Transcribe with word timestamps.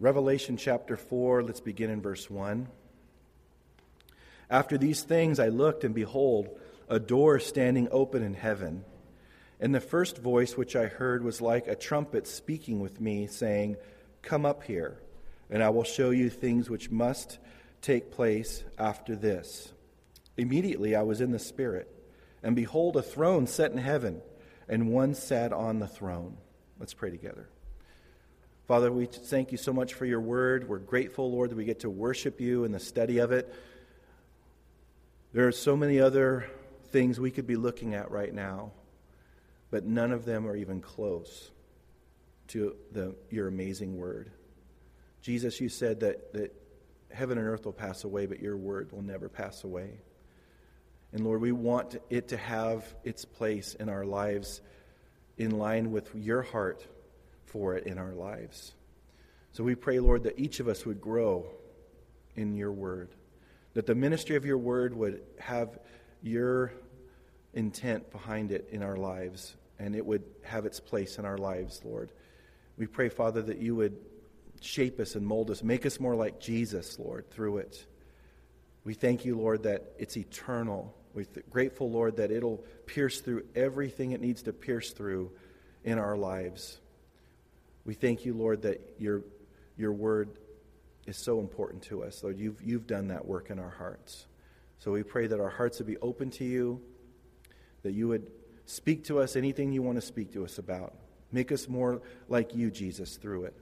Revelation 0.00 0.56
chapter 0.56 0.96
4, 0.96 1.42
let's 1.42 1.60
begin 1.60 1.90
in 1.90 2.00
verse 2.00 2.30
1. 2.30 2.68
After 4.48 4.78
these 4.78 5.02
things 5.02 5.40
I 5.40 5.48
looked, 5.48 5.82
and 5.82 5.92
behold, 5.92 6.48
a 6.88 7.00
door 7.00 7.40
standing 7.40 7.88
open 7.90 8.22
in 8.22 8.34
heaven. 8.34 8.84
And 9.58 9.74
the 9.74 9.80
first 9.80 10.18
voice 10.18 10.56
which 10.56 10.76
I 10.76 10.86
heard 10.86 11.24
was 11.24 11.40
like 11.40 11.66
a 11.66 11.74
trumpet 11.74 12.28
speaking 12.28 12.78
with 12.78 13.00
me, 13.00 13.26
saying, 13.26 13.76
Come 14.22 14.46
up 14.46 14.62
here, 14.62 15.00
and 15.50 15.64
I 15.64 15.70
will 15.70 15.82
show 15.82 16.10
you 16.10 16.30
things 16.30 16.70
which 16.70 16.92
must 16.92 17.38
take 17.82 18.12
place 18.12 18.62
after 18.78 19.16
this. 19.16 19.72
Immediately 20.36 20.94
I 20.94 21.02
was 21.02 21.20
in 21.20 21.32
the 21.32 21.40
Spirit, 21.40 21.92
and 22.40 22.54
behold, 22.54 22.96
a 22.96 23.02
throne 23.02 23.48
set 23.48 23.72
in 23.72 23.78
heaven, 23.78 24.22
and 24.68 24.92
one 24.92 25.14
sat 25.14 25.52
on 25.52 25.80
the 25.80 25.88
throne. 25.88 26.36
Let's 26.78 26.94
pray 26.94 27.10
together. 27.10 27.48
Father, 28.68 28.92
we 28.92 29.06
thank 29.06 29.50
you 29.50 29.56
so 29.56 29.72
much 29.72 29.94
for 29.94 30.04
your 30.04 30.20
word. 30.20 30.68
We're 30.68 30.76
grateful, 30.76 31.32
Lord, 31.32 31.48
that 31.48 31.56
we 31.56 31.64
get 31.64 31.80
to 31.80 31.88
worship 31.88 32.38
you 32.38 32.64
in 32.64 32.72
the 32.72 32.78
study 32.78 33.16
of 33.16 33.32
it. 33.32 33.50
There 35.32 35.48
are 35.48 35.52
so 35.52 35.74
many 35.74 35.98
other 36.00 36.44
things 36.90 37.18
we 37.18 37.30
could 37.30 37.46
be 37.46 37.56
looking 37.56 37.94
at 37.94 38.10
right 38.10 38.32
now, 38.32 38.72
but 39.70 39.86
none 39.86 40.12
of 40.12 40.26
them 40.26 40.46
are 40.46 40.54
even 40.54 40.82
close 40.82 41.50
to 42.48 42.76
the, 42.92 43.14
your 43.30 43.48
amazing 43.48 43.96
word. 43.96 44.30
Jesus, 45.22 45.62
you 45.62 45.70
said 45.70 46.00
that, 46.00 46.34
that 46.34 46.54
heaven 47.10 47.38
and 47.38 47.48
earth 47.48 47.64
will 47.64 47.72
pass 47.72 48.04
away, 48.04 48.26
but 48.26 48.38
your 48.38 48.58
word 48.58 48.92
will 48.92 49.00
never 49.00 49.30
pass 49.30 49.64
away. 49.64 49.92
And 51.14 51.24
Lord, 51.24 51.40
we 51.40 51.52
want 51.52 51.96
it 52.10 52.28
to 52.28 52.36
have 52.36 52.84
its 53.02 53.24
place 53.24 53.72
in 53.72 53.88
our 53.88 54.04
lives 54.04 54.60
in 55.38 55.52
line 55.52 55.90
with 55.90 56.14
your 56.14 56.42
heart 56.42 56.84
for 57.48 57.76
it 57.76 57.86
in 57.86 57.98
our 57.98 58.12
lives. 58.12 58.74
So 59.52 59.64
we 59.64 59.74
pray, 59.74 59.98
Lord, 59.98 60.24
that 60.24 60.38
each 60.38 60.60
of 60.60 60.68
us 60.68 60.86
would 60.86 61.00
grow 61.00 61.46
in 62.36 62.54
your 62.54 62.72
word, 62.72 63.08
that 63.74 63.86
the 63.86 63.94
ministry 63.94 64.36
of 64.36 64.44
your 64.44 64.58
word 64.58 64.94
would 64.94 65.22
have 65.38 65.78
your 66.22 66.72
intent 67.54 68.10
behind 68.12 68.52
it 68.52 68.68
in 68.70 68.82
our 68.82 68.96
lives, 68.96 69.56
and 69.78 69.96
it 69.96 70.04
would 70.04 70.22
have 70.42 70.66
its 70.66 70.80
place 70.80 71.18
in 71.18 71.24
our 71.24 71.38
lives, 71.38 71.80
Lord. 71.84 72.10
We 72.76 72.86
pray, 72.86 73.08
Father, 73.08 73.42
that 73.42 73.58
you 73.58 73.74
would 73.74 73.96
shape 74.60 75.00
us 75.00 75.14
and 75.14 75.26
mold 75.26 75.50
us, 75.50 75.62
make 75.62 75.86
us 75.86 75.98
more 75.98 76.14
like 76.14 76.40
Jesus, 76.40 76.98
Lord, 76.98 77.30
through 77.30 77.58
it. 77.58 77.84
We 78.84 78.94
thank 78.94 79.24
you, 79.24 79.36
Lord, 79.36 79.64
that 79.64 79.92
it's 79.98 80.16
eternal. 80.16 80.94
We're 81.14 81.26
grateful, 81.50 81.90
Lord, 81.90 82.16
that 82.16 82.30
it'll 82.30 82.64
pierce 82.86 83.20
through 83.20 83.44
everything 83.54 84.12
it 84.12 84.20
needs 84.20 84.42
to 84.42 84.52
pierce 84.52 84.92
through 84.92 85.32
in 85.84 85.98
our 85.98 86.16
lives. 86.16 86.78
We 87.88 87.94
thank 87.94 88.26
you, 88.26 88.34
Lord, 88.34 88.60
that 88.62 88.82
your, 88.98 89.22
your 89.78 89.94
word 89.94 90.28
is 91.06 91.16
so 91.16 91.40
important 91.40 91.84
to 91.84 92.04
us. 92.04 92.22
Lord, 92.22 92.38
you've, 92.38 92.60
you've 92.60 92.86
done 92.86 93.08
that 93.08 93.24
work 93.24 93.48
in 93.48 93.58
our 93.58 93.70
hearts. 93.70 94.26
So 94.78 94.92
we 94.92 95.02
pray 95.02 95.26
that 95.26 95.40
our 95.40 95.48
hearts 95.48 95.78
would 95.78 95.86
be 95.86 95.96
open 95.96 96.28
to 96.32 96.44
you, 96.44 96.82
that 97.84 97.92
you 97.92 98.06
would 98.08 98.26
speak 98.66 99.04
to 99.04 99.20
us 99.20 99.36
anything 99.36 99.72
you 99.72 99.80
want 99.80 99.96
to 99.96 100.06
speak 100.06 100.34
to 100.34 100.44
us 100.44 100.58
about. 100.58 100.96
Make 101.32 101.50
us 101.50 101.66
more 101.66 102.02
like 102.28 102.54
you, 102.54 102.70
Jesus, 102.70 103.16
through 103.16 103.44
it. 103.44 103.56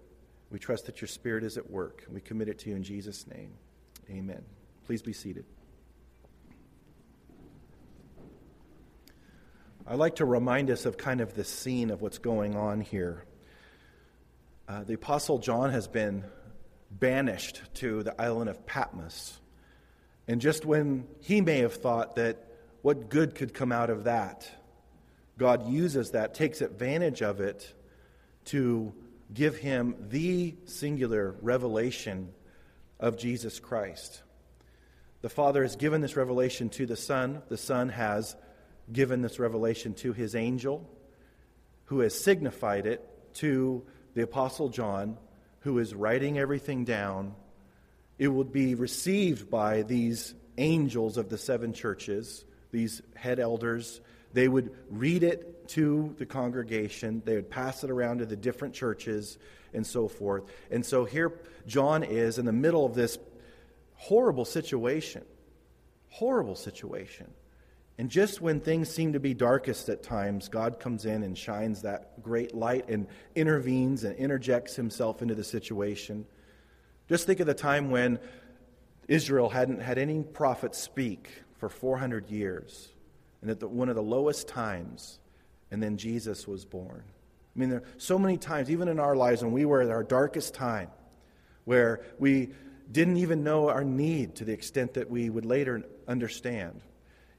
We 0.50 0.58
trust 0.58 0.86
that 0.86 1.00
your 1.00 1.06
Spirit 1.06 1.44
is 1.44 1.56
at 1.56 1.70
work. 1.70 2.04
We 2.10 2.20
commit 2.20 2.48
it 2.48 2.58
to 2.58 2.70
you 2.70 2.74
in 2.74 2.82
Jesus' 2.82 3.28
name. 3.28 3.52
Amen. 4.10 4.42
Please 4.86 5.02
be 5.02 5.12
seated. 5.12 5.44
I'd 9.86 10.00
like 10.00 10.16
to 10.16 10.24
remind 10.24 10.68
us 10.68 10.84
of 10.84 10.96
kind 10.96 11.20
of 11.20 11.34
the 11.36 11.44
scene 11.44 11.90
of 11.90 12.02
what's 12.02 12.18
going 12.18 12.56
on 12.56 12.80
here. 12.80 13.24
Uh, 14.68 14.82
the 14.82 14.94
Apostle 14.94 15.38
John 15.38 15.70
has 15.70 15.86
been 15.86 16.24
banished 16.90 17.60
to 17.74 18.02
the 18.02 18.20
island 18.20 18.50
of 18.50 18.66
Patmos. 18.66 19.38
And 20.26 20.40
just 20.40 20.64
when 20.64 21.06
he 21.20 21.40
may 21.40 21.58
have 21.58 21.74
thought 21.74 22.16
that 22.16 22.44
what 22.82 23.08
good 23.08 23.36
could 23.36 23.54
come 23.54 23.70
out 23.70 23.90
of 23.90 24.04
that, 24.04 24.50
God 25.38 25.68
uses 25.68 26.12
that, 26.12 26.34
takes 26.34 26.62
advantage 26.62 27.22
of 27.22 27.40
it 27.40 27.72
to 28.46 28.92
give 29.32 29.56
him 29.56 29.94
the 30.08 30.56
singular 30.64 31.36
revelation 31.42 32.32
of 32.98 33.16
Jesus 33.16 33.60
Christ. 33.60 34.22
The 35.22 35.28
Father 35.28 35.62
has 35.62 35.76
given 35.76 36.00
this 36.00 36.16
revelation 36.16 36.70
to 36.70 36.86
the 36.86 36.96
Son. 36.96 37.40
The 37.48 37.56
Son 37.56 37.88
has 37.90 38.34
given 38.92 39.22
this 39.22 39.38
revelation 39.38 39.94
to 39.94 40.12
his 40.12 40.34
angel, 40.34 40.88
who 41.84 42.00
has 42.00 42.18
signified 42.18 42.86
it 42.86 43.08
to 43.34 43.84
the 44.16 44.22
Apostle 44.22 44.70
John, 44.70 45.18
who 45.60 45.78
is 45.78 45.94
writing 45.94 46.38
everything 46.38 46.86
down. 46.86 47.34
It 48.18 48.28
would 48.28 48.50
be 48.50 48.74
received 48.74 49.50
by 49.50 49.82
these 49.82 50.34
angels 50.56 51.18
of 51.18 51.28
the 51.28 51.36
seven 51.36 51.74
churches, 51.74 52.42
these 52.72 53.02
head 53.14 53.38
elders. 53.38 54.00
They 54.32 54.48
would 54.48 54.74
read 54.88 55.22
it 55.22 55.68
to 55.68 56.14
the 56.16 56.24
congregation, 56.24 57.20
they 57.26 57.34
would 57.34 57.50
pass 57.50 57.84
it 57.84 57.90
around 57.90 58.18
to 58.18 58.26
the 58.26 58.36
different 58.36 58.72
churches, 58.72 59.36
and 59.74 59.86
so 59.86 60.08
forth. 60.08 60.44
And 60.70 60.84
so 60.84 61.04
here 61.04 61.38
John 61.66 62.02
is 62.02 62.38
in 62.38 62.46
the 62.46 62.52
middle 62.52 62.86
of 62.86 62.94
this 62.94 63.18
horrible 63.96 64.46
situation. 64.46 65.26
Horrible 66.08 66.56
situation. 66.56 67.30
And 67.98 68.10
just 68.10 68.42
when 68.42 68.60
things 68.60 68.90
seem 68.90 69.14
to 69.14 69.20
be 69.20 69.32
darkest 69.32 69.88
at 69.88 70.02
times, 70.02 70.48
God 70.48 70.78
comes 70.78 71.06
in 71.06 71.22
and 71.22 71.36
shines 71.36 71.82
that 71.82 72.22
great 72.22 72.54
light 72.54 72.88
and 72.88 73.06
intervenes 73.34 74.04
and 74.04 74.14
interjects 74.16 74.76
himself 74.76 75.22
into 75.22 75.34
the 75.34 75.44
situation. 75.44 76.26
Just 77.08 77.26
think 77.26 77.40
of 77.40 77.46
the 77.46 77.54
time 77.54 77.90
when 77.90 78.18
Israel 79.08 79.48
hadn't 79.48 79.80
had 79.80 79.96
any 79.96 80.22
prophet 80.22 80.74
speak 80.74 81.42
for 81.56 81.70
400 81.70 82.28
years, 82.28 82.92
and 83.40 83.50
at 83.50 83.60
the, 83.60 83.68
one 83.68 83.88
of 83.88 83.94
the 83.94 84.02
lowest 84.02 84.46
times, 84.46 85.18
and 85.70 85.82
then 85.82 85.96
Jesus 85.96 86.46
was 86.46 86.66
born. 86.66 87.02
I 87.02 87.58
mean, 87.58 87.70
there 87.70 87.78
are 87.78 87.84
so 87.96 88.18
many 88.18 88.36
times, 88.36 88.70
even 88.70 88.88
in 88.88 89.00
our 89.00 89.16
lives, 89.16 89.42
when 89.42 89.52
we 89.52 89.64
were 89.64 89.80
at 89.80 89.88
our 89.88 90.02
darkest 90.02 90.52
time, 90.52 90.90
where 91.64 92.04
we 92.18 92.50
didn't 92.92 93.16
even 93.16 93.42
know 93.42 93.70
our 93.70 93.84
need 93.84 94.34
to 94.36 94.44
the 94.44 94.52
extent 94.52 94.94
that 94.94 95.10
we 95.10 95.30
would 95.30 95.46
later 95.46 95.82
understand 96.06 96.82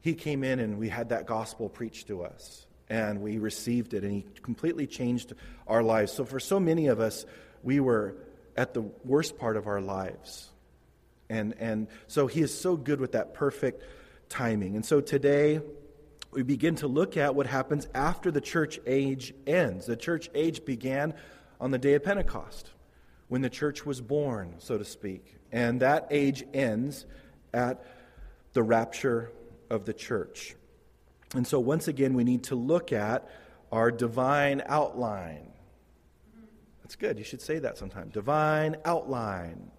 he 0.07 0.13
came 0.13 0.45
in 0.45 0.59
and 0.61 0.77
we 0.77 0.87
had 0.87 1.09
that 1.09 1.25
gospel 1.25 1.67
preached 1.67 2.07
to 2.07 2.23
us 2.23 2.65
and 2.89 3.21
we 3.21 3.39
received 3.39 3.93
it 3.93 4.05
and 4.05 4.13
he 4.13 4.25
completely 4.41 4.87
changed 4.87 5.33
our 5.67 5.83
lives. 5.83 6.13
So, 6.13 6.23
for 6.23 6.39
so 6.39 6.61
many 6.61 6.87
of 6.87 7.01
us, 7.01 7.25
we 7.61 7.81
were 7.81 8.15
at 8.55 8.73
the 8.73 8.83
worst 9.03 9.37
part 9.37 9.57
of 9.57 9.67
our 9.67 9.81
lives. 9.81 10.49
And, 11.29 11.55
and 11.59 11.89
so 12.07 12.27
he 12.27 12.41
is 12.41 12.57
so 12.57 12.77
good 12.77 13.01
with 13.01 13.11
that 13.11 13.33
perfect 13.33 13.83
timing. 14.29 14.77
And 14.77 14.85
so 14.85 15.01
today, 15.01 15.59
we 16.31 16.41
begin 16.41 16.75
to 16.75 16.87
look 16.87 17.17
at 17.17 17.35
what 17.35 17.45
happens 17.45 17.85
after 17.93 18.31
the 18.31 18.39
church 18.39 18.79
age 18.85 19.33
ends. 19.45 19.87
The 19.87 19.97
church 19.97 20.29
age 20.33 20.63
began 20.63 21.15
on 21.59 21.71
the 21.71 21.77
day 21.77 21.95
of 21.95 22.03
Pentecost, 22.05 22.71
when 23.27 23.41
the 23.41 23.49
church 23.49 23.85
was 23.85 23.99
born, 23.99 24.55
so 24.59 24.77
to 24.77 24.85
speak. 24.85 25.35
And 25.51 25.81
that 25.81 26.07
age 26.11 26.45
ends 26.53 27.05
at 27.53 27.83
the 28.53 28.63
rapture 28.63 29.31
of 29.69 29.85
the 29.85 29.93
church. 29.93 30.55
And 31.35 31.45
so, 31.45 31.59
once 31.59 31.87
again, 31.87 32.13
we 32.13 32.23
need 32.23 32.43
to 32.45 32.55
look 32.55 32.93
at 32.93 33.29
our 33.71 33.91
divine 33.91 34.63
outline. 34.65 35.51
That's 36.83 36.95
good. 36.95 37.17
You 37.17 37.25
should 37.25 37.41
say 37.41 37.59
that 37.59 37.77
sometime. 37.77 38.09
Divine 38.09 38.77
outline. 38.85 39.71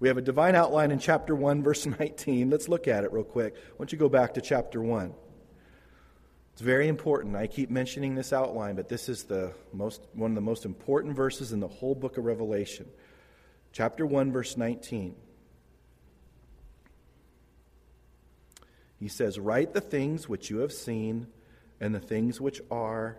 We 0.00 0.08
have 0.08 0.18
a 0.18 0.22
divine 0.22 0.54
outline 0.54 0.90
in 0.90 0.98
chapter 0.98 1.34
1, 1.34 1.62
verse 1.62 1.86
19. 1.98 2.50
Let's 2.50 2.68
look 2.68 2.88
at 2.88 3.04
it 3.04 3.12
real 3.12 3.24
quick. 3.24 3.54
Why 3.54 3.78
don't 3.78 3.92
you 3.92 3.98
go 3.98 4.08
back 4.08 4.34
to 4.34 4.40
chapter 4.40 4.82
1? 4.82 5.14
It's 6.52 6.62
very 6.62 6.88
important. 6.88 7.36
I 7.36 7.46
keep 7.46 7.70
mentioning 7.70 8.14
this 8.14 8.32
outline, 8.32 8.76
but 8.76 8.88
this 8.88 9.08
is 9.08 9.24
the 9.24 9.52
most, 9.72 10.00
one 10.14 10.30
of 10.30 10.34
the 10.34 10.40
most 10.40 10.64
important 10.64 11.14
verses 11.14 11.52
in 11.52 11.60
the 11.60 11.68
whole 11.68 11.94
book 11.94 12.16
of 12.16 12.24
Revelation. 12.24 12.86
Chapter 13.72 14.06
1, 14.06 14.32
verse 14.32 14.56
19. 14.56 15.14
He 18.98 19.08
says, 19.08 19.38
Write 19.38 19.72
the 19.72 19.80
things 19.80 20.28
which 20.28 20.50
you 20.50 20.58
have 20.58 20.72
seen, 20.72 21.26
and 21.80 21.94
the 21.94 22.00
things 22.00 22.40
which 22.40 22.60
are, 22.70 23.18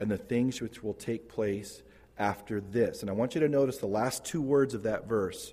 and 0.00 0.10
the 0.10 0.18
things 0.18 0.60
which 0.60 0.82
will 0.82 0.94
take 0.94 1.28
place 1.28 1.82
after 2.18 2.60
this. 2.60 3.02
And 3.02 3.10
I 3.10 3.14
want 3.14 3.34
you 3.34 3.40
to 3.42 3.48
notice 3.48 3.78
the 3.78 3.86
last 3.86 4.24
two 4.24 4.42
words 4.42 4.74
of 4.74 4.84
that 4.84 5.08
verse 5.08 5.52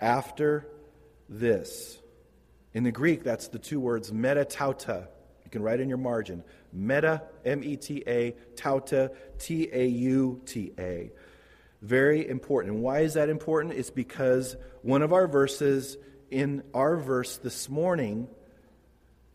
after 0.00 0.66
this. 1.28 1.98
In 2.74 2.84
the 2.84 2.92
Greek, 2.92 3.22
that's 3.22 3.48
the 3.48 3.58
two 3.58 3.80
words 3.80 4.12
meta 4.12 4.44
tauta. 4.44 5.08
You 5.44 5.50
can 5.50 5.62
write 5.62 5.80
in 5.80 5.88
your 5.88 5.98
margin. 5.98 6.42
Meta, 6.72 7.22
M 7.44 7.62
E 7.62 7.76
T 7.76 8.02
A, 8.06 8.34
tauta, 8.54 9.14
T 9.38 9.68
A 9.72 9.86
U 9.86 10.40
T 10.46 10.72
A. 10.78 11.10
Very 11.82 12.26
important. 12.26 12.74
And 12.74 12.82
why 12.82 13.00
is 13.00 13.14
that 13.14 13.28
important? 13.28 13.74
It's 13.74 13.90
because 13.90 14.56
one 14.82 15.02
of 15.02 15.12
our 15.12 15.26
verses 15.26 15.98
in 16.30 16.62
our 16.72 16.96
verse 16.96 17.36
this 17.36 17.68
morning 17.68 18.28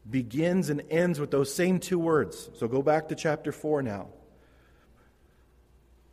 begins 0.10 0.70
and 0.70 0.84
ends 0.90 1.20
with 1.20 1.32
those 1.32 1.54
same 1.54 1.80
two 1.80 2.00
words. 2.00 2.50
So 2.56 2.68
go 2.68 2.82
back 2.82 3.10
to 3.10 3.16
chapter 3.16 3.52
4 3.52 3.82
now. 3.82 4.08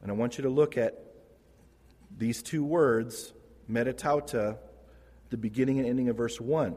And 0.03 0.11
I 0.11 0.15
want 0.15 0.37
you 0.37 0.43
to 0.43 0.51
look 0.51 0.77
at 0.77 0.99
these 2.17 2.43
two 2.43 2.65
words, 2.65 3.33
metatauta, 3.71 4.59
the 5.31 5.37
beginning 5.37 5.79
and 5.79 5.89
ending 5.89 6.09
of 6.09 6.17
verse 6.17 6.41
1. 6.41 6.77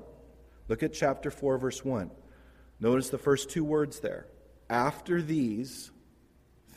Look 0.67 0.83
at 0.83 0.93
chapter 0.93 1.31
4, 1.31 1.57
verse 1.57 1.83
1. 1.83 2.11
Notice 2.79 3.09
the 3.09 3.17
first 3.17 3.49
two 3.49 3.63
words 3.63 3.99
there. 3.99 4.27
After 4.69 5.21
these 5.21 5.91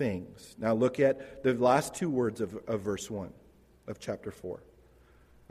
things. 0.01 0.57
Now 0.59 0.73
look 0.73 0.99
at 0.99 1.43
the 1.43 1.53
last 1.53 1.95
two 1.95 2.09
words 2.09 2.41
of, 2.41 2.57
of 2.67 2.81
verse 2.81 3.11
1 3.11 3.31
of 3.87 3.99
chapter 3.99 4.31
4. 4.31 4.63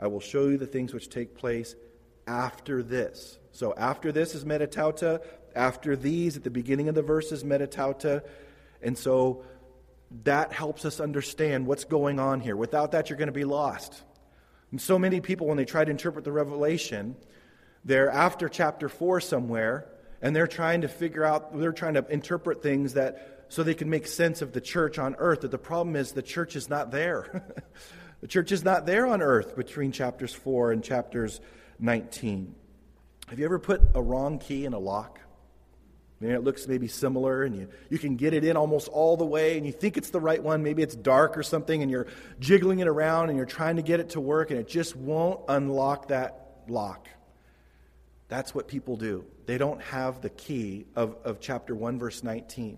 I 0.00 0.08
will 0.08 0.20
show 0.20 0.48
you 0.48 0.58
the 0.58 0.66
things 0.66 0.92
which 0.92 1.08
take 1.08 1.36
place 1.36 1.76
after 2.30 2.82
this. 2.82 3.38
So 3.50 3.74
after 3.74 4.12
this 4.12 4.34
is 4.34 4.44
metatauta. 4.44 5.20
After 5.56 5.96
these, 5.96 6.36
at 6.36 6.44
the 6.44 6.50
beginning 6.50 6.88
of 6.88 6.94
the 6.94 7.02
verse, 7.02 7.32
is 7.32 7.42
metatauta. 7.42 8.22
And 8.80 8.96
so 8.96 9.44
that 10.22 10.52
helps 10.52 10.84
us 10.84 11.00
understand 11.00 11.66
what's 11.66 11.84
going 11.84 12.20
on 12.20 12.40
here. 12.40 12.56
Without 12.56 12.92
that, 12.92 13.10
you're 13.10 13.18
going 13.18 13.26
to 13.26 13.32
be 13.32 13.44
lost. 13.44 14.02
And 14.70 14.80
so 14.80 14.96
many 14.96 15.20
people, 15.20 15.48
when 15.48 15.56
they 15.56 15.64
try 15.64 15.84
to 15.84 15.90
interpret 15.90 16.24
the 16.24 16.30
Revelation, 16.30 17.16
they're 17.84 18.10
after 18.10 18.48
chapter 18.48 18.88
4 18.88 19.20
somewhere, 19.20 19.90
and 20.22 20.34
they're 20.34 20.46
trying 20.46 20.82
to 20.82 20.88
figure 20.88 21.24
out, 21.24 21.58
they're 21.58 21.72
trying 21.72 21.94
to 21.94 22.06
interpret 22.08 22.62
things 22.62 22.94
that 22.94 23.46
so 23.48 23.64
they 23.64 23.74
can 23.74 23.90
make 23.90 24.06
sense 24.06 24.42
of 24.42 24.52
the 24.52 24.60
church 24.60 25.00
on 25.00 25.16
earth. 25.18 25.40
But 25.40 25.50
the 25.50 25.58
problem 25.58 25.96
is 25.96 26.12
the 26.12 26.22
church 26.22 26.54
is 26.54 26.70
not 26.70 26.92
there. 26.92 27.44
the 28.20 28.28
church 28.28 28.52
is 28.52 28.62
not 28.62 28.86
there 28.86 29.08
on 29.08 29.20
earth 29.20 29.56
between 29.56 29.90
chapters 29.90 30.32
4 30.32 30.70
and 30.70 30.84
chapters 30.84 31.40
19. 31.80 32.54
Have 33.28 33.38
you 33.38 33.44
ever 33.44 33.58
put 33.58 33.82
a 33.94 34.02
wrong 34.02 34.38
key 34.38 34.64
in 34.64 34.72
a 34.72 34.78
lock? 34.78 35.20
Maybe 36.20 36.34
it 36.34 36.44
looks 36.44 36.68
maybe 36.68 36.86
similar, 36.86 37.44
and 37.44 37.56
you, 37.56 37.68
you 37.88 37.98
can 37.98 38.16
get 38.16 38.34
it 38.34 38.44
in 38.44 38.56
almost 38.56 38.88
all 38.88 39.16
the 39.16 39.24
way, 39.24 39.56
and 39.56 39.64
you 39.64 39.72
think 39.72 39.96
it's 39.96 40.10
the 40.10 40.20
right 40.20 40.42
one. 40.42 40.62
Maybe 40.62 40.82
it's 40.82 40.94
dark 40.94 41.38
or 41.38 41.42
something, 41.42 41.80
and 41.80 41.90
you're 41.90 42.06
jiggling 42.38 42.80
it 42.80 42.88
around 42.88 43.30
and 43.30 43.38
you're 43.38 43.46
trying 43.46 43.76
to 43.76 43.82
get 43.82 44.00
it 44.00 44.10
to 44.10 44.20
work, 44.20 44.50
and 44.50 44.60
it 44.60 44.68
just 44.68 44.94
won't 44.94 45.40
unlock 45.48 46.08
that 46.08 46.62
lock. 46.68 47.08
That's 48.28 48.54
what 48.54 48.68
people 48.68 48.96
do. 48.96 49.24
They 49.46 49.56
don't 49.56 49.80
have 49.82 50.20
the 50.20 50.30
key 50.30 50.86
of, 50.94 51.16
of 51.24 51.40
chapter 51.40 51.74
1, 51.74 51.98
verse 51.98 52.22
19 52.22 52.76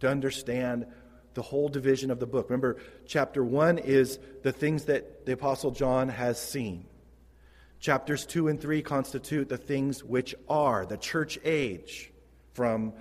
to 0.00 0.08
understand 0.08 0.86
the 1.34 1.42
whole 1.42 1.68
division 1.68 2.10
of 2.10 2.20
the 2.20 2.26
book. 2.26 2.48
Remember, 2.48 2.76
chapter 3.06 3.44
1 3.44 3.78
is 3.78 4.18
the 4.42 4.52
things 4.52 4.84
that 4.84 5.26
the 5.26 5.32
Apostle 5.32 5.72
John 5.72 6.08
has 6.08 6.40
seen. 6.40 6.86
Chapters 7.84 8.24
2 8.24 8.48
and 8.48 8.58
3 8.58 8.80
constitute 8.80 9.50
the 9.50 9.58
things 9.58 10.02
which 10.02 10.34
are, 10.48 10.86
the 10.86 10.96
church 10.96 11.38
age 11.44 12.10
from 12.54 12.94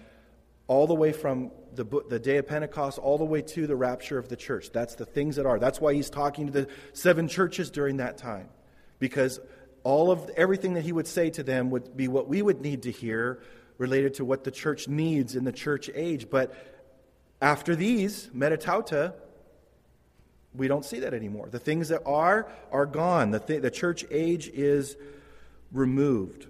all 0.68 0.88
the 0.88 0.94
way 0.94 1.14
from 1.14 1.52
the, 1.74 1.86
the 2.10 2.20
day 2.20 2.36
of 2.36 2.50
Pentecost 2.50 3.00
all 3.00 3.18
the 3.18 3.24
way 3.24 3.42
to 3.42 3.66
the 3.66 3.78
rapture 3.78 4.18
of 4.18 4.28
the 4.28 4.36
church. 4.36 4.72
That's 4.74 4.96
the 4.96 5.06
things 5.06 5.38
that 5.38 5.46
are. 5.46 5.58
That's 5.58 5.80
why 5.80 5.94
he's 5.94 6.10
talking 6.10 6.48
to 6.48 6.52
the 6.52 6.68
seven 6.92 7.30
churches 7.30 7.72
during 7.72 7.96
that 7.98 8.18
time. 8.18 8.50
Because 9.00 9.40
all 9.86 10.12
of 10.12 10.30
everything 10.36 10.74
that 10.74 10.84
he 10.84 10.92
would 10.92 11.08
say 11.08 11.30
to 11.30 11.44
them 11.44 11.70
would 11.70 11.96
be 11.96 12.10
what 12.10 12.28
we 12.28 12.42
would 12.42 12.60
need 12.60 12.84
to 12.84 12.92
hear 12.92 13.42
related 13.78 14.16
to 14.16 14.26
what 14.26 14.44
the 14.44 14.52
church 14.52 14.90
needs 14.90 15.38
in 15.38 15.46
the 15.46 15.54
church 15.54 15.90
age. 15.96 16.30
But 16.30 16.54
after 17.42 17.74
these, 17.74 18.30
metatauta, 18.36 19.14
we 20.56 20.68
don't 20.68 20.86
see 20.86 21.00
that 21.00 21.14
anymore. 21.14 21.50
The 21.50 21.60
things 21.60 21.90
that 21.90 22.02
are, 22.06 22.48
are 22.72 22.86
gone. 22.86 23.32
The, 23.32 23.40
th- 23.40 23.62
the 23.62 23.72
church 23.72 24.06
age 24.12 24.48
is 24.48 24.96
removed. 25.72 26.48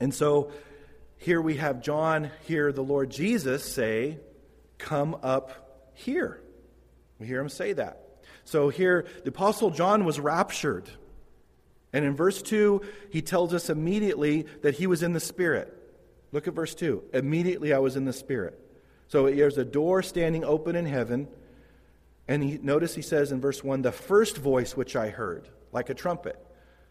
And 0.00 0.14
so 0.14 0.52
here 1.16 1.40
we 1.40 1.56
have 1.56 1.82
John 1.82 2.30
hear 2.46 2.72
the 2.72 2.82
Lord 2.82 3.10
Jesus 3.10 3.64
say, 3.64 4.18
Come 4.78 5.16
up 5.22 5.90
here. 5.94 6.40
We 7.18 7.26
hear 7.26 7.40
him 7.40 7.48
say 7.48 7.72
that. 7.72 8.04
So 8.44 8.68
here, 8.68 9.06
the 9.24 9.30
Apostle 9.30 9.70
John 9.70 10.04
was 10.04 10.20
raptured. 10.20 10.88
And 11.92 12.04
in 12.04 12.14
verse 12.14 12.40
2, 12.42 12.82
he 13.10 13.22
tells 13.22 13.52
us 13.52 13.70
immediately 13.70 14.46
that 14.62 14.74
he 14.74 14.86
was 14.86 15.02
in 15.02 15.14
the 15.14 15.20
Spirit. 15.20 15.74
Look 16.32 16.46
at 16.46 16.54
verse 16.54 16.74
2. 16.74 17.02
Immediately 17.12 17.72
I 17.72 17.78
was 17.78 17.96
in 17.96 18.04
the 18.04 18.12
Spirit. 18.12 18.58
So 19.08 19.30
there's 19.30 19.58
a 19.58 19.64
door 19.64 20.02
standing 20.02 20.44
open 20.44 20.76
in 20.76 20.86
heaven. 20.86 21.28
And 22.28 22.44
he, 22.44 22.58
notice 22.62 22.94
he 22.94 23.02
says 23.02 23.32
in 23.32 23.40
verse 23.40 23.64
1, 23.64 23.82
the 23.82 23.90
first 23.90 24.36
voice 24.36 24.76
which 24.76 24.94
I 24.94 25.08
heard, 25.08 25.48
like 25.72 25.88
a 25.88 25.94
trumpet. 25.94 26.38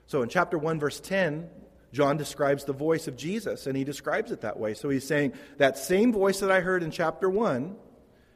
So 0.08 0.24
in 0.24 0.30
chapter 0.30 0.58
1, 0.58 0.80
verse 0.80 1.00
10, 1.00 1.48
John 1.94 2.18
describes 2.18 2.66
the 2.66 2.74
voice 2.74 3.08
of 3.08 3.16
Jesus, 3.16 3.68
and 3.68 3.78
he 3.78 3.84
describes 3.84 4.32
it 4.32 4.42
that 4.42 4.60
way. 4.60 4.74
So 4.74 4.90
he's 4.90 5.06
saying 5.06 5.34
that 5.58 5.78
same 5.78 6.12
voice 6.12 6.40
that 6.40 6.52
I 6.52 6.60
heard 6.62 6.82
in 6.84 6.92
chapter 6.92 7.30
1 7.30 7.76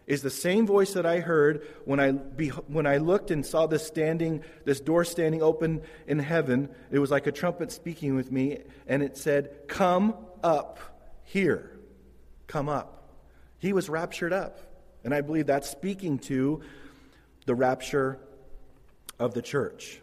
is 0.07 0.21
the 0.21 0.30
same 0.30 0.68
voice 0.68 0.94
that 0.94 1.06
I 1.06 1.19
heard 1.19 1.68
when 1.86 2.00
I, 2.00 2.12
be, 2.12 2.50
when 2.50 2.86
I 2.86 2.98
looked 2.98 3.31
and 3.31 3.45
saw 3.45 3.68
this, 3.68 3.86
standing, 3.86 4.44
this 4.65 4.80
door 4.80 5.03
standing 5.03 5.42
open 5.42 5.81
in 6.07 6.19
heaven. 6.19 6.69
It 6.92 7.00
was 7.00 7.12
like 7.12 7.27
a 7.27 7.31
trumpet 7.31 7.71
speaking 7.71 8.15
with 8.15 8.31
me, 8.31 8.59
and 8.88 9.01
it 9.01 9.18
said, 9.18 9.68
Come 9.68 10.15
up 10.44 10.80
here. 11.24 11.80
Come 12.48 12.68
up. 12.68 13.09
He 13.57 13.74
was 13.74 13.89
raptured 13.89 14.33
up. 14.33 14.59
And 15.03 15.13
I 15.13 15.21
believe 15.21 15.48
that's 15.48 15.69
speaking 15.69 16.19
to 16.19 16.62
the 17.45 17.55
rapture 17.55 18.19
of 19.19 19.33
the 19.33 19.41
church. 19.41 20.01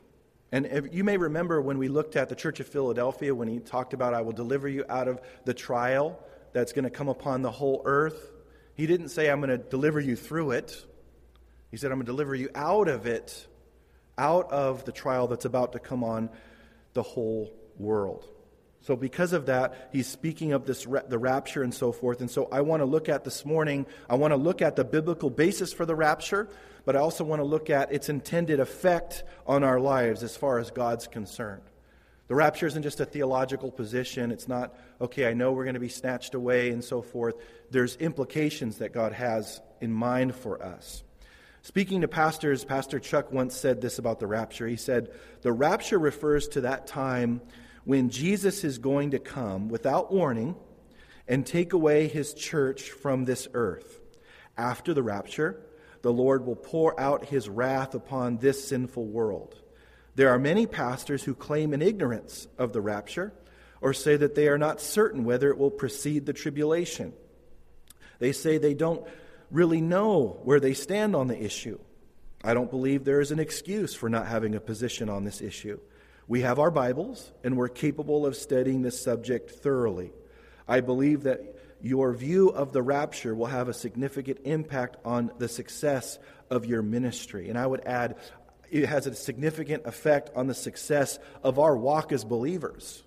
And 0.51 0.89
you 0.93 1.05
may 1.05 1.19
remember 1.19 1.61
when 1.61 1.77
we 1.77 1.89
looked 1.89 2.17
at 2.17 2.31
the 2.31 2.35
Church 2.35 2.59
of 2.61 2.67
Philadelphia, 2.67 3.35
when 3.35 3.49
he 3.49 3.59
talked 3.59 3.93
about, 3.93 4.15
I 4.15 4.23
will 4.23 4.33
deliver 4.33 4.67
you 4.67 4.85
out 4.89 5.07
of 5.07 5.21
the 5.45 5.53
trial 5.53 6.19
that's 6.53 6.73
going 6.73 6.85
to 6.85 6.91
come 6.91 7.09
upon 7.09 7.43
the 7.43 7.51
whole 7.51 7.83
earth. 7.85 8.31
He 8.75 8.87
didn't 8.87 9.11
say, 9.11 9.29
I'm 9.29 9.41
going 9.41 9.51
to 9.51 9.59
deliver 9.59 10.01
you 10.01 10.17
through 10.17 10.53
it. 10.53 10.85
He 11.71 11.77
said, 11.77 11.93
I'm 11.93 11.99
going 11.99 12.07
to 12.07 12.13
deliver 12.13 12.35
you 12.35 12.49
out 12.55 12.89
of 12.89 13.07
it, 13.07 13.47
out 14.17 14.51
of 14.51 14.87
the 14.87 14.93
trial 14.93 15.27
that's 15.27 15.45
about 15.45 15.73
to 15.73 15.79
come 15.79 16.03
on 16.03 16.31
the 16.95 17.03
whole 17.03 17.53
world. 17.77 18.27
So, 18.81 18.97
because 18.97 19.33
of 19.33 19.47
that, 19.47 19.89
he's 19.93 20.07
speaking 20.07 20.53
of 20.53 20.65
this, 20.65 20.87
the 21.09 21.19
rapture 21.19 21.63
and 21.63 21.75
so 21.75 21.93
forth. 21.93 22.21
And 22.21 22.31
so, 22.31 22.49
I 22.51 22.61
want 22.61 22.81
to 22.81 22.87
look 22.87 23.09
at 23.09 23.25
this 23.25 23.45
morning, 23.45 23.87
I 24.09 24.15
want 24.15 24.33
to 24.33 24.37
look 24.37 24.63
at 24.63 24.77
the 24.77 24.85
biblical 24.85 25.31
basis 25.31 25.73
for 25.73 25.85
the 25.85 25.97
rapture 25.97 26.49
but 26.89 26.97
I 26.97 27.01
also 27.01 27.23
want 27.23 27.41
to 27.41 27.45
look 27.45 27.69
at 27.69 27.93
its 27.93 28.09
intended 28.09 28.61
effect 28.61 29.23
on 29.47 29.63
our 29.63 29.79
lives 29.79 30.23
as 30.23 30.39
far 30.39 30.59
as 30.59 30.71
God's 30.71 31.07
concerned. 31.07 31.61
The 32.29 32.35
rapture 32.35 32.67
isn't 32.67 32.83
just 32.83 32.99
a 33.01 33.05
theological 33.05 33.71
position. 33.71 34.31
It's 34.31 34.49
not, 34.49 34.75
okay, 34.99 35.29
I 35.29 35.35
know 35.35 35.53
we're 35.53 35.65
going 35.65 35.75
to 35.75 35.81
be 35.81 35.91
snatched 35.91 36.33
away 36.33 36.71
and 36.71 36.83
so 36.83 37.03
forth. 37.03 37.35
There's 37.71 37.97
implications 37.97 38.79
that 38.79 38.95
God 38.95 39.13
has 39.13 39.61
in 39.83 39.93
mind 39.93 40.35
for 40.35 40.63
us. 40.63 41.05
Speaking 41.61 42.01
to 42.01 42.09
pastors, 42.09 42.65
Pastor 42.65 42.99
Chuck 42.99 43.31
once 43.31 43.55
said 43.55 43.83
this 43.83 43.99
about 43.99 44.19
the 44.19 44.27
rapture. 44.27 44.67
He 44.67 44.77
said, 44.77 45.11
The 45.43 45.53
rapture 45.53 45.99
refers 45.99 46.49
to 46.49 46.63
that 46.63 46.87
time 46.87 47.43
when 47.89 48.11
Jesus 48.11 48.65
is 48.65 48.77
going 48.77 49.13
to 49.13 49.19
come 49.19 49.71
without 49.71 50.13
warning 50.13 50.55
and 51.27 51.47
take 51.47 51.73
away 51.73 52.07
his 52.07 52.35
church 52.35 52.91
from 52.91 53.25
this 53.25 53.49
earth. 53.55 54.03
After 54.59 54.93
the 54.93 55.03
rapture, 55.03 55.63
the 56.03 56.13
Lord 56.13 56.45
will 56.45 56.55
pour 56.55 57.01
out 57.01 57.25
his 57.25 57.49
wrath 57.49 57.95
upon 57.95 58.37
this 58.37 58.69
sinful 58.69 59.07
world. 59.07 59.59
There 60.17 60.29
are 60.29 60.39
many 60.39 60.67
pastors 60.67 61.23
who 61.23 61.35
claim 61.35 61.73
an 61.73 61.81
ignorance 61.81 62.47
of 62.59 62.75
the 62.75 62.83
rapture 62.83 63.33
or 63.81 63.95
say 63.95 64.17
that 64.17 64.35
they 64.35 64.49
are 64.49 64.59
not 64.59 64.83
certain 64.83 65.25
whether 65.25 65.49
it 65.49 65.57
will 65.57 65.71
precede 65.71 66.27
the 66.27 66.35
tribulation. 66.35 67.15
They 68.19 68.33
say 68.33 68.59
they 68.59 68.75
don't 68.75 69.09
really 69.51 69.81
know 69.81 70.41
where 70.45 70.61
they 70.61 70.75
stand 70.75 71.17
on 71.17 71.29
the 71.29 71.43
issue. 71.43 71.79
I 72.45 72.53
don't 72.53 72.71
believe 72.71 73.05
there 73.07 73.23
is 73.23 73.31
an 73.31 73.41
excuse 73.41 73.95
for 73.95 74.11
not 74.11 74.27
having 74.27 74.55
a 74.55 74.61
position 74.61 75.09
on 75.09 75.25
this 75.25 75.41
issue. 75.41 75.81
We 76.29 76.43
have 76.43 76.59
our 76.59 76.71
Bibles, 76.71 77.33
and 77.43 77.57
we're 77.57 77.69
capable 77.69 78.27
of 78.27 78.37
studying 78.37 78.83
this 78.83 79.01
subject 79.01 79.51
thoroughly. 79.51 80.13
I 80.69 80.81
believe 80.81 81.23
that 81.23 81.57
your 81.81 82.13
view 82.13 82.51
of 82.51 82.75
the 82.75 82.83
rapture 82.83 83.35
will 83.35 83.47
have 83.47 83.69
a 83.69 83.73
significant 83.73 84.41
impact 84.45 84.99
on 85.07 85.33
the 85.39 85.49
success 85.49 86.19
of 86.51 86.67
your 86.67 86.83
ministry. 86.83 87.49
And 87.49 87.59
I 87.59 87.67
would 87.67 87.81
add, 87.87 88.17
it 88.71 88.85
has 88.85 89.07
a 89.07 89.15
significant 89.15 89.87
effect 89.87 90.29
on 90.37 90.49
the 90.49 90.55
success 90.55 91.19
of 91.43 91.59
our 91.59 91.75
walk 91.75 92.13
as 92.13 92.25
believers. 92.25 93.03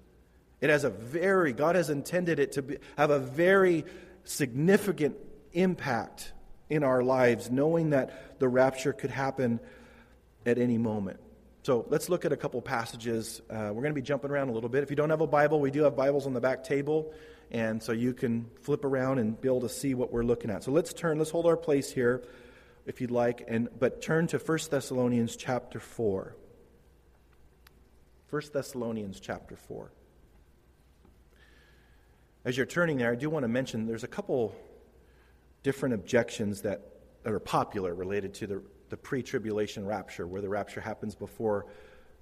It 0.59 0.71
has 0.71 0.83
a 0.83 0.89
very, 0.89 1.53
God 1.53 1.75
has 1.75 1.91
intended 1.91 2.39
it 2.39 2.53
to 2.53 2.63
be, 2.63 2.77
have 2.97 3.11
a 3.11 3.19
very 3.19 3.85
significant 4.23 5.15
impact 5.53 6.33
in 6.71 6.83
our 6.83 7.03
lives, 7.03 7.51
knowing 7.51 7.91
that 7.91 8.39
the 8.39 8.47
rapture 8.47 8.93
could 8.93 9.11
happen 9.11 9.59
at 10.43 10.57
any 10.57 10.79
moment. 10.79 11.19
So 11.63 11.85
let's 11.89 12.09
look 12.09 12.25
at 12.25 12.31
a 12.31 12.37
couple 12.37 12.59
passages. 12.61 13.39
Uh, 13.47 13.69
we're 13.71 13.83
going 13.83 13.93
to 13.93 13.93
be 13.93 14.01
jumping 14.01 14.31
around 14.31 14.49
a 14.49 14.51
little 14.51 14.69
bit. 14.69 14.81
If 14.81 14.89
you 14.89 14.95
don't 14.95 15.11
have 15.11 15.21
a 15.21 15.27
Bible, 15.27 15.59
we 15.59 15.69
do 15.69 15.83
have 15.83 15.95
Bibles 15.95 16.25
on 16.25 16.33
the 16.33 16.41
back 16.41 16.63
table. 16.63 17.13
And 17.51 17.83
so 17.83 17.91
you 17.91 18.13
can 18.13 18.49
flip 18.61 18.83
around 18.83 19.19
and 19.19 19.39
be 19.39 19.47
able 19.47 19.61
to 19.61 19.69
see 19.69 19.93
what 19.93 20.11
we're 20.11 20.23
looking 20.23 20.49
at. 20.49 20.63
So 20.63 20.71
let's 20.71 20.91
turn, 20.91 21.19
let's 21.19 21.29
hold 21.29 21.45
our 21.45 21.57
place 21.57 21.91
here 21.91 22.23
if 22.87 22.99
you'd 22.99 23.11
like, 23.11 23.43
and 23.47 23.69
but 23.77 24.01
turn 24.01 24.25
to 24.27 24.39
1 24.39 24.59
Thessalonians 24.71 25.35
chapter 25.35 25.79
4. 25.79 26.35
1 28.31 28.41
Thessalonians 28.53 29.19
chapter 29.19 29.55
4. 29.55 29.91
As 32.43 32.57
you're 32.57 32.65
turning 32.65 32.97
there, 32.97 33.11
I 33.11 33.15
do 33.15 33.29
want 33.29 33.43
to 33.43 33.47
mention 33.47 33.85
there's 33.85 34.03
a 34.03 34.07
couple 34.07 34.55
different 35.61 35.93
objections 35.93 36.63
that, 36.63 36.81
that 37.23 37.31
are 37.31 37.39
popular 37.39 37.93
related 37.93 38.33
to 38.35 38.47
the, 38.47 38.63
the 38.91 38.97
pre 38.97 39.23
tribulation 39.23 39.85
rapture, 39.85 40.27
where 40.27 40.41
the 40.41 40.49
rapture 40.49 40.81
happens 40.81 41.15
before 41.15 41.65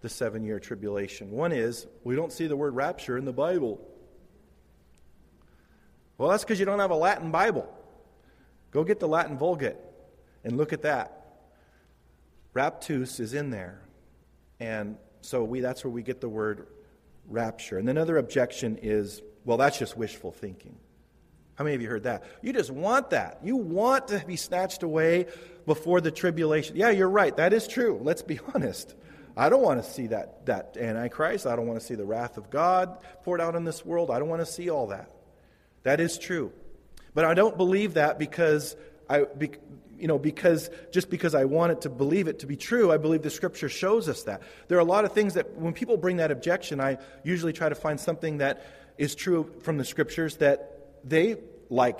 the 0.01 0.07
seven 0.07 0.43
year 0.43 0.59
tribulation. 0.59 1.31
One 1.31 1.51
is 1.51 1.87
we 2.05 2.15
don't 2.15 2.31
see 2.31 2.47
the 2.47 2.55
word 2.55 2.75
rapture 2.75 3.17
in 3.17 3.25
the 3.25 3.33
Bible. 3.33 3.81
Well, 6.17 6.29
that's 6.29 6.43
because 6.43 6.59
you 6.59 6.65
don't 6.65 6.79
have 6.79 6.91
a 6.91 6.95
Latin 6.95 7.31
Bible. 7.31 7.67
Go 8.71 8.83
get 8.83 8.99
the 8.99 9.07
Latin 9.07 9.37
Vulgate 9.37 9.77
and 10.43 10.57
look 10.57 10.71
at 10.71 10.83
that. 10.83 11.41
Raptus 12.53 13.19
is 13.19 13.33
in 13.33 13.49
there. 13.49 13.81
And 14.59 14.97
so 15.21 15.43
we, 15.43 15.61
that's 15.61 15.83
where 15.83 15.91
we 15.91 16.03
get 16.03 16.21
the 16.21 16.29
word 16.29 16.67
rapture. 17.27 17.79
And 17.79 17.89
another 17.89 18.17
objection 18.17 18.77
is 18.81 19.21
well, 19.43 19.57
that's 19.57 19.79
just 19.79 19.97
wishful 19.97 20.31
thinking. 20.31 20.75
How 21.59 21.65
many 21.65 21.75
of 21.75 21.81
you 21.81 21.89
heard 21.89 22.03
that? 22.03 22.23
You 22.41 22.53
just 22.53 22.71
want 22.71 23.09
that. 23.09 23.39
You 23.43 23.57
want 23.57 24.07
to 24.07 24.23
be 24.25 24.37
snatched 24.37 24.81
away 24.81 25.25
before 25.65 25.99
the 25.99 26.09
tribulation. 26.09 26.77
Yeah, 26.77 26.89
you're 26.89 27.09
right. 27.09 27.35
That 27.35 27.51
is 27.51 27.67
true. 27.67 27.99
Let's 28.01 28.21
be 28.21 28.39
honest. 28.55 28.95
I 29.35 29.49
don't 29.49 29.61
want 29.61 29.83
to 29.83 29.89
see 29.89 30.07
that, 30.07 30.45
that 30.45 30.77
Antichrist. 30.79 31.45
I 31.45 31.57
don't 31.57 31.67
want 31.67 31.77
to 31.77 31.85
see 31.85 31.95
the 31.95 32.05
wrath 32.05 32.37
of 32.37 32.49
God 32.49 32.99
poured 33.25 33.41
out 33.41 33.55
in 33.55 33.65
this 33.65 33.85
world. 33.85 34.09
I 34.09 34.19
don't 34.19 34.29
want 34.29 34.39
to 34.39 34.45
see 34.45 34.69
all 34.69 34.87
that. 34.87 35.11
That 35.83 35.99
is 35.99 36.17
true. 36.17 36.53
But 37.13 37.25
I 37.25 37.33
don't 37.33 37.57
believe 37.57 37.95
that 37.95 38.17
because 38.17 38.77
I, 39.09 39.25
be, 39.25 39.51
you 39.97 40.07
know, 40.07 40.17
because 40.17 40.69
just 40.93 41.09
because 41.09 41.35
I 41.35 41.43
want 41.43 41.73
it 41.73 41.81
to 41.81 41.89
believe 41.89 42.29
it 42.29 42.39
to 42.39 42.47
be 42.47 42.55
true, 42.55 42.89
I 42.89 42.95
believe 42.95 43.21
the 43.21 43.29
scripture 43.29 43.67
shows 43.67 44.07
us 44.07 44.23
that. 44.23 44.43
There 44.69 44.77
are 44.77 44.81
a 44.81 44.85
lot 44.85 45.03
of 45.03 45.11
things 45.11 45.33
that 45.33 45.57
when 45.57 45.73
people 45.73 45.97
bring 45.97 46.17
that 46.17 46.31
objection, 46.31 46.79
I 46.79 46.99
usually 47.25 47.51
try 47.51 47.67
to 47.67 47.75
find 47.75 47.99
something 47.99 48.37
that 48.37 48.65
is 48.97 49.13
true 49.13 49.51
from 49.61 49.77
the 49.77 49.83
scriptures 49.83 50.37
that 50.37 50.77
they 51.03 51.37
like, 51.69 51.99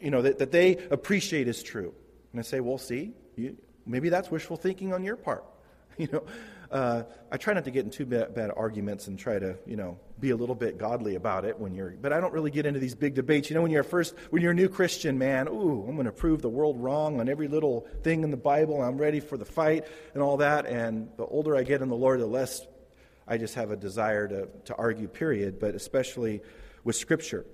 you 0.00 0.10
know, 0.10 0.22
that, 0.22 0.38
that 0.38 0.52
they 0.52 0.76
appreciate 0.90 1.48
is 1.48 1.62
true. 1.62 1.94
And 2.32 2.40
I 2.40 2.42
say, 2.42 2.60
well, 2.60 2.78
see, 2.78 3.12
you, 3.36 3.56
maybe 3.86 4.08
that's 4.08 4.30
wishful 4.30 4.56
thinking 4.56 4.92
on 4.92 5.04
your 5.04 5.16
part. 5.16 5.44
You 5.96 6.08
know, 6.10 6.24
uh, 6.72 7.04
I 7.30 7.36
try 7.36 7.54
not 7.54 7.66
to 7.66 7.70
get 7.70 7.84
into 7.84 8.04
bad, 8.04 8.34
bad, 8.34 8.50
arguments 8.56 9.06
and 9.06 9.16
try 9.16 9.38
to, 9.38 9.56
you 9.64 9.76
know, 9.76 9.96
be 10.18 10.30
a 10.30 10.36
little 10.36 10.56
bit 10.56 10.76
godly 10.76 11.14
about 11.14 11.44
it 11.44 11.60
when 11.60 11.72
you're, 11.72 11.90
but 11.90 12.12
I 12.12 12.20
don't 12.20 12.32
really 12.32 12.50
get 12.50 12.66
into 12.66 12.80
these 12.80 12.96
big 12.96 13.14
debates. 13.14 13.48
You 13.48 13.54
know, 13.54 13.62
when 13.62 13.70
you're 13.70 13.84
first, 13.84 14.16
when 14.30 14.42
you're 14.42 14.50
a 14.50 14.56
new 14.56 14.68
Christian, 14.68 15.18
man, 15.18 15.46
ooh, 15.46 15.84
I'm 15.88 15.94
going 15.94 16.06
to 16.06 16.12
prove 16.12 16.42
the 16.42 16.48
world 16.48 16.82
wrong 16.82 17.20
on 17.20 17.28
every 17.28 17.46
little 17.46 17.86
thing 18.02 18.24
in 18.24 18.32
the 18.32 18.36
Bible. 18.36 18.82
I'm 18.82 18.98
ready 18.98 19.20
for 19.20 19.36
the 19.36 19.44
fight 19.44 19.86
and 20.14 20.22
all 20.22 20.38
that. 20.38 20.66
And 20.66 21.10
the 21.16 21.24
older 21.24 21.54
I 21.54 21.62
get 21.62 21.80
in 21.80 21.88
the 21.88 21.94
Lord, 21.94 22.18
the 22.18 22.26
less 22.26 22.66
I 23.28 23.38
just 23.38 23.54
have 23.54 23.70
a 23.70 23.76
desire 23.76 24.26
to, 24.26 24.48
to 24.64 24.74
argue, 24.74 25.06
period, 25.06 25.60
but 25.60 25.76
especially 25.76 26.42
with 26.82 26.96
Scripture. 26.96 27.46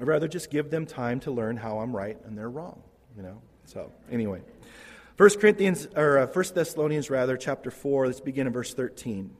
I'd 0.00 0.06
rather 0.06 0.28
just 0.28 0.50
give 0.50 0.70
them 0.70 0.86
time 0.86 1.20
to 1.20 1.30
learn 1.30 1.58
how 1.58 1.80
I'm 1.80 1.94
right 1.94 2.16
and 2.24 2.36
they're 2.36 2.48
wrong, 2.48 2.82
you 3.16 3.22
know? 3.22 3.42
So, 3.66 3.92
anyway. 4.10 4.40
1 5.18 5.30
Corinthians, 5.38 5.86
or 5.94 6.18
uh, 6.18 6.26
1 6.26 6.44
Thessalonians, 6.54 7.10
rather, 7.10 7.36
chapter 7.36 7.70
4, 7.70 8.06
let's 8.06 8.20
begin 8.20 8.46
in 8.46 8.52
verse 8.54 8.72
13. 8.72 9.30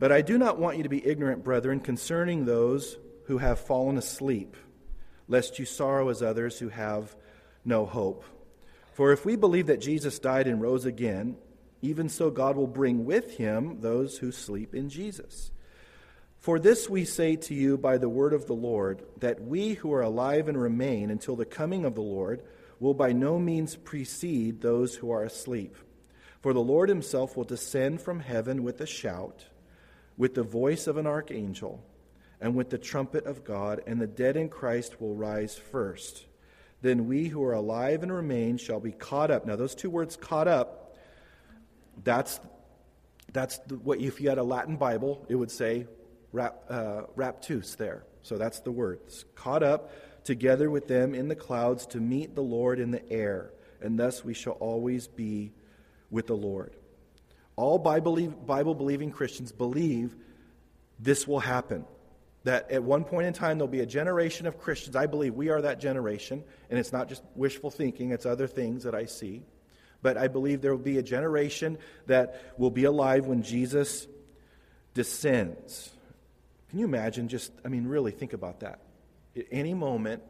But 0.00 0.10
I 0.10 0.22
do 0.22 0.38
not 0.38 0.58
want 0.58 0.76
you 0.76 0.82
to 0.82 0.88
be 0.88 1.06
ignorant, 1.06 1.44
brethren, 1.44 1.78
concerning 1.78 2.44
those 2.44 2.98
who 3.26 3.38
have 3.38 3.60
fallen 3.60 3.96
asleep, 3.96 4.56
lest 5.28 5.60
you 5.60 5.64
sorrow 5.64 6.08
as 6.08 6.20
others 6.20 6.58
who 6.58 6.70
have 6.70 7.14
no 7.64 7.86
hope. 7.86 8.24
For 8.94 9.12
if 9.12 9.24
we 9.24 9.36
believe 9.36 9.68
that 9.68 9.80
Jesus 9.80 10.18
died 10.18 10.48
and 10.48 10.60
rose 10.60 10.84
again, 10.84 11.36
even 11.80 12.08
so 12.08 12.30
God 12.30 12.56
will 12.56 12.66
bring 12.66 13.04
with 13.04 13.36
him 13.36 13.80
those 13.82 14.18
who 14.18 14.32
sleep 14.32 14.74
in 14.74 14.88
Jesus. 14.88 15.52
For 16.38 16.58
this 16.58 16.88
we 16.88 17.04
say 17.04 17.36
to 17.36 17.54
you 17.54 17.76
by 17.76 17.98
the 17.98 18.08
word 18.08 18.32
of 18.32 18.46
the 18.46 18.54
Lord, 18.54 19.02
that 19.18 19.42
we 19.42 19.74
who 19.74 19.92
are 19.92 20.02
alive 20.02 20.48
and 20.48 20.60
remain 20.60 21.10
until 21.10 21.36
the 21.36 21.44
coming 21.44 21.84
of 21.84 21.94
the 21.94 22.00
Lord, 22.00 22.42
will 22.80 22.94
by 22.94 23.12
no 23.12 23.38
means 23.38 23.74
precede 23.74 24.60
those 24.60 24.94
who 24.94 25.10
are 25.10 25.24
asleep. 25.24 25.76
For 26.40 26.52
the 26.52 26.60
Lord 26.60 26.88
himself 26.88 27.36
will 27.36 27.44
descend 27.44 28.00
from 28.00 28.20
heaven 28.20 28.62
with 28.62 28.80
a 28.80 28.86
shout, 28.86 29.46
with 30.16 30.34
the 30.34 30.44
voice 30.44 30.86
of 30.86 30.96
an 30.96 31.06
archangel, 31.06 31.82
and 32.40 32.54
with 32.54 32.70
the 32.70 32.78
trumpet 32.78 33.26
of 33.26 33.44
God, 33.44 33.82
and 33.86 34.00
the 34.00 34.06
dead 34.06 34.36
in 34.36 34.48
Christ 34.48 35.00
will 35.00 35.16
rise 35.16 35.56
first. 35.56 36.26
Then 36.82 37.08
we 37.08 37.26
who 37.26 37.42
are 37.42 37.54
alive 37.54 38.04
and 38.04 38.12
remain 38.12 38.56
shall 38.58 38.78
be 38.78 38.92
caught 38.92 39.32
up. 39.32 39.44
Now, 39.44 39.56
those 39.56 39.74
two 39.74 39.90
words, 39.90 40.14
caught 40.16 40.46
up, 40.46 40.96
that's, 42.04 42.38
that's 43.32 43.58
what, 43.82 43.98
if 43.98 44.20
you 44.20 44.28
had 44.28 44.38
a 44.38 44.44
Latin 44.44 44.76
Bible, 44.76 45.26
it 45.28 45.34
would 45.34 45.50
say 45.50 45.88
rap, 46.32 46.64
uh, 46.68 47.02
raptus 47.16 47.76
there. 47.76 48.04
So 48.22 48.38
that's 48.38 48.60
the 48.60 48.72
word. 48.72 49.00
It's 49.06 49.24
caught 49.34 49.62
up 49.62 49.90
together 50.24 50.70
with 50.70 50.88
them 50.88 51.14
in 51.14 51.28
the 51.28 51.34
clouds 51.34 51.86
to 51.86 51.98
meet 51.98 52.34
the 52.34 52.42
Lord 52.42 52.78
in 52.78 52.90
the 52.90 53.10
air, 53.10 53.50
and 53.80 53.98
thus 53.98 54.24
we 54.24 54.34
shall 54.34 54.54
always 54.54 55.06
be 55.06 55.52
with 56.10 56.26
the 56.26 56.36
Lord. 56.36 56.74
All 57.56 57.78
Bible 57.78 58.74
believing 58.74 59.10
Christians 59.10 59.52
believe 59.52 60.14
this 60.98 61.26
will 61.26 61.40
happen. 61.40 61.84
That 62.44 62.70
at 62.70 62.82
one 62.82 63.04
point 63.04 63.26
in 63.26 63.32
time, 63.32 63.58
there'll 63.58 63.68
be 63.68 63.80
a 63.80 63.86
generation 63.86 64.46
of 64.46 64.58
Christians. 64.58 64.94
I 64.94 65.06
believe 65.06 65.34
we 65.34 65.48
are 65.48 65.60
that 65.62 65.80
generation, 65.80 66.44
and 66.70 66.78
it's 66.78 66.92
not 66.92 67.08
just 67.08 67.22
wishful 67.34 67.70
thinking, 67.70 68.12
it's 68.12 68.26
other 68.26 68.46
things 68.46 68.84
that 68.84 68.94
I 68.94 69.06
see. 69.06 69.42
But 70.02 70.16
I 70.16 70.28
believe 70.28 70.62
there 70.62 70.70
will 70.70 70.78
be 70.82 70.98
a 70.98 71.02
generation 71.02 71.78
that 72.06 72.40
will 72.56 72.70
be 72.70 72.84
alive 72.84 73.26
when 73.26 73.42
Jesus 73.42 74.06
descends. 74.94 75.90
Can 76.70 76.78
you 76.78 76.84
imagine 76.84 77.28
just, 77.28 77.52
I 77.64 77.68
mean, 77.68 77.86
really 77.86 78.12
think 78.12 78.32
about 78.32 78.60
that 78.60 78.80
at 79.38 79.46
any 79.50 79.74
moment, 79.74 80.22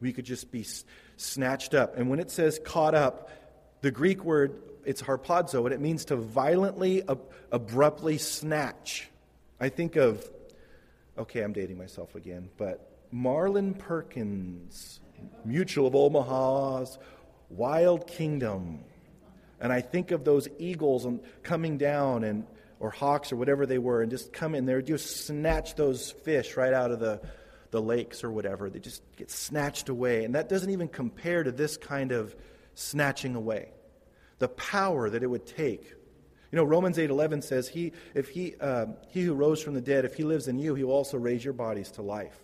we 0.00 0.12
could 0.12 0.24
just 0.24 0.50
be 0.50 0.66
snatched 1.16 1.74
up. 1.74 1.96
And 1.96 2.10
when 2.10 2.20
it 2.20 2.30
says 2.30 2.60
caught 2.64 2.94
up, 2.94 3.30
the 3.80 3.90
Greek 3.90 4.24
word, 4.24 4.60
it's 4.84 5.02
harpazo, 5.02 5.64
and 5.64 5.72
it 5.72 5.80
means 5.80 6.06
to 6.06 6.16
violently, 6.16 7.02
ab- 7.08 7.22
abruptly 7.52 8.18
snatch. 8.18 9.08
I 9.60 9.68
think 9.68 9.96
of, 9.96 10.28
okay, 11.18 11.42
I'm 11.42 11.52
dating 11.52 11.78
myself 11.78 12.14
again, 12.14 12.50
but 12.56 12.98
Marlin 13.10 13.74
Perkins, 13.74 15.00
Mutual 15.44 15.86
of 15.86 15.94
Omaha's 15.94 16.98
Wild 17.50 18.06
Kingdom. 18.06 18.80
And 19.60 19.72
I 19.72 19.82
think 19.82 20.10
of 20.10 20.24
those 20.24 20.48
eagles 20.58 21.06
coming 21.42 21.76
down 21.76 22.24
and 22.24 22.46
or 22.80 22.90
hawks 22.90 23.30
or 23.30 23.36
whatever 23.36 23.66
they 23.66 23.78
were 23.78 24.02
and 24.02 24.10
just 24.10 24.32
come 24.32 24.54
in 24.56 24.66
there, 24.66 24.82
just 24.82 25.26
snatch 25.26 25.76
those 25.76 26.10
fish 26.10 26.56
right 26.56 26.72
out 26.72 26.90
of 26.90 26.98
the 26.98 27.20
the 27.70 27.80
lakes 27.80 28.24
or 28.24 28.30
whatever. 28.30 28.68
They 28.68 28.78
just 28.78 29.02
get 29.16 29.30
snatched 29.30 29.88
away. 29.88 30.24
And 30.24 30.34
that 30.34 30.48
doesn't 30.48 30.70
even 30.70 30.88
compare 30.88 31.42
to 31.42 31.52
this 31.52 31.76
kind 31.76 32.12
of 32.12 32.34
snatching 32.74 33.34
away. 33.34 33.72
The 34.38 34.48
power 34.48 35.10
that 35.10 35.22
it 35.22 35.26
would 35.26 35.46
take. 35.46 35.84
You 36.50 36.56
know, 36.56 36.64
Romans 36.64 36.96
8.11 36.96 37.44
says, 37.44 37.68
he, 37.68 37.92
if 38.14 38.28
he, 38.28 38.54
uh, 38.60 38.86
he 39.08 39.22
who 39.22 39.34
rose 39.34 39.62
from 39.62 39.74
the 39.74 39.80
dead, 39.80 40.04
if 40.04 40.14
he 40.14 40.24
lives 40.24 40.48
in 40.48 40.58
you, 40.58 40.74
he 40.74 40.82
will 40.82 40.94
also 40.94 41.16
raise 41.16 41.44
your 41.44 41.54
bodies 41.54 41.92
to 41.92 42.02
life. 42.02 42.36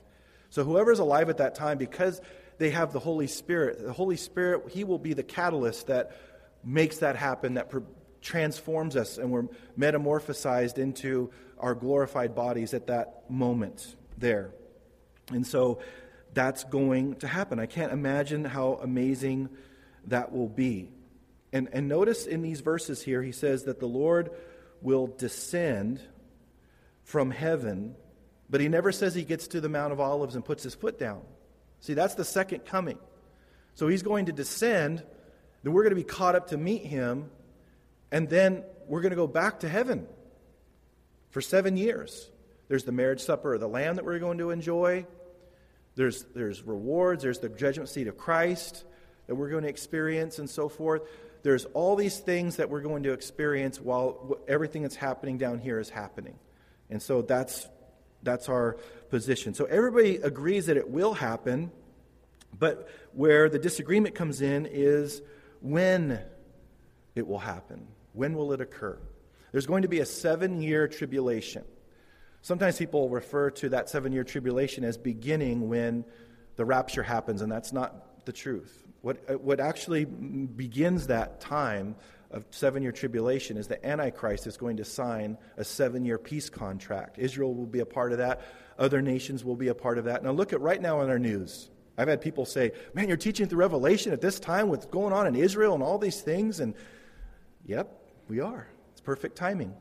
So 0.51 0.63
whoever's 0.63 1.01
alive 1.01 1.29
at 1.29 1.39
that 1.39 1.57
time, 1.57 1.77
because 1.77 2.21
they 2.59 2.71
have 2.71 2.93
the 2.93 3.01
Holy 3.01 3.27
Spirit, 3.27 3.85
the 3.85 3.93
Holy 3.93 4.17
Spirit, 4.17 4.71
he 4.71 4.85
will 4.85 4.99
be 4.99 5.13
the 5.13 5.25
catalyst 5.25 5.89
that 5.89 6.17
makes 6.63 6.99
that 6.99 7.17
happen, 7.17 7.55
that 7.55 7.73
transforms 8.27 8.97
us, 8.97 9.19
and 9.19 9.31
we're 9.31 9.47
metamorphosized 9.79 10.79
into 10.79 11.31
our 11.59 11.75
glorified 11.75 12.35
bodies 12.35 12.75
at 12.75 12.89
that 12.89 13.31
moment 13.31 13.95
there. 14.19 14.51
And 15.31 15.47
so 15.47 15.79
that's 16.35 16.65
going 16.65 17.15
to 17.17 17.29
happen. 17.29 17.61
I 17.61 17.67
can't 17.67 17.93
imagine 17.93 18.45
how 18.45 18.81
amazing 18.83 19.49
that 20.09 20.33
will 20.33 20.49
be. 20.49 20.91
And, 21.53 21.69
and 21.73 21.89
notice 21.89 22.27
in 22.27 22.43
these 22.43 22.61
verses 22.61 23.01
here, 23.01 23.23
he 23.23 23.33
says 23.33 23.65
that 23.65 23.79
the 23.79 23.87
Lord 23.87 24.31
will 24.83 25.07
descend 25.07 26.01
from 27.05 27.31
heaven, 27.31 27.95
but 28.51 28.61
he 28.61 28.69
never 28.69 28.91
says 28.91 29.15
he 29.15 29.23
gets 29.23 29.47
to 29.49 29.61
the 29.61 29.69
Mount 29.69 29.93
of 29.93 30.01
Olives 30.01 30.35
and 30.35 30.45
puts 30.45 30.65
his 30.65 30.75
foot 30.75 30.99
down. 30.99 31.23
See, 31.79 31.95
that's 31.95 32.17
the 32.17 32.25
second 32.25 32.67
coming. 32.67 32.99
So 33.77 33.87
he's 33.87 34.03
going 34.03 34.27
to 34.27 34.33
descend, 34.33 35.05
then 35.63 35.73
we're 35.73 35.85
going 35.85 35.95
to 35.95 35.97
be 35.97 36.03
caught 36.03 36.35
up 36.35 36.49
to 36.49 36.57
meet 36.57 36.85
him, 36.85 37.31
and 38.11 38.29
then 38.29 38.65
we're 38.87 39.01
going 39.01 39.11
to 39.11 39.17
go 39.17 39.27
back 39.27 39.61
to 39.61 39.69
heaven 39.69 40.07
for 41.31 41.41
seven 41.41 41.77
years. 41.77 42.31
There's 42.69 42.85
the 42.85 42.93
marriage 42.93 43.21
supper 43.21 43.55
of 43.55 43.61
the 43.61 43.69
Lamb 43.69 43.97
that 43.97 44.05
we're 44.05 44.19
going 44.19 44.39
to 44.39 44.51
enjoy. 44.51 45.07
There's, 45.95 46.25
there's 46.35 46.63
rewards. 46.63 47.23
There's 47.23 47.39
the 47.39 47.49
judgment 47.49 47.89
seat 47.89 48.07
of 48.07 48.17
Christ 48.17 48.85
that 49.27 49.35
we're 49.35 49.51
going 49.51 49.63
to 49.63 49.69
experience 49.69 50.39
and 50.39 50.49
so 50.49 50.69
forth. 50.69 51.03
There's 51.43 51.65
all 51.67 51.97
these 51.97 52.19
things 52.19 52.57
that 52.57 52.71
we're 52.71 52.81
going 52.81 53.05
to 53.05 53.13
experience 53.13 53.81
while 53.81 54.39
everything 54.49 54.83
that's 54.83 54.97
happening 54.97 55.39
down 55.39 55.59
here 55.59 55.79
is 55.79 55.89
happening. 55.89 56.39
And 56.91 57.01
so 57.01 57.23
that's, 57.23 57.69
that's 58.23 58.49
our 58.49 58.77
position. 59.11 59.55
So 59.55 59.65
everybody 59.65 60.17
agrees 60.17 60.67
that 60.67 60.77
it 60.77 60.89
will 60.89 61.15
happen, 61.15 61.71
but 62.57 62.89
where 63.13 63.49
the 63.49 63.59
disagreement 63.59 64.15
comes 64.15 64.41
in 64.41 64.67
is 64.67 65.23
when 65.61 66.21
it 67.15 67.27
will 67.27 67.39
happen. 67.39 67.87
When 68.17 68.35
will 68.35 68.53
it 68.53 68.61
occur? 68.61 68.99
There's 69.53 69.67
going 69.67 69.83
to 69.83 69.89
be 69.89 70.01
a 70.01 70.07
seven 70.07 70.61
year 70.61 70.89
tribulation. 70.89 71.65
Sometimes 72.43 72.79
people 72.79 73.09
refer 73.09 73.51
to 73.51 73.69
that 73.71 73.89
seven 73.89 74.13
year 74.13 74.25
tribulation 74.25 74.85
as 74.85 74.97
beginning 74.97 75.69
when 75.69 76.05
the 76.57 76.65
rapture 76.65 77.03
happens, 77.03 77.43
and 77.43 77.51
that's 77.53 77.73
not 77.73 78.25
the 78.25 78.33
truth. 78.33 78.85
What, 79.03 79.41
what 79.41 79.61
actually 79.61 80.05
begins 80.05 81.09
that 81.09 81.41
time 81.41 81.97
of 82.31 82.45
seven 82.51 82.83
year 82.83 82.93
tribulation 82.93 83.57
is 83.57 83.69
the 83.69 83.85
Antichrist 83.87 84.47
is 84.47 84.57
going 84.57 84.79
to 84.79 84.85
sign 84.85 85.39
a 85.57 85.65
seven 85.65 86.05
year 86.05 86.19
peace 86.19 86.51
contract. 86.51 87.19
Israel 87.19 87.55
will 87.55 87.67
be 87.67 87.81
a 87.81 87.87
part 87.87 88.13
of 88.13 88.19
that, 88.19 88.43
other 88.79 89.03
nations 89.03 89.45
will 89.45 89.57
be 89.57 89.69
a 89.69 89.75
part 89.75 89.99
of 89.99 90.05
that. 90.05 90.23
Now, 90.23 90.33
look 90.33 90.53
at 90.53 90.61
right 90.61 90.81
now 90.81 91.03
in 91.03 91.11
our 91.11 91.19
news. 91.19 91.71
I've 91.99 92.09
had 92.09 92.21
people 92.21 92.45
say, 92.45 92.73
Man, 92.95 93.09
you're 93.09 93.17
teaching 93.17 93.47
through 93.47 93.61
Revelation 93.61 94.13
at 94.13 94.21
this 94.21 94.39
time 94.39 94.69
with 94.69 94.91
going 94.91 95.13
on 95.13 95.27
in 95.27 95.35
Israel 95.35 95.75
and 95.75 95.83
all 95.83 95.99
these 95.99 96.21
things. 96.21 96.61
And 96.61 96.75
yep, 97.65 97.96
we 98.29 98.41
are. 98.41 98.69
It's 98.93 99.01
perfect 99.01 99.37
timing. 99.37 99.75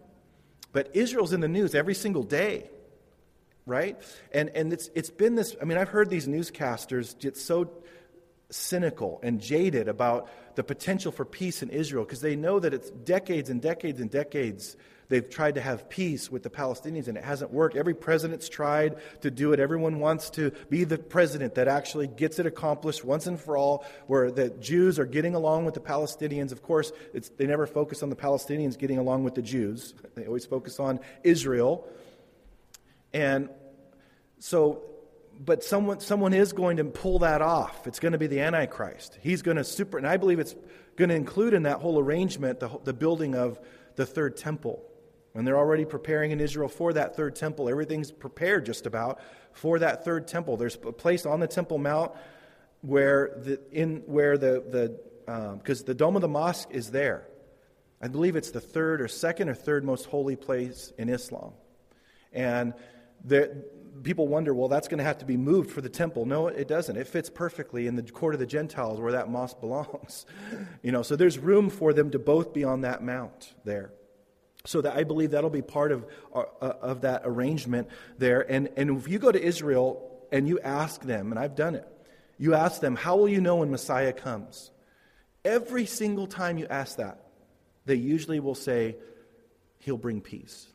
But 0.72 0.96
Israel's 0.96 1.34
in 1.34 1.40
the 1.40 1.48
news 1.48 1.74
every 1.74 1.96
single 1.96 2.24
day, 2.24 2.70
right? 3.66 3.98
And, 4.34 4.50
and 4.50 4.74
it's, 4.74 4.90
it's 4.94 5.10
been 5.10 5.36
this 5.36 5.56
I 5.62 5.66
mean, 5.66 5.78
I've 5.78 5.90
heard 5.90 6.10
these 6.10 6.28
newscasters 6.28 7.18
get 7.20 7.38
so 7.38 7.72
cynical 8.50 9.20
and 9.24 9.42
jaded 9.42 9.88
about 9.88 10.30
the 10.56 10.64
potential 10.64 11.12
for 11.12 11.26
peace 11.26 11.64
in 11.64 11.70
Israel 11.70 12.04
because 12.04 12.22
they 12.22 12.36
know 12.36 12.60
that 12.60 12.74
it's 12.74 12.90
decades 12.92 13.50
and 13.50 13.62
decades 13.62 14.00
and 14.00 14.12
decades 14.12 14.78
they've 15.10 15.30
tried 15.30 15.56
to 15.56 15.62
have 15.62 15.90
peace 15.90 16.32
with 16.32 16.44
the 16.44 16.50
Palestinians 16.50 17.08
and 17.08 17.18
it 17.18 17.24
hasn't 17.24 17.52
worked. 17.52 17.76
Every 17.76 17.94
president's 17.94 18.50
tried 18.50 18.98
to 19.22 19.32
do 19.32 19.54
it. 19.54 19.60
Everyone 19.60 20.00
wants 20.00 20.30
to 20.32 20.52
be 20.70 20.84
the 20.84 20.98
president 20.98 21.56
that 21.56 21.68
actually 21.68 22.08
gets 22.08 22.40
it 22.40 22.46
accomplished 22.46 23.04
once 23.04 23.28
and 23.28 23.40
for 23.40 23.58
all, 23.58 23.86
where 24.08 24.32
the 24.32 24.50
Jews 24.50 25.00
are 25.00 25.06
getting 25.06 25.36
along 25.36 25.66
with 25.66 25.74
the 25.74 25.80
Palestinians. 25.80 26.52
Of 26.52 26.62
course, 26.62 26.92
they 27.38 27.46
never 27.46 27.68
focus 27.68 28.04
on 28.04 28.10
the 28.10 28.16
Palestinians 28.16 28.78
getting 28.78 28.98
along 28.98 29.24
with 29.24 29.36
the 29.36 29.42
Jews, 29.42 29.94
they 30.16 30.26
always 30.26 30.46
focus 30.46 30.80
on 30.80 31.00
Israel. 31.24 31.88
And 33.14 33.50
so 34.40 34.84
but 35.40 35.64
someone, 35.64 36.00
someone 36.00 36.34
is 36.34 36.54
going 36.54 36.78
to 36.78 36.86
pull 36.86 37.20
that 37.20 37.42
off. 37.42 37.88
It's 37.88 38.00
going 38.00 38.14
to 38.14 38.18
be 38.18 38.28
the 38.28 38.40
Antichrist. 38.40 39.18
He's 39.22 39.42
going 39.42 39.58
to 39.58 39.64
super, 39.64 39.98
and 39.98 40.08
I 40.08 40.18
believe 40.18 40.40
it's 40.40 40.56
going 40.96 41.10
to 41.10 41.16
include 41.16 41.54
in 41.54 41.64
that 41.64 41.80
whole 41.80 42.00
arrangement 42.00 42.60
the, 42.60 42.70
the 42.84 42.94
building 42.94 43.36
of 43.36 43.60
the 43.96 44.06
third 44.06 44.38
temple. 44.38 44.84
And 45.36 45.46
they're 45.46 45.58
already 45.58 45.84
preparing 45.84 46.32
in 46.32 46.40
Israel 46.40 46.70
for 46.70 46.94
that 46.94 47.16
third 47.16 47.36
temple. 47.36 47.70
Everything's 47.70 48.10
prepared 48.10 48.66
just 48.66 48.86
about 48.86 49.20
for 49.52 49.80
that 49.80 50.06
third 50.06 50.28
temple. 50.28 50.56
There's 50.56 50.76
a 50.76 50.94
place 50.94 51.26
on 51.26 51.42
the 51.42 51.48
Temple 51.48 51.78
Mount 51.78 52.14
where 52.82 53.38
the 53.44 53.60
in 53.72 54.04
where 54.06 54.38
the 54.38 54.64
the 54.68 55.56
because 55.58 55.82
um, 55.82 55.86
the 55.86 55.94
dome 55.94 56.16
of 56.16 56.22
the 56.22 56.28
mosque 56.28 56.70
is 56.72 56.92
there. 56.92 57.28
I 58.02 58.08
believe 58.08 58.36
it's 58.36 58.52
the 58.52 58.62
third 58.62 59.02
or 59.02 59.08
second 59.08 59.50
or 59.50 59.56
third 59.56 59.84
most 59.84 60.06
holy 60.06 60.36
place 60.36 60.94
in 60.98 61.10
Islam, 61.10 61.54
and 62.32 62.74
the, 63.24 63.66
people 64.04 64.28
wonder, 64.28 64.54
well, 64.54 64.68
that's 64.68 64.88
going 64.88 64.98
to 65.00 65.04
have 65.04 65.18
to 65.20 65.26
be 65.26 65.38
moved 65.38 65.72
for 65.72 65.82
the 65.82 65.90
temple. 65.90 66.26
No, 66.26 66.48
it 66.48 66.68
doesn't. 66.68 66.96
It 66.96 67.08
fits 67.08 67.30
perfectly 67.30 67.88
in 67.88 67.96
the 67.96 68.04
court 68.04 68.36
of 68.36 68.40
the 68.40 68.46
Gentiles 68.46 69.00
where 69.00 69.14
that 69.14 69.30
mosque 69.30 69.60
belongs. 69.60 70.26
you 70.84 70.92
know, 70.92 71.02
so 71.02 71.16
there's 71.16 71.40
room 71.40 71.70
for 71.70 71.94
them 71.94 72.12
to 72.12 72.20
both 72.20 72.54
be 72.54 72.64
on 72.64 72.82
that 72.82 73.04
mount 73.04 73.54
there. 73.64 73.92
So 74.66 74.82
that 74.82 74.96
I 74.96 75.04
believe 75.04 75.32
that'll 75.32 75.50
be 75.50 75.62
part 75.62 75.92
of, 75.92 76.06
uh, 76.34 76.44
uh, 76.62 76.74
of 76.82 77.02
that 77.02 77.22
arrangement 77.24 77.88
there. 78.18 78.42
And, 78.50 78.70
and 78.76 78.98
if 78.98 79.08
you 79.08 79.20
go 79.20 79.32
to 79.32 79.42
Israel 79.42 80.28
and 80.32 80.48
you 80.48 80.60
ask 80.60 81.02
them, 81.02 81.32
and 81.32 81.40
I've 81.40 81.56
done 81.56 81.76
it, 81.76 81.88
you 82.38 82.56
ask 82.56 82.82
them, 82.82 82.96
how 82.96 83.16
will 83.16 83.30
you 83.30 83.42
know 83.42 83.58
when 83.58 83.72
Messiah 83.72 84.12
comes? 84.12 84.72
Every 85.44 85.86
single 85.86 86.26
time 86.26 86.58
you 86.58 86.66
ask 86.68 86.98
that, 86.98 87.20
they 87.86 87.96
usually 87.96 88.40
will 88.40 88.56
say, 88.56 88.98
He'll 89.80 89.98
bring 89.98 90.20
peace. 90.20 90.68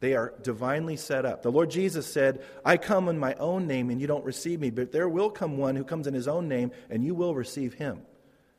They 0.00 0.14
are 0.14 0.34
divinely 0.42 0.96
set 0.96 1.24
up. 1.24 1.42
The 1.42 1.52
Lord 1.52 1.70
Jesus 1.70 2.12
said, 2.12 2.44
I 2.64 2.76
come 2.76 3.08
in 3.08 3.18
my 3.18 3.34
own 3.34 3.66
name 3.66 3.90
and 3.90 4.00
you 4.00 4.06
don't 4.06 4.24
receive 4.24 4.60
me, 4.60 4.70
but 4.70 4.92
there 4.92 5.08
will 5.08 5.30
come 5.30 5.58
one 5.58 5.76
who 5.76 5.84
comes 5.84 6.06
in 6.06 6.14
his 6.14 6.28
own 6.28 6.48
name 6.48 6.70
and 6.88 7.04
you 7.04 7.14
will 7.14 7.34
receive 7.34 7.74
him. 7.74 8.02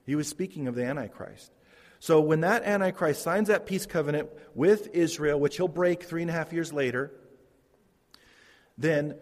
He 0.06 0.16
was 0.16 0.28
speaking 0.28 0.68
of 0.68 0.76
the 0.76 0.86
Antichrist. 0.86 1.52
So 2.00 2.22
when 2.22 2.42
that 2.42 2.64
Antichrist 2.64 3.22
signs 3.22 3.50
that 3.50 3.66
peace 3.66 3.86
covenant 3.86 4.30
with 4.56 4.88
Israel, 4.94 5.40
which 5.40 5.58
he'll 5.58 5.68
break 5.68 6.04
three 6.04 6.22
and 6.22 6.30
a 6.30 6.34
half 6.34 6.54
years 6.54 6.72
later, 6.72 7.12
then 8.78 9.16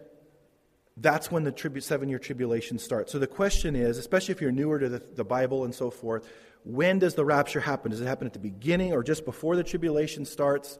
that's 0.96 1.30
when 1.30 1.44
the 1.44 1.52
tribu- 1.52 1.80
seven 1.80 2.08
year 2.08 2.18
tribulation 2.18 2.78
starts. 2.78 3.12
So 3.12 3.18
the 3.18 3.26
question 3.26 3.74
is, 3.76 3.98
especially 3.98 4.32
if 4.32 4.40
you're 4.40 4.52
newer 4.52 4.78
to 4.78 4.88
the, 4.88 5.02
the 5.14 5.24
Bible 5.24 5.64
and 5.64 5.74
so 5.74 5.90
forth, 5.90 6.28
when 6.64 6.98
does 6.98 7.14
the 7.14 7.24
rapture 7.24 7.60
happen? 7.60 7.90
Does 7.90 8.00
it 8.00 8.06
happen 8.06 8.26
at 8.26 8.32
the 8.32 8.38
beginning 8.38 8.92
or 8.92 9.02
just 9.02 9.24
before 9.24 9.56
the 9.56 9.64
tribulation 9.64 10.24
starts? 10.24 10.78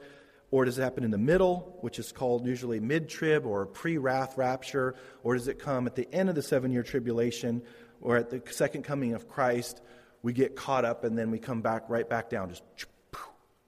Or 0.51 0.65
does 0.65 0.79
it 0.79 0.83
happen 0.83 1.05
in 1.05 1.11
the 1.11 1.19
middle, 1.19 1.77
which 1.83 1.99
is 1.99 2.11
called 2.11 2.47
usually 2.47 2.81
mid 2.81 3.09
trib 3.09 3.45
or 3.45 3.67
pre 3.67 3.99
wrath 3.99 4.39
rapture? 4.39 4.95
Or 5.23 5.35
does 5.35 5.47
it 5.47 5.59
come 5.59 5.87
at 5.87 5.95
the 5.95 6.09
end 6.13 6.29
of 6.29 6.35
the 6.35 6.43
seven 6.43 6.73
year 6.73 6.83
tribulation 6.83 7.63
or 8.01 8.17
at 8.17 8.31
the 8.31 8.43
second 8.51 8.85
coming 8.85 9.13
of 9.13 9.29
Christ? 9.29 9.83
We 10.23 10.33
get 10.33 10.57
caught 10.57 10.85
up 10.85 11.05
and 11.05 11.17
then 11.17 11.31
we 11.31 11.39
come 11.39 11.61
back 11.61 11.85
right 11.89 12.09
back 12.09 12.29
down. 12.29 12.51
Just 12.51 12.63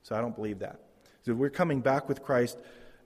so 0.03 0.17
I 0.17 0.21
don't 0.21 0.35
believe 0.35 0.61
that. 0.61 0.81
So 1.23 1.35
we're 1.35 1.51
coming 1.51 1.81
back 1.81 2.09
with 2.09 2.23
Christ, 2.23 2.59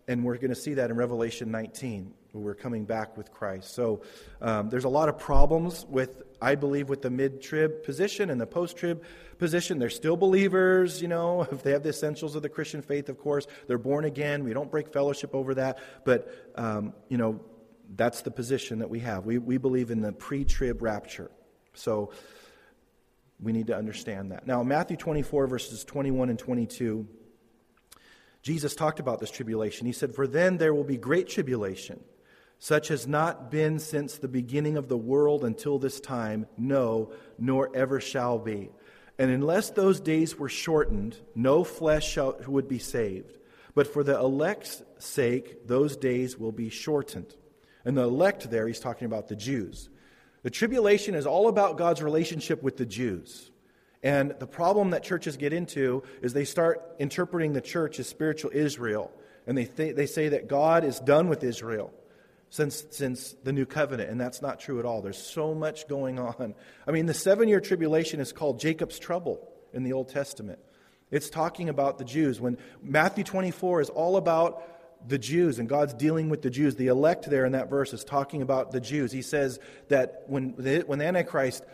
and 0.07 0.25
we're 0.25 0.37
going 0.37 0.51
to 0.51 0.55
see 0.55 0.75
that 0.75 0.91
in 0.91 0.97
Revelation 0.97 1.51
19 1.51 2.15
we're 2.35 2.55
coming 2.55 2.85
back 2.85 3.17
with 3.17 3.33
Christ. 3.33 3.75
So 3.75 4.03
um, 4.41 4.69
there's 4.69 4.85
a 4.85 4.89
lot 4.89 5.09
of 5.09 5.19
problems 5.19 5.87
with, 5.89 6.23
I 6.43 6.57
believe, 6.57 6.89
with 6.89 7.03
the 7.03 7.11
mid 7.11 7.41
trib 7.41 7.85
position 7.85 8.31
and 8.31 8.41
the 8.41 8.47
post 8.47 8.77
trib 8.77 9.05
position. 9.39 9.79
They're 9.79 9.91
still 9.91 10.17
believers, 10.17 11.01
you 11.01 11.09
know, 11.09 11.43
if 11.43 11.63
they 11.63 11.71
have 11.71 11.83
the 11.83 11.91
essentials 11.91 12.35
of 12.35 12.43
the 12.43 12.49
Christian 12.49 12.83
faith, 12.83 13.09
of 13.09 13.19
course. 13.19 13.47
They're 13.67 13.79
born 13.79 14.05
again. 14.05 14.45
We 14.45 14.53
don't 14.53 14.71
break 14.71 14.93
fellowship 14.93 15.35
over 15.35 15.55
that. 15.55 15.79
But, 16.05 16.53
um, 16.57 16.93
you 17.09 17.19
know, 17.19 17.41
that's 17.95 18.23
the 18.23 18.31
position 18.31 18.81
that 18.81 18.91
we 18.91 19.01
have. 19.01 19.25
We, 19.25 19.39
we 19.39 19.59
believe 19.59 19.91
in 19.91 20.01
the 20.01 20.13
pre 20.13 20.45
trib 20.45 20.83
rapture. 20.83 21.31
So 21.75 22.11
we 23.41 23.53
need 23.53 23.67
to 23.69 23.77
understand 23.77 24.33
that. 24.33 24.47
Now, 24.47 24.63
Matthew 24.63 24.97
24, 24.97 25.47
verses 25.47 25.85
21 25.85 26.31
and 26.31 26.39
22. 26.39 27.07
Jesus 28.43 28.75
talked 28.75 29.01
about 29.01 29.21
this 29.21 29.31
tribulation. 29.31 29.87
He 29.87 29.93
said, 29.93 30.15
For 30.15 30.27
then 30.27 30.59
there 30.59 30.75
will 30.75 30.85
be 30.85 30.97
great 30.97 31.29
tribulation 31.29 32.01
such 32.65 32.89
has 32.89 33.07
not 33.07 33.51
been 33.51 33.79
since 33.79 34.17
the 34.17 34.27
beginning 34.27 34.79
of 34.79 34.89
the 34.89 34.97
world 34.97 35.45
until 35.45 35.79
this 35.79 36.01
time, 36.01 36.47
no, 36.57 37.13
nor 37.39 37.71
ever 37.77 38.01
shall 38.01 38.39
be. 38.39 38.71
And 39.19 39.31
unless 39.31 39.69
those 39.69 40.01
days 40.01 40.39
were 40.39 40.49
shortened, 40.49 41.19
no 41.35 41.63
flesh 41.63 42.09
shall, 42.11 42.41
would 42.47 42.67
be 42.67 42.79
saved. 42.79 43.37
But 43.75 43.93
for 43.93 44.03
the 44.03 44.19
elect's 44.19 44.83
sake, 44.99 45.67
those 45.67 45.97
days 45.97 46.39
will 46.39 46.53
be 46.53 46.71
shortened. 46.71 47.35
And 47.85 47.97
the 47.99 48.05
elect 48.05 48.49
there, 48.51 48.67
he's 48.67 48.81
talking 48.81 49.05
about 49.07 49.29
the 49.29 49.37
Jews. 49.37 49.91
The 50.45 50.51
tribulation 50.51 51.15
is 51.15 51.27
all 51.27 51.49
about 51.49 51.79
God's 51.79 52.03
relationship 52.03 52.63
with 52.63 52.77
the 52.77 52.85
Jews. 52.85 53.51
And 54.03 54.35
the 54.39 54.47
problem 54.47 54.91
that 54.91 55.03
churches 55.03 55.39
get 55.39 55.55
into 55.55 56.03
is 56.21 56.35
they 56.35 56.45
start 56.45 56.83
interpreting 56.99 57.55
the 57.55 57.63
church 57.63 57.99
as 57.99 58.07
spiritual 58.07 58.51
Israel. 58.53 59.11
And 59.47 59.57
they, 59.57 59.65
th- 59.65 59.97
they 59.97 60.05
say 60.05 60.29
that 60.29 60.47
God 60.47 60.85
is 60.85 61.01
done 61.01 61.29
with 61.29 61.43
Israel 61.43 61.95
since, 62.51 62.85
since 62.91 63.35
the 63.43 63.55
new 63.55 63.65
covenant, 63.65 64.11
and 64.11 64.21
that's 64.21 64.43
not 64.43 64.61
true 64.61 64.79
at 64.79 64.85
all. 64.85 65.01
There's 65.01 65.17
so 65.17 65.55
much 65.55 65.89
going 65.89 66.19
on. 66.19 66.55
I 66.87 66.91
mean, 66.91 67.07
the 67.07 67.15
seven 67.15 67.49
year 67.49 67.61
tribulation 67.61 68.21
is 68.21 68.31
called 68.31 68.61
Jacob's 68.61 68.99
trouble 68.99 69.51
in 69.73 69.83
the 69.83 69.95
Old 69.95 70.11
Testament. 70.11 70.59
It's 71.11 71.31
talking 71.31 71.71
about 71.71 71.97
the 71.97 72.05
Jews. 72.05 72.39
When 72.39 72.59
Matthew 72.83 73.25
24 73.25 73.81
is 73.81 73.89
all 73.89 74.19
about 74.19 74.63
the 75.07 75.19
Jews 75.19 75.59
and 75.59 75.69
God's 75.69 75.95
dealing 75.95 76.29
with 76.29 76.43
the 76.43 76.51
Jews, 76.51 76.77
the 76.77 76.87
elect 76.89 77.29
there 77.29 77.45
in 77.45 77.53
that 77.53 77.71
verse 77.71 77.93
is 77.93 78.05
talking 78.05 78.43
about 78.43 78.73
the 78.73 78.81
Jews. 78.81 79.13
He 79.13 79.23
says 79.23 79.59
that 79.89 80.25
when 80.27 80.55
the, 80.57 80.81
when 80.87 80.99
the 80.99 81.07
Antichrist 81.07 81.65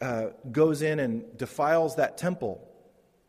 uh, 0.00 0.26
goes 0.50 0.82
in 0.82 0.98
and 0.98 1.36
defiles 1.36 1.96
that 1.96 2.16
temple 2.16 2.66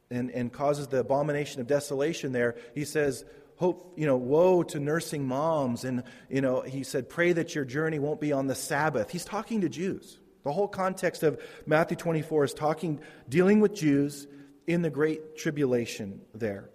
and, 0.10 0.30
and 0.32 0.52
causes 0.52 0.88
the 0.88 1.00
abomination 1.00 1.62
of 1.62 1.68
desolation 1.68 2.32
there, 2.32 2.56
he 2.76 2.86
says, 2.86 3.26
hope, 3.56 3.94
you 3.96 4.06
know, 4.06 4.18
woe 4.18 4.64
to 4.64 4.80
nursing 4.80 5.28
moms. 5.28 5.84
And, 5.84 6.04
you 6.30 6.42
know, 6.42 6.62
he 6.62 6.84
said, 6.84 7.10
pray 7.10 7.34
that 7.34 7.56
your 7.56 7.66
journey 7.66 8.00
won't 8.00 8.20
be 8.20 8.32
on 8.32 8.48
the 8.48 8.56
Sabbath. 8.56 9.12
He's 9.12 9.26
talking 9.26 9.62
to 9.62 9.70
Jews. 9.70 10.20
The 10.44 10.52
whole 10.52 10.68
context 10.68 11.24
of 11.24 11.40
Matthew 11.66 11.98
24 11.98 12.46
is 12.46 12.54
talking, 12.54 13.00
dealing 13.30 13.60
with 13.60 13.76
Jews 13.76 14.28
in 14.66 14.82
the 14.82 14.90
great 14.90 15.38
tribulation 15.38 16.22
there. 16.34 16.70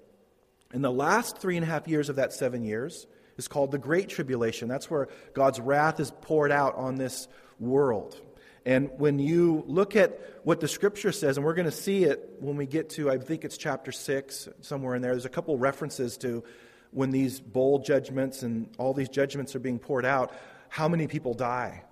And 0.76 0.84
the 0.84 0.92
last 0.92 1.38
three 1.38 1.56
and 1.56 1.64
a 1.64 1.66
half 1.66 1.88
years 1.88 2.10
of 2.10 2.16
that 2.16 2.34
seven 2.34 2.62
years 2.62 3.06
is 3.38 3.48
called 3.48 3.70
the 3.70 3.78
Great 3.78 4.10
Tribulation. 4.10 4.68
That's 4.68 4.90
where 4.90 5.08
God's 5.32 5.58
wrath 5.58 6.00
is 6.00 6.12
poured 6.20 6.52
out 6.52 6.74
on 6.74 6.96
this 6.96 7.28
world. 7.58 8.20
And 8.66 8.90
when 8.98 9.18
you 9.18 9.64
look 9.66 9.96
at 9.96 10.20
what 10.44 10.60
the 10.60 10.68
scripture 10.68 11.12
says, 11.12 11.38
and 11.38 11.46
we're 11.46 11.54
going 11.54 11.64
to 11.64 11.72
see 11.72 12.04
it 12.04 12.36
when 12.40 12.58
we 12.58 12.66
get 12.66 12.90
to, 12.90 13.10
I 13.10 13.16
think 13.16 13.46
it's 13.46 13.56
chapter 13.56 13.90
6, 13.90 14.50
somewhere 14.60 14.94
in 14.94 15.00
there, 15.00 15.12
there's 15.12 15.24
a 15.24 15.30
couple 15.30 15.56
references 15.56 16.18
to 16.18 16.44
when 16.90 17.10
these 17.10 17.40
bold 17.40 17.86
judgments 17.86 18.42
and 18.42 18.68
all 18.76 18.92
these 18.92 19.08
judgments 19.08 19.56
are 19.56 19.60
being 19.60 19.78
poured 19.78 20.04
out, 20.04 20.30
how 20.68 20.88
many 20.88 21.06
people 21.06 21.32
die. 21.32 21.84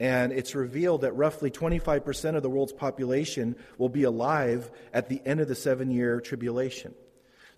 And 0.00 0.34
it's 0.34 0.54
revealed 0.54 1.00
that 1.00 1.12
roughly 1.12 1.50
25% 1.50 2.36
of 2.36 2.42
the 2.42 2.50
world's 2.50 2.74
population 2.74 3.56
will 3.78 3.88
be 3.88 4.02
alive 4.02 4.70
at 4.92 5.08
the 5.08 5.22
end 5.24 5.40
of 5.40 5.48
the 5.48 5.54
seven 5.54 5.90
year 5.90 6.20
tribulation. 6.20 6.94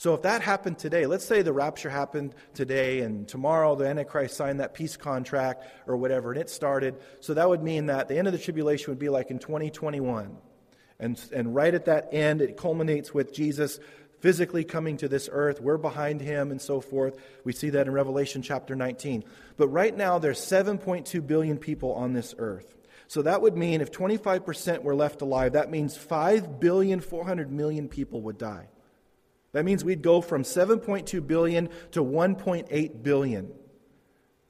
So 0.00 0.14
if 0.14 0.22
that 0.22 0.40
happened 0.40 0.78
today, 0.78 1.04
let's 1.04 1.26
say 1.26 1.42
the 1.42 1.52
rapture 1.52 1.90
happened 1.90 2.34
today 2.54 3.02
and 3.02 3.28
tomorrow 3.28 3.74
the 3.74 3.86
Antichrist 3.86 4.34
signed 4.34 4.60
that 4.60 4.72
peace 4.72 4.96
contract 4.96 5.66
or 5.86 5.94
whatever 5.98 6.32
and 6.32 6.40
it 6.40 6.48
started. 6.48 6.96
So 7.20 7.34
that 7.34 7.46
would 7.46 7.62
mean 7.62 7.84
that 7.86 8.08
the 8.08 8.16
end 8.16 8.26
of 8.26 8.32
the 8.32 8.38
tribulation 8.38 8.92
would 8.92 8.98
be 8.98 9.10
like 9.10 9.30
in 9.30 9.38
2021. 9.38 10.34
And, 10.98 11.22
and 11.34 11.54
right 11.54 11.74
at 11.74 11.84
that 11.84 12.08
end, 12.12 12.40
it 12.40 12.56
culminates 12.56 13.12
with 13.12 13.34
Jesus 13.34 13.78
physically 14.20 14.64
coming 14.64 14.96
to 14.96 15.06
this 15.06 15.28
earth. 15.30 15.60
We're 15.60 15.76
behind 15.76 16.22
him 16.22 16.50
and 16.50 16.62
so 16.62 16.80
forth. 16.80 17.18
We 17.44 17.52
see 17.52 17.68
that 17.68 17.86
in 17.86 17.92
Revelation 17.92 18.40
chapter 18.40 18.74
19. 18.74 19.22
But 19.58 19.68
right 19.68 19.94
now, 19.94 20.18
there's 20.18 20.40
7.2 20.40 21.26
billion 21.26 21.58
people 21.58 21.92
on 21.92 22.14
this 22.14 22.34
earth. 22.38 22.74
So 23.06 23.20
that 23.20 23.42
would 23.42 23.54
mean 23.54 23.82
if 23.82 23.92
25% 23.92 24.82
were 24.82 24.94
left 24.94 25.20
alive, 25.20 25.52
that 25.52 25.70
means 25.70 25.94
5 25.94 26.58
billion 26.58 27.00
400 27.00 27.52
million 27.52 27.86
people 27.86 28.22
would 28.22 28.38
die. 28.38 28.68
That 29.52 29.64
means 29.64 29.84
we'd 29.84 30.02
go 30.02 30.20
from 30.20 30.42
7.2 30.42 31.26
billion 31.26 31.68
to 31.92 32.02
1.8 32.02 33.02
billion. 33.02 33.52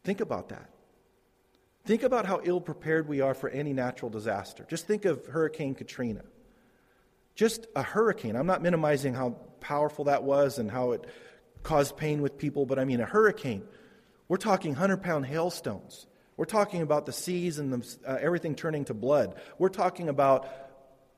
Think 0.05 0.21
about 0.21 0.51
that. 0.51 0.71
Think 1.85 2.03
about 2.03 2.27
how 2.27 2.41
ill 2.45 2.61
prepared 2.61 3.09
we 3.09 3.21
are 3.21 3.35
for 3.35 3.49
any 3.49 3.73
natural 3.73 4.11
disaster. 4.11 4.67
Just 4.69 4.87
think 4.87 5.05
of 5.07 5.27
Hurricane 5.27 5.75
Katrina. 5.75 6.23
Just 7.35 7.67
a 7.75 7.83
hurricane. 7.83 8.37
I'm 8.37 8.47
not 8.47 8.63
minimizing 8.63 9.15
how 9.15 9.31
powerful 9.61 10.05
that 10.05 10.23
was 10.23 10.59
and 10.59 10.71
how 10.71 10.93
it 10.93 11.07
caused 11.63 11.97
pain 11.97 12.21
with 12.21 12.37
people, 12.37 12.67
but 12.67 12.79
I 12.79 12.85
mean, 12.85 13.01
a 13.01 13.07
hurricane. 13.07 13.63
We're 14.29 14.37
talking 14.37 14.73
100 14.73 14.99
pound 15.03 15.27
hailstones. 15.27 16.07
We're 16.37 16.45
talking 16.45 16.83
about 16.83 17.07
the 17.07 17.13
seas 17.13 17.59
and 17.59 17.73
the, 17.73 17.97
uh, 18.07 18.19
everything 18.21 18.55
turning 18.55 18.85
to 18.87 18.95
blood. 18.95 19.35
We're 19.59 19.69
talking 19.69 20.09
about 20.09 20.49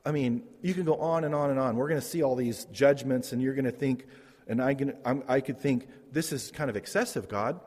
I 0.05 0.11
mean, 0.11 0.43
you 0.63 0.75
can 0.75 0.85
go 0.85 0.97
on 0.97 1.25
and 1.25 1.35
on 1.35 1.51
and 1.51 1.59
on. 1.59 1.77
We're 1.77 1.89
going 1.89 2.01
to 2.01 2.07
see 2.07 2.23
all 2.23 2.35
these 2.35 2.65
judgments, 2.67 3.33
and 3.33 3.41
you're 3.41 3.55
going 3.55 3.67
to 3.67 3.71
think, 3.71 4.07
and 4.49 4.61
I, 4.61 4.75
can, 4.75 4.97
I'm, 5.05 5.23
I 5.29 5.41
could 5.41 5.59
think, 5.59 5.89
this 6.11 6.33
is 6.33 6.51
kind 6.51 6.69
of 6.69 6.77
excessive, 6.77 7.29
God. 7.29 7.61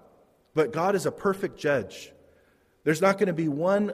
But 0.53 0.71
God 0.71 0.95
is 0.95 1.05
a 1.05 1.11
perfect 1.11 1.57
judge. 1.57 2.11
There's 2.83 3.01
not 3.01 3.17
going 3.17 3.27
to 3.27 3.33
be 3.33 3.47
one 3.47 3.93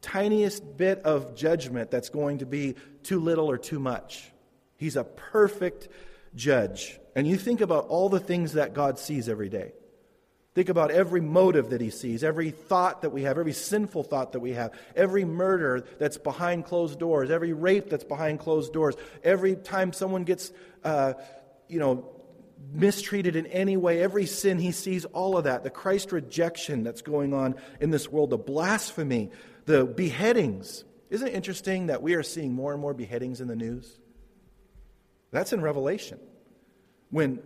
tiniest 0.00 0.76
bit 0.76 1.00
of 1.00 1.34
judgment 1.34 1.90
that's 1.90 2.08
going 2.08 2.38
to 2.38 2.46
be 2.46 2.76
too 3.02 3.20
little 3.20 3.50
or 3.50 3.58
too 3.58 3.78
much. 3.78 4.30
He's 4.76 4.96
a 4.96 5.04
perfect 5.04 5.88
judge. 6.34 6.98
And 7.14 7.26
you 7.26 7.36
think 7.36 7.60
about 7.60 7.88
all 7.88 8.08
the 8.08 8.20
things 8.20 8.52
that 8.52 8.74
God 8.74 8.98
sees 8.98 9.28
every 9.28 9.48
day. 9.48 9.72
Think 10.58 10.70
about 10.70 10.90
every 10.90 11.20
motive 11.20 11.70
that 11.70 11.80
he 11.80 11.90
sees, 11.90 12.24
every 12.24 12.50
thought 12.50 13.02
that 13.02 13.10
we 13.10 13.22
have, 13.22 13.38
every 13.38 13.52
sinful 13.52 14.02
thought 14.02 14.32
that 14.32 14.40
we 14.40 14.54
have, 14.54 14.72
every 14.96 15.24
murder 15.24 15.84
that's 16.00 16.18
behind 16.18 16.64
closed 16.64 16.98
doors, 16.98 17.30
every 17.30 17.52
rape 17.52 17.88
that's 17.88 18.02
behind 18.02 18.40
closed 18.40 18.72
doors, 18.72 18.96
every 19.22 19.54
time 19.54 19.92
someone 19.92 20.24
gets, 20.24 20.50
uh, 20.82 21.12
you 21.68 21.78
know, 21.78 22.10
mistreated 22.72 23.36
in 23.36 23.46
any 23.46 23.76
way, 23.76 24.02
every 24.02 24.26
sin, 24.26 24.58
he 24.58 24.72
sees 24.72 25.04
all 25.04 25.38
of 25.38 25.44
that. 25.44 25.62
The 25.62 25.70
Christ 25.70 26.10
rejection 26.10 26.82
that's 26.82 27.02
going 27.02 27.32
on 27.32 27.54
in 27.78 27.90
this 27.90 28.10
world, 28.10 28.30
the 28.30 28.36
blasphemy, 28.36 29.30
the 29.66 29.84
beheadings. 29.84 30.82
Isn't 31.08 31.28
it 31.28 31.34
interesting 31.34 31.86
that 31.86 32.02
we 32.02 32.14
are 32.14 32.24
seeing 32.24 32.52
more 32.52 32.72
and 32.72 32.82
more 32.82 32.94
beheadings 32.94 33.40
in 33.40 33.46
the 33.46 33.54
news? 33.54 34.00
That's 35.30 35.52
in 35.52 35.62
Revelation. 35.62 36.18
When 37.10 37.44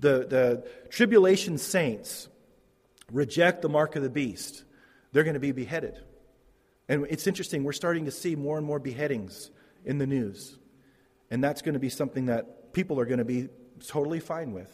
the, 0.00 0.26
the 0.26 0.66
tribulation 0.88 1.58
saints 1.58 2.30
reject 3.12 3.62
the 3.62 3.68
mark 3.68 3.96
of 3.96 4.02
the 4.02 4.10
beast, 4.10 4.64
they're 5.12 5.24
going 5.24 5.34
to 5.34 5.40
be 5.40 5.52
beheaded. 5.52 5.98
And 6.88 7.06
it's 7.10 7.26
interesting, 7.26 7.64
we're 7.64 7.72
starting 7.72 8.04
to 8.04 8.10
see 8.10 8.36
more 8.36 8.58
and 8.58 8.66
more 8.66 8.78
beheadings 8.78 9.50
in 9.84 9.98
the 9.98 10.06
news. 10.06 10.56
And 11.30 11.42
that's 11.42 11.62
going 11.62 11.74
to 11.74 11.80
be 11.80 11.88
something 11.88 12.26
that 12.26 12.72
people 12.72 13.00
are 13.00 13.06
going 13.06 13.18
to 13.18 13.24
be 13.24 13.48
totally 13.86 14.20
fine 14.20 14.52
with. 14.52 14.70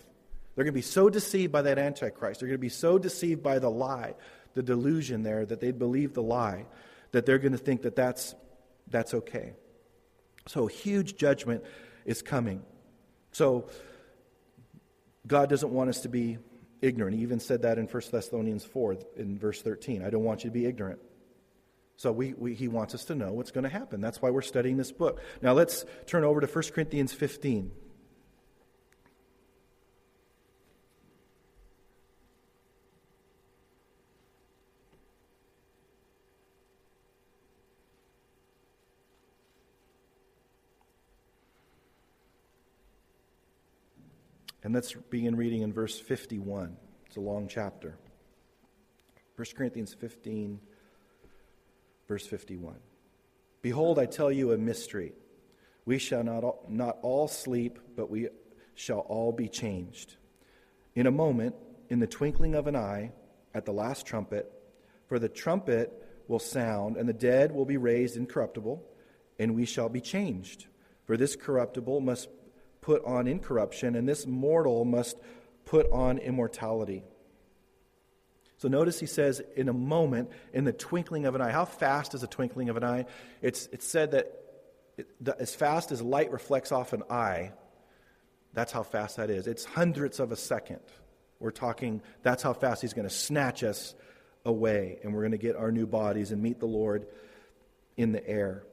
They're 0.54 0.64
going 0.64 0.74
to 0.74 0.78
be 0.78 0.82
so 0.82 1.08
deceived 1.08 1.52
by 1.52 1.62
that 1.62 1.78
Antichrist. 1.78 2.40
They're 2.40 2.48
going 2.48 2.58
to 2.58 2.60
be 2.60 2.68
so 2.68 2.98
deceived 2.98 3.42
by 3.42 3.58
the 3.58 3.70
lie, 3.70 4.14
the 4.54 4.62
delusion 4.62 5.22
there, 5.22 5.46
that 5.46 5.60
they 5.60 5.70
believe 5.70 6.12
the 6.12 6.22
lie, 6.22 6.66
that 7.12 7.24
they're 7.24 7.38
going 7.38 7.52
to 7.52 7.58
think 7.58 7.82
that 7.82 7.96
that's, 7.96 8.34
that's 8.88 9.14
okay. 9.14 9.54
So, 10.46 10.66
huge 10.66 11.16
judgment 11.16 11.64
is 12.04 12.20
coming. 12.20 12.62
So, 13.30 13.68
God 15.26 15.48
doesn't 15.48 15.70
want 15.70 15.88
us 15.88 16.00
to 16.00 16.08
be 16.08 16.38
ignorant. 16.82 17.16
He 17.16 17.22
even 17.22 17.40
said 17.40 17.62
that 17.62 17.78
in 17.78 17.86
1 17.86 18.02
Thessalonians 18.10 18.64
4 18.64 18.96
in 19.16 19.38
verse 19.38 19.62
13. 19.62 20.04
I 20.04 20.10
don't 20.10 20.24
want 20.24 20.44
you 20.44 20.50
to 20.50 20.54
be 20.54 20.66
ignorant. 20.66 20.98
So 21.96 22.10
we, 22.10 22.34
we, 22.34 22.54
he 22.54 22.68
wants 22.68 22.94
us 22.94 23.04
to 23.06 23.14
know 23.14 23.32
what's 23.32 23.52
going 23.52 23.64
to 23.64 23.70
happen. 23.70 24.00
That's 24.00 24.20
why 24.20 24.30
we're 24.30 24.42
studying 24.42 24.76
this 24.76 24.90
book. 24.90 25.20
Now 25.40 25.52
let's 25.52 25.84
turn 26.06 26.24
over 26.24 26.40
to 26.40 26.46
1 26.46 26.64
Corinthians 26.74 27.12
15. 27.12 27.70
And 44.72 44.76
let's 44.76 44.94
begin 45.10 45.36
reading 45.36 45.60
in 45.60 45.70
verse 45.70 46.00
51. 46.00 46.78
It's 47.04 47.18
a 47.18 47.20
long 47.20 47.46
chapter. 47.46 47.98
1 49.36 49.46
Corinthians 49.54 49.92
15, 49.92 50.58
verse 52.08 52.26
51. 52.26 52.76
Behold, 53.60 53.98
I 53.98 54.06
tell 54.06 54.32
you 54.32 54.52
a 54.52 54.56
mystery. 54.56 55.12
We 55.84 55.98
shall 55.98 56.24
not 56.24 56.42
all, 56.42 56.64
not 56.70 56.96
all 57.02 57.28
sleep, 57.28 57.80
but 57.94 58.08
we 58.08 58.28
shall 58.74 59.00
all 59.00 59.30
be 59.30 59.46
changed. 59.46 60.16
In 60.94 61.06
a 61.06 61.10
moment, 61.10 61.54
in 61.90 61.98
the 61.98 62.06
twinkling 62.06 62.54
of 62.54 62.66
an 62.66 62.74
eye, 62.74 63.12
at 63.54 63.66
the 63.66 63.74
last 63.74 64.06
trumpet, 64.06 64.50
for 65.06 65.18
the 65.18 65.28
trumpet 65.28 66.24
will 66.28 66.38
sound, 66.38 66.96
and 66.96 67.06
the 67.06 67.12
dead 67.12 67.52
will 67.52 67.66
be 67.66 67.76
raised 67.76 68.16
incorruptible, 68.16 68.82
and 69.38 69.54
we 69.54 69.66
shall 69.66 69.90
be 69.90 70.00
changed. 70.00 70.64
For 71.04 71.18
this 71.18 71.36
corruptible 71.36 72.00
must 72.00 72.30
put 72.82 73.02
on 73.04 73.26
incorruption, 73.26 73.96
and 73.96 74.06
this 74.06 74.26
mortal 74.26 74.84
must 74.84 75.16
put 75.64 75.90
on 75.90 76.18
immortality. 76.18 77.04
So 78.58 78.68
notice 78.68 79.00
he 79.00 79.06
says, 79.06 79.42
in 79.56 79.68
a 79.68 79.72
moment, 79.72 80.30
in 80.52 80.64
the 80.64 80.72
twinkling 80.72 81.24
of 81.26 81.34
an 81.34 81.40
eye. 81.40 81.50
How 81.50 81.64
fast 81.64 82.14
is 82.14 82.22
a 82.22 82.26
twinkling 82.26 82.68
of 82.68 82.76
an 82.76 82.84
eye? 82.84 83.06
It's, 83.40 83.68
it's 83.72 83.86
said 83.86 84.12
that 84.12 84.32
it, 84.98 85.08
the, 85.20 85.36
as 85.40 85.54
fast 85.54 85.90
as 85.90 86.02
light 86.02 86.30
reflects 86.30 86.70
off 86.70 86.92
an 86.92 87.02
eye, 87.10 87.52
that's 88.52 88.70
how 88.70 88.82
fast 88.82 89.16
that 89.16 89.30
is. 89.30 89.46
It's 89.46 89.64
hundredths 89.64 90.20
of 90.20 90.30
a 90.30 90.36
second. 90.36 90.80
We're 91.40 91.50
talking, 91.50 92.02
that's 92.22 92.42
how 92.42 92.52
fast 92.52 92.82
he's 92.82 92.92
going 92.92 93.08
to 93.08 93.14
snatch 93.14 93.64
us 93.64 93.94
away, 94.44 94.98
and 95.02 95.12
we're 95.12 95.22
going 95.22 95.32
to 95.32 95.38
get 95.38 95.56
our 95.56 95.72
new 95.72 95.86
bodies 95.86 96.30
and 96.30 96.42
meet 96.42 96.60
the 96.60 96.66
Lord 96.66 97.06
in 97.96 98.12
the 98.12 98.24
air. 98.28 98.64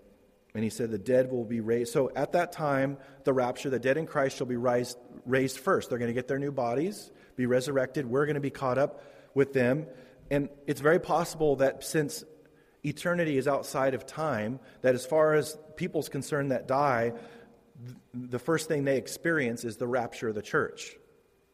And 0.54 0.64
he 0.64 0.70
said, 0.70 0.92
The 0.92 0.98
dead 0.98 1.32
will 1.32 1.46
be 1.46 1.60
raised. 1.60 1.94
So 1.94 2.12
at 2.16 2.34
that 2.34 2.52
time, 2.52 2.98
the 3.24 3.34
rapture, 3.34 3.70
the 3.70 3.80
dead 3.80 3.98
in 3.98 4.06
Christ 4.06 4.38
shall 4.38 4.48
be 4.48 4.58
raised, 4.58 4.98
raised 5.26 5.60
first. 5.60 5.90
They're 5.90 6.00
going 6.00 6.10
to 6.10 6.14
get 6.14 6.28
their 6.28 6.40
new 6.40 6.52
bodies, 6.52 7.12
be 7.36 7.46
resurrected. 7.46 8.06
We're 8.06 8.26
going 8.26 8.36
to 8.36 8.42
be 8.42 8.50
caught 8.50 8.78
up 8.78 9.04
with 9.34 9.54
them. 9.54 9.86
And 10.32 10.50
it's 10.68 10.82
very 10.82 11.00
possible 11.00 11.58
that 11.58 11.84
since 11.84 12.24
eternity 12.84 13.38
is 13.38 13.48
outside 13.48 13.94
of 13.94 14.06
time, 14.06 14.60
that 14.82 14.96
as 14.96 15.06
far 15.06 15.34
as 15.34 15.58
people's 15.76 16.10
concerned 16.10 16.52
that 16.52 16.68
die, 16.68 17.14
the 18.14 18.40
first 18.40 18.68
thing 18.68 18.84
they 18.84 18.98
experience 18.98 19.64
is 19.64 19.78
the 19.78 19.88
rapture 19.88 20.30
of 20.30 20.36
the 20.36 20.42
church. 20.42 20.96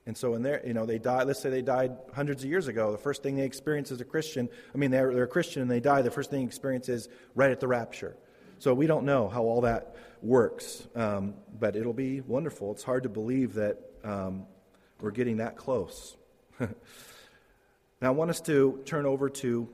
And 0.07 0.15
so, 0.15 0.35
in 0.35 0.43
there, 0.43 0.61
you 0.65 0.73
know, 0.73 0.85
they 0.85 0.99
die. 0.99 1.23
Let's 1.23 1.39
say 1.39 1.49
they 1.49 1.63
died 1.63 1.97
hundreds 2.13 2.43
of 2.43 2.49
years 2.49 2.67
ago. 2.67 2.91
The 2.91 2.97
first 2.97 3.23
thing 3.23 3.35
they 3.35 3.45
experience 3.45 3.91
as 3.91 4.01
a 4.01 4.05
Christian, 4.05 4.49
I 4.73 4.77
mean, 4.77 4.91
they're, 4.91 5.11
they're 5.13 5.23
a 5.23 5.27
Christian 5.27 5.63
and 5.63 5.71
they 5.71 5.79
die. 5.79 6.03
The 6.03 6.11
first 6.11 6.29
thing 6.29 6.41
they 6.41 6.45
experience 6.45 6.89
is 6.89 7.09
right 7.33 7.49
at 7.49 7.59
the 7.59 7.67
rapture. 7.67 8.15
So 8.59 8.73
we 8.73 8.87
don't 8.87 9.05
know 9.05 9.27
how 9.27 9.43
all 9.43 9.61
that 9.61 9.95
works, 10.21 10.87
um, 10.95 11.35
but 11.59 11.75
it'll 11.75 11.93
be 11.93 12.21
wonderful. 12.21 12.71
It's 12.71 12.83
hard 12.83 13.03
to 13.03 13.09
believe 13.09 13.53
that 13.55 13.79
um, 14.03 14.45
we're 15.01 15.11
getting 15.11 15.37
that 15.37 15.57
close. 15.57 16.15
now, 16.59 16.69
I 18.01 18.09
want 18.09 18.29
us 18.29 18.41
to 18.41 18.81
turn 18.85 19.05
over 19.05 19.29
to 19.29 19.69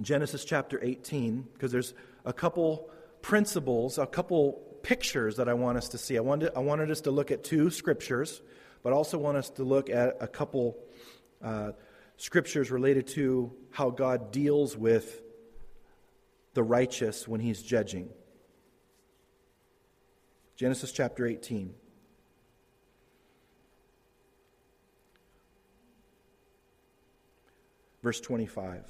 Genesis 0.00 0.44
chapter 0.44 0.80
18 0.82 1.46
because 1.52 1.70
there's 1.70 1.94
a 2.24 2.32
couple 2.32 2.90
principles, 3.20 3.98
a 3.98 4.06
couple 4.06 4.52
pictures 4.82 5.36
that 5.36 5.48
I 5.48 5.54
want 5.54 5.78
us 5.78 5.88
to 5.90 5.98
see. 5.98 6.16
I 6.16 6.20
wanted, 6.20 6.52
I 6.56 6.60
wanted 6.60 6.90
us 6.90 7.02
to 7.02 7.10
look 7.10 7.30
at 7.30 7.44
two 7.44 7.70
scriptures, 7.70 8.42
but 8.82 8.92
also 8.92 9.16
want 9.16 9.36
us 9.36 9.48
to 9.50 9.64
look 9.64 9.90
at 9.90 10.16
a 10.20 10.26
couple 10.26 10.76
uh, 11.42 11.72
scriptures 12.16 12.70
related 12.70 13.06
to 13.08 13.52
how 13.70 13.90
God 13.90 14.32
deals 14.32 14.76
with 14.76 15.22
the 16.54 16.62
righteous 16.62 17.26
when 17.26 17.40
he's 17.40 17.62
judging. 17.62 18.08
Genesis 20.56 20.92
chapter 20.92 21.26
18. 21.26 21.74
Verse 28.02 28.20
25. 28.20 28.84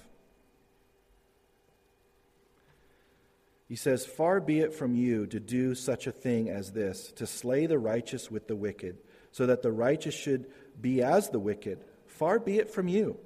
He 3.68 3.76
says, 3.76 4.04
Far 4.04 4.40
be 4.40 4.60
it 4.60 4.74
from 4.74 4.94
you 4.94 5.26
to 5.28 5.40
do 5.40 5.74
such 5.74 6.06
a 6.06 6.12
thing 6.12 6.50
as 6.50 6.72
this, 6.72 7.10
to 7.12 7.26
slay 7.26 7.66
the 7.66 7.78
righteous 7.78 8.30
with 8.30 8.48
the 8.48 8.56
wicked, 8.56 8.98
so 9.30 9.46
that 9.46 9.62
the 9.62 9.72
righteous 9.72 10.14
should 10.14 10.46
be 10.78 11.02
as 11.02 11.30
the 11.30 11.38
wicked. 11.38 11.84
Far 12.06 12.38
be 12.38 12.58
it 12.58 12.70
from 12.70 12.88
you. 12.88 13.18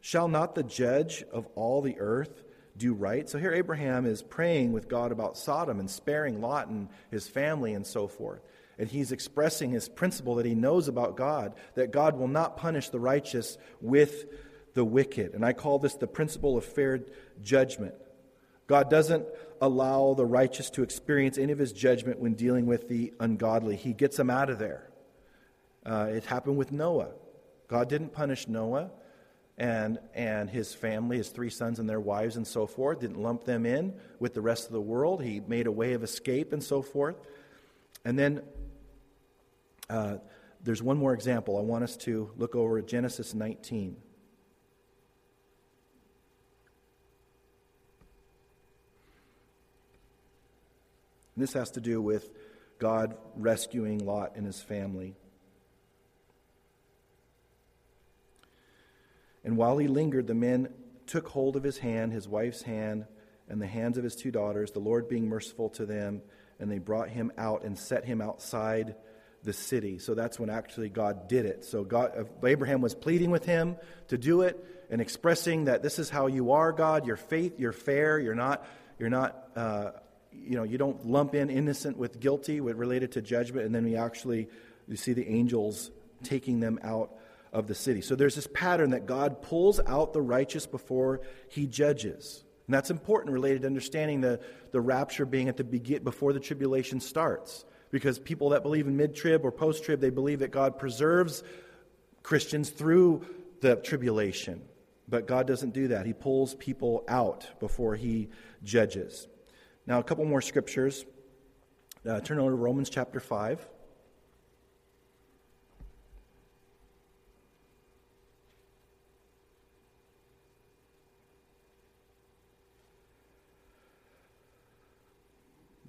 Shall 0.00 0.28
not 0.28 0.54
the 0.54 0.62
judge 0.62 1.22
of 1.30 1.46
all 1.54 1.82
the 1.82 1.98
earth 1.98 2.42
do 2.80 2.94
right? 2.94 3.28
So 3.28 3.38
here 3.38 3.52
Abraham 3.52 4.06
is 4.06 4.22
praying 4.22 4.72
with 4.72 4.88
God 4.88 5.12
about 5.12 5.36
Sodom 5.36 5.78
and 5.78 5.88
sparing 5.88 6.40
Lot 6.40 6.68
and 6.68 6.88
his 7.10 7.28
family 7.28 7.74
and 7.74 7.86
so 7.86 8.08
forth. 8.08 8.40
And 8.78 8.88
he's 8.88 9.12
expressing 9.12 9.70
his 9.70 9.88
principle 9.88 10.36
that 10.36 10.46
he 10.46 10.54
knows 10.54 10.88
about 10.88 11.16
God, 11.16 11.54
that 11.74 11.92
God 11.92 12.18
will 12.18 12.28
not 12.28 12.56
punish 12.56 12.88
the 12.88 12.98
righteous 12.98 13.58
with 13.82 14.24
the 14.72 14.84
wicked. 14.84 15.34
And 15.34 15.44
I 15.44 15.52
call 15.52 15.78
this 15.78 15.94
the 15.94 16.06
principle 16.06 16.56
of 16.56 16.64
fair 16.64 17.00
judgment. 17.42 17.94
God 18.66 18.88
doesn't 18.88 19.26
allow 19.60 20.14
the 20.14 20.24
righteous 20.24 20.70
to 20.70 20.82
experience 20.82 21.36
any 21.36 21.52
of 21.52 21.58
his 21.58 21.72
judgment 21.72 22.18
when 22.18 22.32
dealing 22.32 22.64
with 22.64 22.88
the 22.88 23.12
ungodly, 23.20 23.76
he 23.76 23.92
gets 23.92 24.16
them 24.16 24.30
out 24.30 24.48
of 24.48 24.58
there. 24.58 24.88
Uh, 25.84 26.08
it 26.10 26.24
happened 26.24 26.56
with 26.56 26.72
Noah. 26.72 27.10
God 27.68 27.90
didn't 27.90 28.12
punish 28.12 28.48
Noah 28.48 28.90
and, 29.60 29.98
and 30.14 30.48
his 30.48 30.72
family, 30.72 31.18
his 31.18 31.28
three 31.28 31.50
sons 31.50 31.78
and 31.78 31.88
their 31.88 32.00
wives 32.00 32.36
and 32.36 32.46
so 32.46 32.66
forth, 32.66 33.00
didn't 33.00 33.22
lump 33.22 33.44
them 33.44 33.66
in 33.66 33.92
with 34.18 34.32
the 34.32 34.40
rest 34.40 34.66
of 34.66 34.72
the 34.72 34.80
world. 34.80 35.22
He 35.22 35.40
made 35.40 35.66
a 35.66 35.72
way 35.72 35.92
of 35.92 36.02
escape 36.02 36.54
and 36.54 36.64
so 36.64 36.80
forth. 36.80 37.16
And 38.02 38.18
then 38.18 38.40
uh, 39.90 40.16
there's 40.64 40.82
one 40.82 40.96
more 40.96 41.12
example. 41.12 41.58
I 41.58 41.60
want 41.60 41.84
us 41.84 41.94
to 41.98 42.30
look 42.38 42.56
over 42.56 42.78
at 42.78 42.88
Genesis 42.88 43.34
19. 43.34 43.96
This 51.36 51.52
has 51.52 51.70
to 51.72 51.82
do 51.82 52.00
with 52.00 52.30
God 52.78 53.14
rescuing 53.36 54.06
Lot 54.06 54.36
and 54.36 54.46
his 54.46 54.62
family. 54.62 55.16
And 59.50 59.56
while 59.56 59.78
he 59.78 59.88
lingered, 59.88 60.28
the 60.28 60.34
men 60.34 60.68
took 61.08 61.26
hold 61.26 61.56
of 61.56 61.64
his 61.64 61.76
hand, 61.76 62.12
his 62.12 62.28
wife's 62.28 62.62
hand, 62.62 63.06
and 63.48 63.60
the 63.60 63.66
hands 63.66 63.98
of 63.98 64.04
his 64.04 64.14
two 64.14 64.30
daughters, 64.30 64.70
the 64.70 64.78
Lord 64.78 65.08
being 65.08 65.28
merciful 65.28 65.70
to 65.70 65.86
them, 65.86 66.22
and 66.60 66.70
they 66.70 66.78
brought 66.78 67.08
him 67.08 67.32
out 67.36 67.64
and 67.64 67.76
set 67.76 68.04
him 68.04 68.20
outside 68.20 68.94
the 69.42 69.52
city. 69.52 69.98
So 69.98 70.14
that's 70.14 70.38
when 70.38 70.50
actually 70.50 70.88
God 70.88 71.26
did 71.26 71.46
it. 71.46 71.64
So 71.64 71.82
God, 71.82 72.12
uh, 72.16 72.46
Abraham 72.46 72.80
was 72.80 72.94
pleading 72.94 73.32
with 73.32 73.44
him 73.44 73.74
to 74.06 74.16
do 74.16 74.42
it 74.42 74.86
and 74.88 75.00
expressing 75.00 75.64
that 75.64 75.82
this 75.82 75.98
is 75.98 76.08
how 76.08 76.28
you 76.28 76.52
are, 76.52 76.70
God. 76.70 77.04
You're 77.04 77.16
faith, 77.16 77.58
you're 77.58 77.72
fair. 77.72 78.20
You're 78.20 78.36
not, 78.36 78.64
you're 79.00 79.10
not, 79.10 79.48
uh, 79.56 79.90
you 80.32 80.54
know, 80.54 80.62
you 80.62 80.78
don't 80.78 81.08
lump 81.08 81.34
in 81.34 81.50
innocent 81.50 81.96
with 81.96 82.20
guilty 82.20 82.60
with 82.60 82.76
related 82.76 83.10
to 83.12 83.20
judgment. 83.20 83.66
And 83.66 83.74
then 83.74 83.82
we 83.82 83.96
actually, 83.96 84.46
you 84.86 84.94
see 84.94 85.12
the 85.12 85.28
angels 85.28 85.90
taking 86.22 86.60
them 86.60 86.78
out 86.84 87.16
of 87.52 87.66
the 87.66 87.74
city. 87.74 88.00
So 88.00 88.14
there's 88.14 88.34
this 88.34 88.48
pattern 88.52 88.90
that 88.90 89.06
God 89.06 89.42
pulls 89.42 89.80
out 89.86 90.12
the 90.12 90.22
righteous 90.22 90.66
before 90.66 91.20
he 91.48 91.66
judges. 91.66 92.44
And 92.66 92.74
that's 92.74 92.90
important 92.90 93.32
related 93.32 93.62
to 93.62 93.66
understanding 93.66 94.20
the, 94.20 94.40
the 94.70 94.80
rapture 94.80 95.26
being 95.26 95.48
at 95.48 95.56
the 95.56 95.64
begin, 95.64 96.04
before 96.04 96.32
the 96.32 96.40
tribulation 96.40 97.00
starts. 97.00 97.64
Because 97.90 98.20
people 98.20 98.50
that 98.50 98.62
believe 98.62 98.86
in 98.86 98.96
mid 98.96 99.16
trib 99.16 99.44
or 99.44 99.50
post 99.50 99.84
trib, 99.84 100.00
they 100.00 100.10
believe 100.10 100.38
that 100.38 100.52
God 100.52 100.78
preserves 100.78 101.42
Christians 102.22 102.70
through 102.70 103.26
the 103.60 103.76
tribulation. 103.76 104.62
But 105.08 105.26
God 105.26 105.48
doesn't 105.48 105.74
do 105.74 105.88
that. 105.88 106.06
He 106.06 106.12
pulls 106.12 106.54
people 106.54 107.02
out 107.08 107.48
before 107.58 107.96
he 107.96 108.28
judges. 108.62 109.26
Now, 109.86 109.98
a 109.98 110.04
couple 110.04 110.24
more 110.24 110.40
scriptures. 110.40 111.04
Uh, 112.08 112.20
turn 112.20 112.38
over 112.38 112.50
to 112.50 112.56
Romans 112.56 112.88
chapter 112.88 113.18
5. 113.18 113.66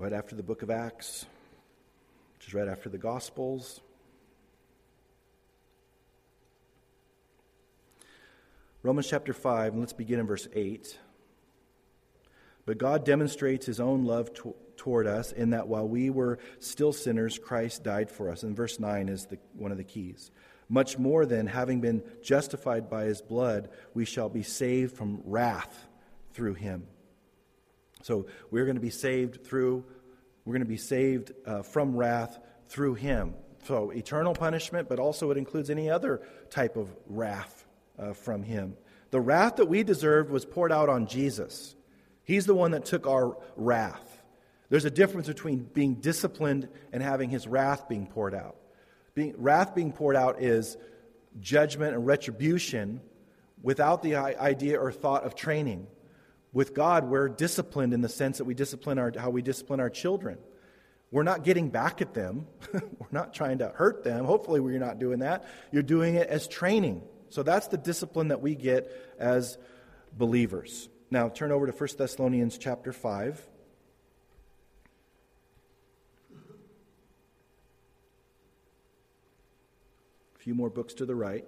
Right 0.01 0.13
after 0.13 0.35
the 0.35 0.41
book 0.41 0.63
of 0.63 0.71
Acts, 0.71 1.27
which 2.33 2.47
is 2.47 2.55
right 2.55 2.67
after 2.67 2.89
the 2.89 2.97
Gospels. 2.97 3.81
Romans 8.81 9.07
chapter 9.07 9.31
5, 9.31 9.73
and 9.73 9.79
let's 9.79 9.93
begin 9.93 10.19
in 10.19 10.25
verse 10.25 10.47
8. 10.55 10.97
But 12.65 12.79
God 12.79 13.05
demonstrates 13.05 13.67
his 13.67 13.79
own 13.79 14.03
love 14.05 14.33
to, 14.37 14.55
toward 14.75 15.05
us 15.05 15.33
in 15.33 15.51
that 15.51 15.67
while 15.67 15.87
we 15.87 16.09
were 16.09 16.39
still 16.57 16.93
sinners, 16.93 17.37
Christ 17.37 17.83
died 17.83 18.09
for 18.09 18.31
us. 18.31 18.41
And 18.41 18.55
verse 18.55 18.79
9 18.79 19.07
is 19.07 19.27
the, 19.27 19.37
one 19.55 19.71
of 19.71 19.77
the 19.77 19.83
keys. 19.83 20.31
Much 20.67 20.97
more 20.97 21.27
than 21.27 21.45
having 21.45 21.79
been 21.79 22.01
justified 22.23 22.89
by 22.89 23.03
his 23.03 23.21
blood, 23.21 23.69
we 23.93 24.05
shall 24.05 24.29
be 24.29 24.41
saved 24.41 24.97
from 24.97 25.21
wrath 25.25 25.87
through 26.33 26.55
him. 26.55 26.87
So 28.03 28.27
we're 28.49 28.65
going 28.65 28.75
to 28.75 28.81
be 28.81 28.89
saved 28.89 29.45
through, 29.45 29.83
we're 30.45 30.53
going 30.53 30.61
to 30.61 30.67
be 30.67 30.77
saved 30.77 31.31
uh, 31.45 31.61
from 31.61 31.95
wrath 31.95 32.39
through 32.67 32.95
him. 32.95 33.33
So 33.65 33.91
eternal 33.91 34.33
punishment, 34.33 34.89
but 34.89 34.99
also 34.99 35.29
it 35.31 35.37
includes 35.37 35.69
any 35.69 35.89
other 35.89 36.21
type 36.49 36.77
of 36.77 36.89
wrath 37.07 37.65
uh, 37.99 38.13
from 38.13 38.43
him. 38.43 38.75
The 39.11 39.21
wrath 39.21 39.57
that 39.57 39.65
we 39.65 39.83
deserved 39.83 40.31
was 40.31 40.45
poured 40.45 40.71
out 40.71 40.89
on 40.89 41.05
Jesus. 41.05 41.75
He's 42.23 42.45
the 42.45 42.55
one 42.55 42.71
that 42.71 42.85
took 42.85 43.07
our 43.07 43.37
wrath. 43.55 44.21
There's 44.69 44.85
a 44.85 44.91
difference 44.91 45.27
between 45.27 45.59
being 45.59 45.95
disciplined 45.95 46.69
and 46.93 47.03
having 47.03 47.29
his 47.29 47.45
wrath 47.45 47.89
being 47.89 48.07
poured 48.07 48.33
out. 48.33 48.55
Being, 49.13 49.35
wrath 49.37 49.75
being 49.75 49.91
poured 49.91 50.15
out 50.15 50.41
is 50.41 50.77
judgment 51.39 51.93
and 51.93 52.05
retribution 52.05 53.01
without 53.61 54.01
the 54.01 54.15
idea 54.15 54.79
or 54.79 54.91
thought 54.91 55.23
of 55.23 55.35
training. 55.35 55.87
With 56.53 56.73
God, 56.73 57.05
we're 57.09 57.29
disciplined 57.29 57.93
in 57.93 58.01
the 58.01 58.09
sense 58.09 58.39
that 58.39 58.43
we 58.43 58.53
discipline 58.53 58.99
our, 58.99 59.11
how 59.17 59.29
we 59.29 59.41
discipline 59.41 59.79
our 59.79 59.89
children. 59.89 60.37
We're 61.09 61.23
not 61.23 61.43
getting 61.43 61.69
back 61.69 62.01
at 62.01 62.13
them. 62.13 62.47
we're 62.73 63.07
not 63.11 63.33
trying 63.33 63.59
to 63.59 63.69
hurt 63.69 64.03
them. 64.03 64.25
Hopefully, 64.25 64.59
we're 64.59 64.79
not 64.79 64.99
doing 64.99 65.19
that. 65.19 65.45
You're 65.71 65.83
doing 65.83 66.15
it 66.15 66.27
as 66.27 66.47
training. 66.47 67.03
So 67.29 67.43
that's 67.43 67.67
the 67.67 67.77
discipline 67.77 68.29
that 68.29 68.41
we 68.41 68.55
get 68.55 68.91
as 69.17 69.57
believers. 70.17 70.89
Now, 71.09 71.29
turn 71.29 71.51
over 71.51 71.65
to 71.65 71.71
1 71.71 71.89
Thessalonians 71.97 72.57
chapter 72.57 72.91
5. 72.93 73.47
A 80.35 80.39
few 80.39 80.55
more 80.55 80.69
books 80.69 80.93
to 80.95 81.05
the 81.05 81.15
right. 81.15 81.45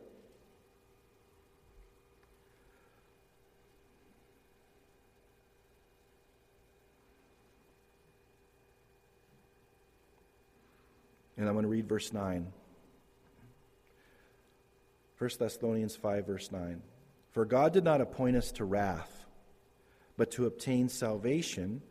And 11.38 11.48
I'm 11.48 11.54
going 11.54 11.64
to 11.64 11.70
read 11.70 11.88
verse 11.88 12.14
9. 12.14 12.52
1 15.18 15.30
Thessalonians 15.40 15.96
5, 15.96 16.28
verse 16.28 16.52
9. 16.52 16.82
For 17.32 17.46
God 17.46 17.74
did 17.74 17.84
not 17.84 18.02
appoint 18.02 18.36
us 18.36 18.52
to 18.54 18.66
wrath, 18.66 19.26
but 20.18 20.32
to 20.32 20.46
obtain 20.46 20.90
salvation 20.90 21.82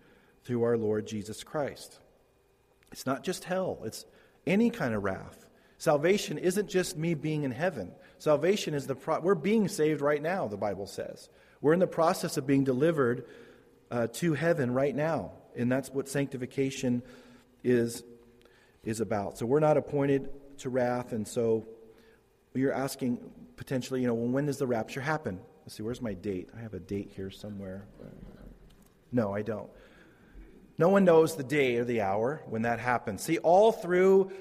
through 0.44 0.62
our 0.62 0.76
Lord 0.76 1.06
Jesus 1.06 1.42
Christ. 1.42 1.98
It's 2.92 3.06
not 3.06 3.24
just 3.24 3.44
hell, 3.44 3.80
it's 3.84 4.04
any 4.46 4.70
kind 4.70 4.94
of 4.94 5.02
wrath. 5.02 5.46
Salvation 5.78 6.38
isn't 6.38 6.68
just 6.68 6.96
me 6.96 7.14
being 7.14 7.42
in 7.42 7.50
heaven. 7.50 7.92
Salvation 8.18 8.74
is 8.74 8.86
the 8.86 8.94
pro- 8.94 9.20
we're 9.20 9.34
being 9.34 9.66
saved 9.66 10.00
right 10.00 10.22
now, 10.22 10.46
the 10.46 10.56
Bible 10.56 10.86
says. 10.86 11.28
We're 11.60 11.72
in 11.72 11.80
the 11.80 11.88
process 11.88 12.36
of 12.36 12.46
being 12.46 12.62
delivered 12.62 13.24
uh, 13.90 14.06
to 14.14 14.34
heaven 14.34 14.72
right 14.72 14.94
now, 14.94 15.32
and 15.56 15.72
that's 15.72 15.90
what 15.90 16.08
sanctification 16.08 17.02
is 17.64 18.04
is 18.84 19.00
about. 19.00 19.38
So 19.38 19.46
we're 19.46 19.60
not 19.60 19.76
appointed 19.76 20.28
to 20.58 20.70
wrath, 20.70 21.12
and 21.12 21.26
so 21.26 21.66
you're 22.54 22.72
asking 22.72 23.18
potentially, 23.56 24.00
you 24.00 24.06
know, 24.06 24.14
well, 24.14 24.28
when 24.28 24.46
does 24.46 24.58
the 24.58 24.66
rapture 24.66 25.00
happen? 25.00 25.40
Let's 25.62 25.76
see, 25.76 25.82
where's 25.82 26.02
my 26.02 26.14
date? 26.14 26.50
I 26.56 26.60
have 26.60 26.74
a 26.74 26.80
date 26.80 27.12
here 27.14 27.30
somewhere. 27.30 27.86
No, 29.12 29.32
I 29.34 29.42
don't. 29.42 29.70
No 30.78 30.88
one 30.88 31.04
knows 31.04 31.36
the 31.36 31.44
day 31.44 31.76
or 31.76 31.84
the 31.84 32.00
hour 32.00 32.42
when 32.46 32.62
that 32.62 32.80
happens. 32.80 33.22
See, 33.22 33.38
all 33.38 33.72
through 33.72 34.32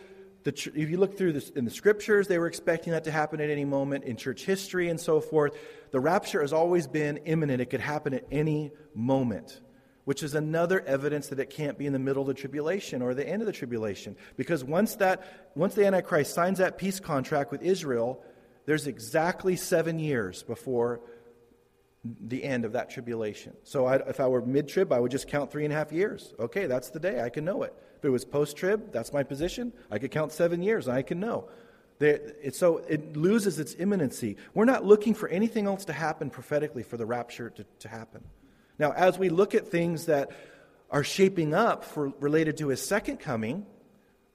the, 0.43 0.51
if 0.51 0.89
you 0.89 0.97
look 0.97 1.17
through 1.17 1.34
this 1.34 1.49
in 1.49 1.65
the 1.65 1.71
scriptures, 1.71 2.27
they 2.27 2.39
were 2.39 2.47
expecting 2.47 2.93
that 2.93 3.04
to 3.04 3.12
happen 3.12 3.41
at 3.41 3.49
any 3.49 3.65
moment 3.65 4.06
in 4.06 4.15
church 4.15 4.43
history 4.43 4.89
and 4.89 4.99
so 4.99 5.21
forth. 5.21 5.56
The 5.91 5.99
rapture 5.99 6.41
has 6.41 6.54
always 6.54 6.88
been 6.88 7.17
imminent. 7.17 7.62
It 7.62 7.69
could 7.69 7.82
happen 7.82 8.13
at 8.13 8.25
any 8.32 8.71
moment 8.95 9.62
which 10.05 10.23
is 10.23 10.35
another 10.35 10.81
evidence 10.81 11.27
that 11.27 11.39
it 11.39 11.49
can't 11.49 11.77
be 11.77 11.85
in 11.85 11.93
the 11.93 11.99
middle 11.99 12.21
of 12.21 12.27
the 12.27 12.33
tribulation 12.33 13.01
or 13.01 13.13
the 13.13 13.27
end 13.27 13.41
of 13.41 13.45
the 13.45 13.51
tribulation. 13.51 14.15
Because 14.35 14.63
once, 14.63 14.95
that, 14.95 15.51
once 15.55 15.75
the 15.75 15.85
Antichrist 15.85 16.33
signs 16.33 16.57
that 16.57 16.77
peace 16.77 16.99
contract 16.99 17.51
with 17.51 17.61
Israel, 17.61 18.23
there's 18.65 18.87
exactly 18.87 19.55
seven 19.55 19.99
years 19.99 20.43
before 20.43 21.01
the 22.03 22.43
end 22.43 22.65
of 22.65 22.71
that 22.73 22.89
tribulation. 22.89 23.53
So 23.63 23.85
I, 23.85 23.97
if 23.97 24.19
I 24.19 24.27
were 24.27 24.43
mid 24.43 24.67
trib, 24.67 24.91
I 24.91 24.99
would 24.99 25.11
just 25.11 25.27
count 25.27 25.51
three 25.51 25.65
and 25.65 25.73
a 25.73 25.77
half 25.77 25.91
years. 25.91 26.33
Okay, 26.39 26.65
that's 26.65 26.89
the 26.89 26.99
day. 26.99 27.21
I 27.21 27.29
can 27.29 27.45
know 27.45 27.63
it. 27.63 27.73
If 27.97 28.05
it 28.05 28.09
was 28.09 28.25
post 28.25 28.57
trib, 28.57 28.91
that's 28.91 29.13
my 29.13 29.21
position. 29.21 29.71
I 29.91 29.99
could 29.99 30.09
count 30.09 30.31
seven 30.31 30.63
years 30.63 30.87
I 30.87 31.03
can 31.03 31.19
know. 31.19 31.49
So 32.53 32.77
it 32.77 33.15
loses 33.15 33.59
its 33.59 33.75
imminency. 33.77 34.37
We're 34.55 34.65
not 34.65 34.83
looking 34.83 35.13
for 35.13 35.29
anything 35.29 35.67
else 35.67 35.85
to 35.85 35.93
happen 35.93 36.31
prophetically 36.31 36.81
for 36.81 36.97
the 36.97 37.05
rapture 37.05 37.51
to, 37.51 37.63
to 37.79 37.87
happen. 37.87 38.23
Now, 38.79 38.91
as 38.93 39.17
we 39.17 39.29
look 39.29 39.55
at 39.55 39.67
things 39.67 40.05
that 40.05 40.31
are 40.89 41.03
shaping 41.03 41.53
up 41.53 41.84
for 41.84 42.13
related 42.19 42.57
to 42.57 42.67
his 42.69 42.86
second 42.86 43.17
coming, 43.17 43.65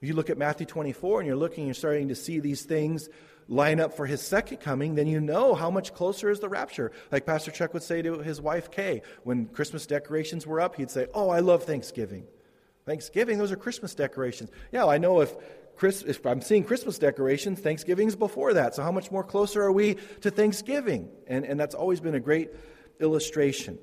you 0.01 0.13
look 0.13 0.29
at 0.29 0.37
Matthew 0.37 0.65
24 0.65 1.21
and 1.21 1.27
you're 1.27 1.35
looking, 1.35 1.65
you're 1.65 1.73
starting 1.73 2.09
to 2.09 2.15
see 2.15 2.39
these 2.39 2.63
things 2.63 3.09
line 3.47 3.79
up 3.79 3.95
for 3.95 4.05
his 4.05 4.21
second 4.21 4.57
coming, 4.57 4.95
then 4.95 5.07
you 5.07 5.19
know 5.19 5.55
how 5.55 5.71
much 5.71 5.93
closer 5.93 6.29
is 6.29 6.39
the 6.39 6.49
rapture. 6.49 6.91
Like 7.11 7.25
Pastor 7.25 7.51
Chuck 7.51 7.73
would 7.73 7.83
say 7.83 8.01
to 8.01 8.19
his 8.19 8.41
wife 8.41 8.69
Kay, 8.71 9.01
when 9.23 9.47
Christmas 9.47 9.85
decorations 9.85 10.45
were 10.45 10.59
up, 10.59 10.75
he'd 10.75 10.91
say, 10.91 11.07
Oh, 11.13 11.29
I 11.29 11.39
love 11.39 11.63
Thanksgiving. 11.63 12.25
Thanksgiving, 12.85 13.37
those 13.37 13.51
are 13.51 13.57
Christmas 13.57 13.95
decorations. 13.95 14.49
Yeah, 14.71 14.85
I 14.85 14.97
know 14.97 15.21
if 15.21 15.35
Chris, 15.75 16.01
if 16.01 16.25
I'm 16.25 16.41
seeing 16.41 16.63
Christmas 16.63 16.97
decorations, 16.97 17.59
Thanksgiving's 17.59 18.15
before 18.15 18.53
that. 18.53 18.75
So 18.75 18.83
how 18.83 18.91
much 18.91 19.11
more 19.11 19.23
closer 19.23 19.61
are 19.61 19.71
we 19.71 19.95
to 20.21 20.31
Thanksgiving? 20.31 21.09
And, 21.27 21.45
and 21.45 21.59
that's 21.59 21.75
always 21.75 21.99
been 21.99 22.15
a 22.15 22.19
great 22.19 22.49
illustration. 22.99 23.77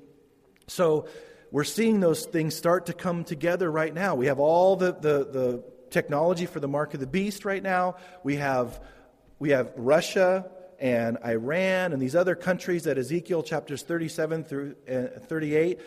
So 0.67 1.07
we're 1.51 1.63
seeing 1.63 1.99
those 1.99 2.25
things 2.25 2.55
start 2.55 2.87
to 2.87 2.93
come 2.93 3.23
together 3.23 3.71
right 3.71 3.93
now. 3.93 4.15
We 4.15 4.27
have 4.27 4.39
all 4.39 4.75
the, 4.75 4.93
the, 4.93 5.25
the 5.25 5.63
technology 5.89 6.45
for 6.45 6.59
the 6.59 6.67
mark 6.67 6.93
of 6.93 6.99
the 6.99 7.07
beast 7.07 7.45
right 7.45 7.63
now. 7.63 7.95
We 8.23 8.37
have, 8.37 8.81
we 9.39 9.51
have 9.51 9.71
Russia 9.75 10.49
and 10.79 11.17
Iran 11.25 11.93
and 11.93 12.01
these 12.01 12.15
other 12.15 12.35
countries 12.35 12.83
that 12.83 12.97
Ezekiel 12.97 13.43
chapters 13.43 13.83
37 13.83 14.43
through 14.43 14.75
uh, 14.89 15.19
38 15.19 15.79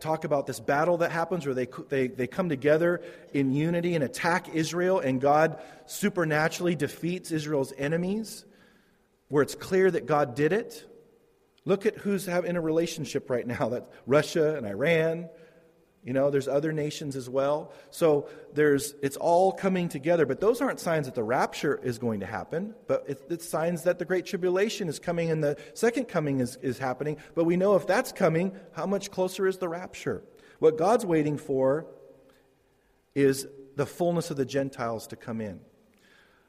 talk 0.00 0.24
about 0.24 0.46
this 0.46 0.60
battle 0.60 0.98
that 0.98 1.10
happens 1.10 1.46
where 1.46 1.54
they, 1.54 1.68
they, 1.88 2.08
they 2.08 2.26
come 2.26 2.48
together 2.48 3.02
in 3.32 3.52
unity 3.52 3.94
and 3.94 4.02
attack 4.02 4.48
Israel, 4.54 4.98
and 4.98 5.20
God 5.20 5.62
supernaturally 5.86 6.74
defeats 6.74 7.30
Israel's 7.30 7.72
enemies, 7.76 8.44
where 9.28 9.42
it's 9.42 9.54
clear 9.54 9.90
that 9.90 10.06
God 10.06 10.34
did 10.34 10.52
it. 10.52 10.84
Look 11.64 11.86
at 11.86 11.96
who's 11.98 12.28
in 12.28 12.56
a 12.56 12.60
relationship 12.60 13.30
right 13.30 13.46
now. 13.46 13.68
That's 13.70 13.86
Russia 14.06 14.56
and 14.56 14.66
Iran. 14.66 15.28
You 16.02 16.12
know, 16.12 16.30
there's 16.30 16.48
other 16.48 16.70
nations 16.70 17.16
as 17.16 17.30
well. 17.30 17.72
So 17.90 18.28
there's 18.52 18.94
it's 19.02 19.16
all 19.16 19.52
coming 19.52 19.88
together. 19.88 20.26
But 20.26 20.38
those 20.38 20.60
aren't 20.60 20.78
signs 20.78 21.06
that 21.06 21.14
the 21.14 21.22
rapture 21.22 21.80
is 21.82 21.98
going 21.98 22.20
to 22.20 22.26
happen. 22.26 22.74
But 22.86 23.04
it's, 23.08 23.22
it's 23.30 23.48
signs 23.48 23.84
that 23.84 23.98
the 23.98 24.04
great 24.04 24.26
tribulation 24.26 24.88
is 24.88 24.98
coming 24.98 25.30
and 25.30 25.42
the 25.42 25.56
second 25.72 26.08
coming 26.08 26.40
is, 26.40 26.56
is 26.60 26.78
happening. 26.78 27.16
But 27.34 27.44
we 27.44 27.56
know 27.56 27.74
if 27.76 27.86
that's 27.86 28.12
coming, 28.12 28.52
how 28.72 28.84
much 28.84 29.10
closer 29.10 29.46
is 29.46 29.56
the 29.56 29.68
rapture? 29.68 30.22
What 30.58 30.76
God's 30.76 31.06
waiting 31.06 31.38
for 31.38 31.86
is 33.14 33.46
the 33.76 33.86
fullness 33.86 34.30
of 34.30 34.36
the 34.36 34.44
Gentiles 34.44 35.06
to 35.08 35.16
come 35.16 35.40
in. 35.40 35.60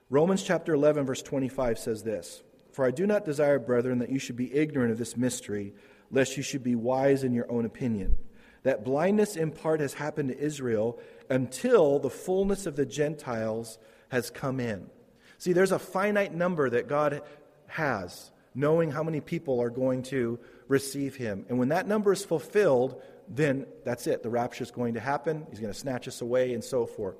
Romans 0.10 0.44
chapter 0.44 0.74
11, 0.74 1.06
verse 1.06 1.22
25 1.22 1.80
says 1.80 2.04
this 2.04 2.44
For 2.76 2.86
I 2.86 2.92
do 2.92 3.08
not 3.08 3.26
desire, 3.26 3.58
brethren, 3.58 4.00
that 4.00 4.10
you 4.10 4.20
should 4.20 4.36
be 4.36 4.54
ignorant 4.54 4.92
of 4.92 4.98
this 4.98 5.16
mystery, 5.16 5.74
lest 6.12 6.38
you 6.38 6.44
should 6.44 6.64
be 6.64 6.76
wise 6.76 7.24
in 7.24 7.34
your 7.34 7.50
own 7.50 7.66
opinion 7.66 8.18
that 8.66 8.84
blindness 8.84 9.36
in 9.36 9.52
part 9.52 9.80
has 9.80 9.94
happened 9.94 10.30
to 10.30 10.38
Israel 10.38 11.00
until 11.30 12.00
the 12.00 12.10
fullness 12.10 12.66
of 12.66 12.76
the 12.76 12.86
Gentiles 12.86 13.78
has 14.10 14.32
come 14.32 14.60
in. 14.60 14.90
See, 15.38 15.54
there's 15.54 15.72
a 15.72 15.78
finite 15.78 16.34
number 16.34 16.68
that 16.72 16.88
God 16.88 17.22
has, 17.68 18.32
knowing 18.56 18.90
how 18.90 19.04
many 19.04 19.22
people 19.22 19.62
are 19.62 19.70
going 19.70 20.02
to 20.04 20.40
receive 20.68 21.16
him. 21.16 21.46
And 21.48 21.60
when 21.60 21.70
that 21.70 21.88
number 21.88 22.12
is 22.12 22.26
fulfilled, 22.26 23.00
then 23.28 23.68
that's 23.84 24.08
it. 24.08 24.24
The 24.24 24.32
rapture 24.32 24.64
is 24.64 24.72
going 24.72 24.96
to 24.96 25.00
happen. 25.00 25.46
He's 25.52 25.60
going 25.60 25.72
to 25.72 25.80
snatch 25.80 26.08
us 26.08 26.22
away 26.22 26.56
and 26.56 26.64
so 26.64 26.88
forth. 26.88 27.18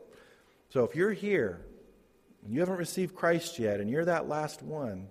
So 0.70 0.84
if 0.84 0.96
you're 0.96 1.14
here 1.14 1.64
and 2.44 2.56
you 2.56 2.60
haven't 2.60 2.78
received 2.78 3.14
Christ 3.14 3.60
yet 3.60 3.80
and 3.80 3.88
you're 3.88 4.06
that 4.06 4.28
last 4.28 4.64
one, 4.64 5.10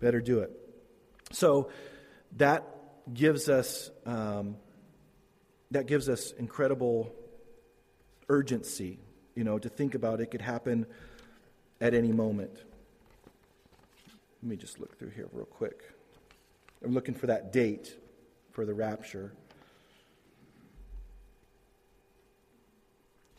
better 0.00 0.20
do 0.20 0.40
it. 0.40 0.50
So 1.32 1.70
that 2.36 2.64
gives 3.12 3.48
us 3.48 3.90
um, 4.06 4.56
that 5.70 5.86
gives 5.86 6.08
us 6.08 6.32
incredible 6.32 7.14
urgency, 8.28 8.98
you 9.34 9.44
know, 9.44 9.58
to 9.58 9.68
think 9.68 9.94
about 9.94 10.20
it 10.20 10.30
could 10.30 10.40
happen 10.40 10.86
at 11.80 11.94
any 11.94 12.12
moment. 12.12 12.52
Let 14.42 14.50
me 14.50 14.56
just 14.56 14.78
look 14.78 14.98
through 14.98 15.10
here 15.10 15.28
real 15.32 15.46
quick. 15.46 15.82
I'm 16.84 16.94
looking 16.94 17.14
for 17.14 17.26
that 17.26 17.52
date 17.52 17.96
for 18.52 18.64
the 18.64 18.74
rapture. 18.74 19.32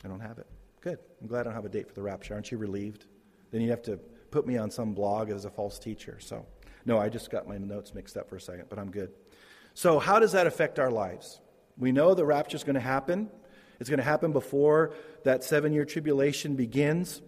I 0.04 0.08
don't 0.08 0.20
have 0.20 0.38
it. 0.38 0.46
Good. 0.80 0.98
I'm 1.20 1.26
glad 1.26 1.40
I 1.40 1.44
don't 1.44 1.54
have 1.54 1.64
a 1.64 1.70
date 1.70 1.88
for 1.88 1.94
the 1.94 2.02
rapture. 2.02 2.34
Aren't 2.34 2.50
you 2.50 2.58
relieved? 2.58 3.06
Then 3.50 3.60
you 3.60 3.70
have 3.70 3.82
to 3.82 3.98
put 4.30 4.46
me 4.46 4.56
on 4.56 4.70
some 4.70 4.94
blog 4.94 5.30
as 5.30 5.44
a 5.44 5.50
false 5.50 5.78
teacher. 5.78 6.18
So, 6.20 6.46
no, 6.84 6.98
I 6.98 7.08
just 7.08 7.30
got 7.30 7.46
my 7.46 7.58
notes 7.58 7.94
mixed 7.94 8.16
up 8.16 8.28
for 8.28 8.36
a 8.36 8.40
second, 8.40 8.66
but 8.68 8.78
I'm 8.78 8.90
good. 8.90 9.10
So, 9.74 9.98
how 9.98 10.18
does 10.18 10.32
that 10.32 10.46
affect 10.46 10.78
our 10.78 10.90
lives? 10.90 11.40
We 11.78 11.92
know 11.92 12.14
the 12.14 12.26
rapture 12.26 12.56
is 12.56 12.64
going 12.64 12.74
to 12.74 12.80
happen. 12.80 13.30
It's 13.78 13.88
going 13.88 13.98
to 13.98 14.04
happen 14.04 14.32
before 14.32 14.92
that 15.24 15.42
seven 15.42 15.72
year 15.72 15.84
tribulation 15.84 16.54
begins. 16.54 17.22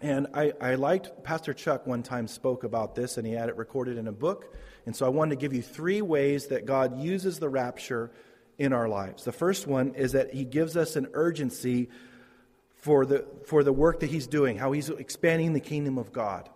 And 0.00 0.28
I, 0.32 0.52
I 0.60 0.74
liked 0.76 1.24
Pastor 1.24 1.52
Chuck 1.52 1.86
one 1.86 2.02
time 2.02 2.28
spoke 2.28 2.62
about 2.64 2.94
this, 2.94 3.18
and 3.18 3.26
he 3.26 3.32
had 3.32 3.48
it 3.48 3.56
recorded 3.56 3.98
in 3.98 4.06
a 4.06 4.12
book. 4.12 4.54
And 4.86 4.94
so 4.94 5.06
I 5.06 5.08
wanted 5.08 5.30
to 5.30 5.40
give 5.40 5.52
you 5.52 5.62
three 5.62 6.02
ways 6.02 6.48
that 6.48 6.66
God 6.66 7.00
uses 7.00 7.38
the 7.38 7.48
rapture 7.48 8.10
in 8.58 8.72
our 8.72 8.88
lives. 8.88 9.24
The 9.24 9.32
first 9.32 9.66
one 9.66 9.94
is 9.94 10.12
that 10.12 10.32
he 10.32 10.44
gives 10.44 10.76
us 10.76 10.96
an 10.96 11.08
urgency 11.14 11.88
for 12.78 13.04
the, 13.04 13.24
for 13.44 13.62
the 13.62 13.72
work 13.72 14.00
that 14.00 14.10
he's 14.10 14.26
doing, 14.26 14.56
how 14.56 14.72
he's 14.72 14.88
expanding 14.88 15.52
the 15.52 15.60
kingdom 15.60 15.98
of 15.98 16.12
God. 16.12 16.48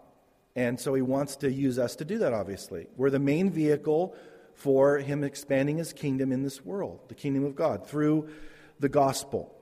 And 0.54 0.78
so 0.78 0.94
he 0.94 1.02
wants 1.02 1.36
to 1.36 1.50
use 1.50 1.78
us 1.78 1.96
to 1.96 2.04
do 2.04 2.18
that, 2.18 2.32
obviously. 2.32 2.86
We're 2.96 3.10
the 3.10 3.18
main 3.18 3.50
vehicle 3.50 4.14
for 4.54 4.98
him 4.98 5.24
expanding 5.24 5.78
his 5.78 5.92
kingdom 5.92 6.30
in 6.30 6.42
this 6.42 6.64
world, 6.64 7.00
the 7.08 7.14
kingdom 7.14 7.44
of 7.44 7.56
God, 7.56 7.86
through 7.86 8.28
the 8.78 8.88
gospel. 8.88 9.54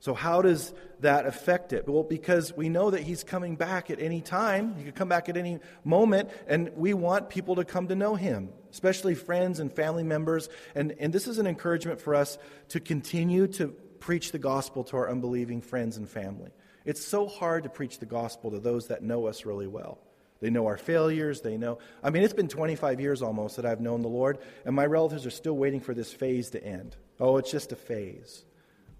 So, 0.00 0.12
how 0.12 0.42
does 0.42 0.74
that 1.00 1.24
affect 1.24 1.72
it? 1.72 1.88
Well, 1.88 2.02
because 2.02 2.52
we 2.54 2.68
know 2.68 2.90
that 2.90 3.00
he's 3.00 3.24
coming 3.24 3.56
back 3.56 3.90
at 3.90 4.00
any 4.00 4.20
time. 4.20 4.76
He 4.76 4.84
could 4.84 4.94
come 4.94 5.08
back 5.08 5.30
at 5.30 5.38
any 5.38 5.60
moment, 5.82 6.28
and 6.46 6.70
we 6.76 6.92
want 6.92 7.30
people 7.30 7.56
to 7.56 7.64
come 7.64 7.88
to 7.88 7.94
know 7.94 8.14
him, 8.14 8.50
especially 8.70 9.14
friends 9.14 9.60
and 9.60 9.72
family 9.72 10.02
members. 10.02 10.50
And, 10.74 10.94
and 11.00 11.10
this 11.10 11.26
is 11.26 11.38
an 11.38 11.46
encouragement 11.46 12.02
for 12.02 12.14
us 12.14 12.36
to 12.68 12.80
continue 12.80 13.46
to 13.46 13.74
preach 14.04 14.32
the 14.32 14.38
gospel 14.38 14.84
to 14.84 14.98
our 14.98 15.08
unbelieving 15.08 15.62
friends 15.62 15.96
and 15.96 16.06
family. 16.06 16.50
It's 16.84 17.02
so 17.02 17.26
hard 17.26 17.62
to 17.62 17.70
preach 17.70 18.00
the 18.00 18.06
gospel 18.06 18.50
to 18.50 18.60
those 18.60 18.88
that 18.88 19.02
know 19.02 19.28
us 19.28 19.46
really 19.46 19.66
well. 19.66 19.98
They 20.40 20.50
know 20.50 20.66
our 20.66 20.76
failures. 20.76 21.40
They 21.40 21.56
know. 21.56 21.78
I 22.02 22.10
mean, 22.10 22.22
it's 22.22 22.34
been 22.34 22.48
25 22.48 23.00
years 23.00 23.22
almost 23.22 23.56
that 23.56 23.64
I've 23.64 23.80
known 23.80 24.02
the 24.02 24.08
Lord, 24.08 24.40
and 24.66 24.76
my 24.76 24.84
relatives 24.84 25.24
are 25.24 25.30
still 25.30 25.56
waiting 25.56 25.80
for 25.80 25.94
this 25.94 26.12
phase 26.12 26.50
to 26.50 26.62
end. 26.62 26.94
Oh, 27.18 27.38
it's 27.38 27.50
just 27.50 27.72
a 27.72 27.76
phase. 27.76 28.44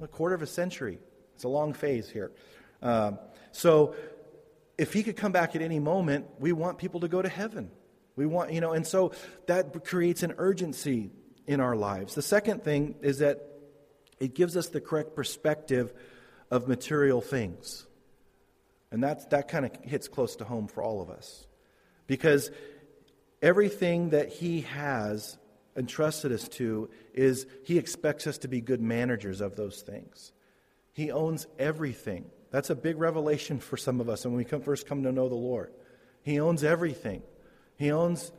A 0.00 0.08
quarter 0.08 0.34
of 0.34 0.40
a 0.40 0.46
century. 0.46 0.98
It's 1.34 1.44
a 1.44 1.48
long 1.48 1.74
phase 1.74 2.08
here. 2.08 2.32
Um, 2.80 3.18
so, 3.52 3.94
if 4.78 4.94
he 4.94 5.02
could 5.02 5.18
come 5.18 5.32
back 5.32 5.54
at 5.54 5.60
any 5.60 5.80
moment, 5.80 6.28
we 6.38 6.52
want 6.52 6.78
people 6.78 7.00
to 7.00 7.08
go 7.08 7.20
to 7.20 7.28
heaven. 7.28 7.70
We 8.16 8.24
want, 8.24 8.54
you 8.54 8.62
know, 8.62 8.72
and 8.72 8.86
so 8.86 9.12
that 9.48 9.84
creates 9.84 10.22
an 10.22 10.32
urgency 10.38 11.10
in 11.46 11.60
our 11.60 11.76
lives. 11.76 12.14
The 12.14 12.22
second 12.22 12.64
thing 12.64 12.94
is 13.02 13.18
that 13.18 13.53
it 14.20 14.34
gives 14.34 14.56
us 14.56 14.68
the 14.68 14.80
correct 14.80 15.14
perspective 15.14 15.92
of 16.50 16.68
material 16.68 17.20
things. 17.20 17.86
And 18.90 19.02
that's, 19.02 19.24
that 19.26 19.48
kind 19.48 19.64
of 19.64 19.72
hits 19.82 20.08
close 20.08 20.36
to 20.36 20.44
home 20.44 20.68
for 20.68 20.82
all 20.82 21.00
of 21.02 21.10
us. 21.10 21.46
Because 22.06 22.50
everything 23.42 24.10
that 24.10 24.28
He 24.28 24.62
has 24.62 25.36
entrusted 25.76 26.32
us 26.32 26.48
to 26.50 26.88
is 27.12 27.46
He 27.64 27.78
expects 27.78 28.26
us 28.26 28.38
to 28.38 28.48
be 28.48 28.60
good 28.60 28.80
managers 28.80 29.40
of 29.40 29.56
those 29.56 29.82
things. 29.82 30.32
He 30.92 31.10
owns 31.10 31.46
everything. 31.58 32.26
That's 32.50 32.70
a 32.70 32.76
big 32.76 32.98
revelation 32.98 33.58
for 33.58 33.76
some 33.76 34.00
of 34.00 34.08
us 34.08 34.24
when 34.24 34.36
we 34.36 34.44
come, 34.44 34.60
first 34.60 34.86
come 34.86 35.02
to 35.02 35.10
know 35.10 35.28
the 35.28 35.34
Lord. 35.34 35.72
He 36.22 36.38
owns 36.38 36.62
everything. 36.62 37.22
He 37.76 37.90
owns 37.90 38.30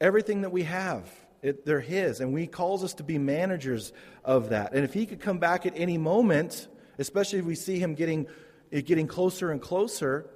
everything 0.00 0.40
that 0.40 0.52
we 0.52 0.62
have. 0.62 1.06
It, 1.46 1.64
they're 1.64 1.80
His, 1.80 2.20
and 2.20 2.36
He 2.38 2.46
calls 2.46 2.82
us 2.82 2.94
to 2.94 3.04
be 3.04 3.18
managers 3.18 3.92
of 4.24 4.50
that. 4.50 4.72
And 4.74 4.84
if 4.84 4.92
He 4.92 5.06
could 5.06 5.20
come 5.20 5.38
back 5.38 5.66
at 5.66 5.74
any 5.76 5.98
moment, 5.98 6.68
especially 6.98 7.38
if 7.38 7.44
we 7.44 7.54
see 7.54 7.78
Him 7.78 7.94
getting 7.94 8.26
getting 8.70 9.06
closer 9.06 9.52
and 9.52 9.62
closer, 9.62 10.28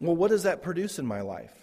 well, 0.00 0.16
what 0.16 0.30
does 0.30 0.42
that 0.42 0.60
produce 0.60 0.98
in 0.98 1.06
my 1.06 1.20
life? 1.20 1.54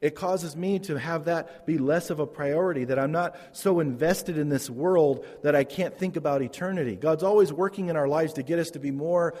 It 0.00 0.14
causes 0.14 0.56
me 0.56 0.78
to 0.80 0.98
have 0.98 1.26
that 1.26 1.66
be 1.66 1.78
less 1.78 2.10
of 2.10 2.20
a 2.20 2.26
priority, 2.26 2.84
that 2.84 2.98
I'm 2.98 3.12
not 3.12 3.36
so 3.52 3.80
invested 3.80 4.38
in 4.38 4.48
this 4.48 4.70
world 4.70 5.26
that 5.42 5.54
I 5.54 5.64
can't 5.64 5.96
think 5.96 6.16
about 6.16 6.42
eternity. 6.42 6.96
God's 6.96 7.22
always 7.22 7.52
working 7.52 7.88
in 7.88 7.96
our 7.96 8.08
lives 8.08 8.32
to 8.34 8.42
get 8.42 8.58
us 8.58 8.70
to 8.72 8.78
be 8.78 8.90
more 8.90 9.34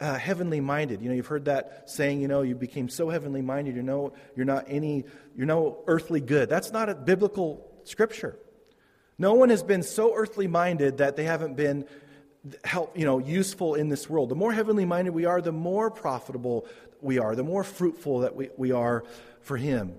uh, 0.00 0.16
heavenly 0.16 0.60
minded. 0.60 1.02
You 1.02 1.08
know, 1.08 1.14
you've 1.14 1.26
heard 1.26 1.46
that 1.46 1.90
saying, 1.90 2.20
you 2.20 2.28
know, 2.28 2.42
you 2.42 2.54
became 2.54 2.88
so 2.88 3.08
heavenly 3.08 3.42
minded, 3.42 3.76
you 3.76 3.82
know, 3.82 4.12
you're 4.36 4.46
not 4.46 4.66
any, 4.68 5.04
you're 5.34 5.46
no 5.46 5.82
earthly 5.86 6.20
good. 6.20 6.48
That's 6.48 6.70
not 6.70 6.88
a 6.88 6.94
biblical 6.94 7.67
scripture. 7.88 8.38
No 9.18 9.34
one 9.34 9.50
has 9.50 9.62
been 9.62 9.82
so 9.82 10.14
earthly 10.14 10.46
minded 10.46 10.98
that 10.98 11.16
they 11.16 11.24
haven't 11.24 11.56
been 11.56 11.86
help, 12.64 12.96
you 12.96 13.04
know, 13.04 13.18
useful 13.18 13.74
in 13.74 13.88
this 13.88 14.08
world. 14.08 14.28
The 14.28 14.36
more 14.36 14.52
heavenly 14.52 14.84
minded 14.84 15.12
we 15.12 15.24
are, 15.24 15.40
the 15.40 15.52
more 15.52 15.90
profitable 15.90 16.66
we 17.00 17.18
are, 17.18 17.34
the 17.34 17.42
more 17.42 17.64
fruitful 17.64 18.20
that 18.20 18.36
we, 18.36 18.50
we 18.56 18.72
are 18.72 19.04
for 19.40 19.56
Him. 19.56 19.94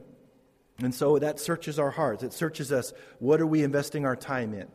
And 0.81 0.95
so 0.95 1.19
that 1.19 1.39
searches 1.39 1.77
our 1.77 1.91
hearts. 1.91 2.23
It 2.23 2.33
searches 2.33 2.71
us. 2.71 2.93
What 3.19 3.41
are 3.41 3.47
we 3.47 3.63
investing 3.63 4.05
our 4.05 4.15
time 4.15 4.53
in? 4.53 4.67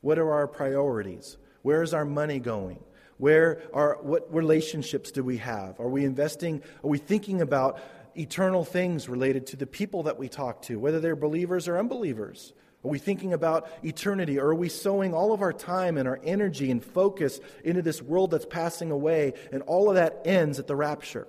What 0.00 0.18
are 0.18 0.32
our 0.32 0.48
priorities? 0.48 1.36
Where 1.62 1.82
is 1.82 1.94
our 1.94 2.04
money 2.04 2.40
going? 2.40 2.82
Where 3.18 3.62
are 3.72 3.98
what 4.02 4.32
relationships 4.34 5.12
do 5.12 5.22
we 5.22 5.36
have? 5.38 5.78
Are 5.78 5.88
we 5.88 6.04
investing? 6.04 6.60
Are 6.82 6.88
we 6.88 6.98
thinking 6.98 7.40
about 7.40 7.78
eternal 8.16 8.64
things 8.64 9.08
related 9.08 9.46
to 9.48 9.56
the 9.56 9.66
people 9.66 10.02
that 10.04 10.18
we 10.18 10.28
talk 10.28 10.62
to, 10.62 10.80
whether 10.80 10.98
they're 10.98 11.14
believers 11.14 11.68
or 11.68 11.78
unbelievers? 11.78 12.52
Are 12.84 12.90
we 12.90 12.98
thinking 12.98 13.32
about 13.32 13.68
eternity? 13.84 14.38
Or 14.38 14.48
are 14.48 14.54
we 14.54 14.68
sowing 14.68 15.14
all 15.14 15.32
of 15.32 15.42
our 15.42 15.52
time 15.52 15.96
and 15.96 16.08
our 16.08 16.20
energy 16.24 16.70
and 16.70 16.84
focus 16.84 17.40
into 17.64 17.82
this 17.82 18.02
world 18.02 18.32
that's 18.32 18.46
passing 18.46 18.90
away 18.90 19.34
and 19.52 19.62
all 19.62 19.88
of 19.88 19.94
that 19.94 20.22
ends 20.24 20.58
at 20.58 20.66
the 20.66 20.76
rapture? 20.76 21.28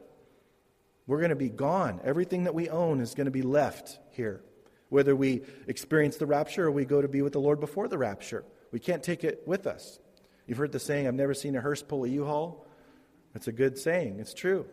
We're 1.06 1.20
going 1.20 1.30
to 1.30 1.36
be 1.36 1.50
gone. 1.50 2.00
Everything 2.04 2.46
that 2.46 2.56
we 2.56 2.70
own 2.70 3.02
is 3.02 3.14
going 3.14 3.26
to 3.26 3.32
be 3.32 3.42
left 3.42 4.00
here. 4.12 4.42
Whether 4.90 5.16
we 5.16 5.42
experience 5.68 6.18
the 6.18 6.26
rapture 6.26 6.68
or 6.68 6.72
we 6.72 6.86
go 6.86 7.02
to 7.02 7.08
be 7.08 7.22
with 7.22 7.34
the 7.34 7.40
Lord 7.40 7.60
before 7.60 7.88
the 7.88 7.98
rapture, 7.98 8.44
we 8.72 8.80
can't 8.80 9.04
take 9.04 9.24
it 9.24 9.44
with 9.46 9.68
us. 9.68 10.00
You've 10.48 10.58
heard 10.58 10.72
the 10.72 10.80
saying, 10.80 11.08
I've 11.08 11.14
never 11.14 11.34
seen 11.34 11.56
a 11.56 11.62
hearse 11.62 11.84
pull 11.84 12.04
a 12.06 12.08
U 12.08 12.26
haul. 12.26 12.66
That's 13.34 13.48
a 13.48 13.52
good 13.52 13.78
saying. 13.78 14.20
It's 14.20 14.34
true 14.34 14.66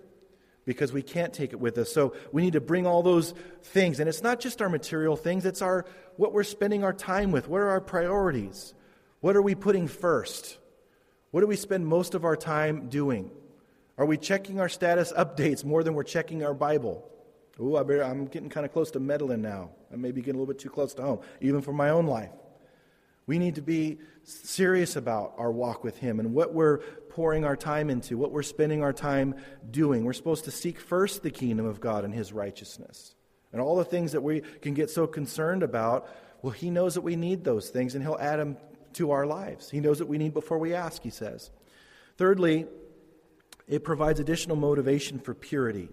because 0.70 0.92
we 0.92 1.02
can't 1.02 1.32
take 1.32 1.52
it 1.52 1.58
with 1.58 1.76
us. 1.78 1.92
So 1.92 2.14
we 2.30 2.42
need 2.42 2.52
to 2.52 2.60
bring 2.60 2.86
all 2.86 3.02
those 3.02 3.34
things. 3.60 3.98
And 3.98 4.08
it's 4.08 4.22
not 4.22 4.38
just 4.38 4.62
our 4.62 4.68
material 4.68 5.16
things, 5.16 5.44
it's 5.44 5.62
our 5.62 5.84
what 6.16 6.32
we're 6.32 6.44
spending 6.44 6.84
our 6.84 6.92
time 6.92 7.32
with. 7.32 7.48
What 7.48 7.60
are 7.60 7.70
our 7.70 7.80
priorities? 7.80 8.72
What 9.18 9.34
are 9.34 9.42
we 9.42 9.56
putting 9.56 9.88
first? 9.88 10.58
What 11.32 11.40
do 11.40 11.48
we 11.48 11.56
spend 11.56 11.88
most 11.88 12.14
of 12.14 12.24
our 12.24 12.36
time 12.36 12.88
doing? 12.88 13.32
Are 13.98 14.06
we 14.06 14.16
checking 14.16 14.60
our 14.60 14.68
status 14.68 15.12
updates 15.12 15.64
more 15.64 15.82
than 15.82 15.94
we're 15.94 16.04
checking 16.04 16.44
our 16.44 16.54
Bible? 16.54 17.04
Ooh, 17.58 17.74
I 17.74 17.80
am 18.08 18.26
getting 18.26 18.48
kind 18.48 18.64
of 18.64 18.72
close 18.72 18.92
to 18.92 19.00
meddling 19.00 19.42
now. 19.42 19.70
I 19.92 19.96
may 19.96 20.12
be 20.12 20.20
getting 20.20 20.36
a 20.36 20.38
little 20.38 20.54
bit 20.54 20.62
too 20.62 20.70
close 20.70 20.94
to 20.94 21.02
home, 21.02 21.20
even 21.40 21.62
for 21.62 21.72
my 21.72 21.90
own 21.90 22.06
life. 22.06 22.30
We 23.26 23.40
need 23.40 23.56
to 23.56 23.62
be 23.62 23.98
serious 24.22 24.94
about 24.94 25.34
our 25.36 25.50
walk 25.50 25.82
with 25.82 25.98
Him 25.98 26.20
and 26.20 26.32
what 26.32 26.54
we're 26.54 26.80
pouring 27.11 27.44
our 27.44 27.56
time 27.56 27.90
into, 27.90 28.16
what 28.16 28.32
we're 28.32 28.42
spending 28.42 28.82
our 28.82 28.92
time 28.92 29.34
doing. 29.70 30.04
We're 30.04 30.12
supposed 30.12 30.44
to 30.44 30.50
seek 30.50 30.80
first 30.80 31.22
the 31.22 31.30
kingdom 31.30 31.66
of 31.66 31.80
God 31.80 32.04
and 32.04 32.14
His 32.14 32.32
righteousness. 32.32 33.14
And 33.52 33.61
all 33.61 33.76
the 33.76 33.84
things 33.84 34.12
that 34.12 34.22
we 34.22 34.42
can 34.62 34.74
get 34.74 34.90
so 34.90 35.06
concerned 35.06 35.62
about, 35.62 36.08
well, 36.40 36.52
He 36.52 36.70
knows 36.70 36.94
that 36.94 37.02
we 37.02 37.16
need 37.16 37.44
those 37.44 37.68
things 37.68 37.94
and 37.94 38.02
He'll 38.02 38.18
add 38.18 38.38
them 38.38 38.56
to 38.94 39.11
our 39.11 39.26
lives. 39.26 39.70
He 39.70 39.80
knows 39.80 40.00
what 40.00 40.08
we 40.08 40.18
need 40.18 40.32
before 40.32 40.58
we 40.58 40.74
ask, 40.74 41.02
He 41.02 41.11
says. 41.11 41.50
Thirdly, 42.16 42.66
it 43.66 43.84
provides 43.84 44.20
additional 44.20 44.56
motivation 44.56 45.18
for 45.18 45.34
purity. 45.34 45.88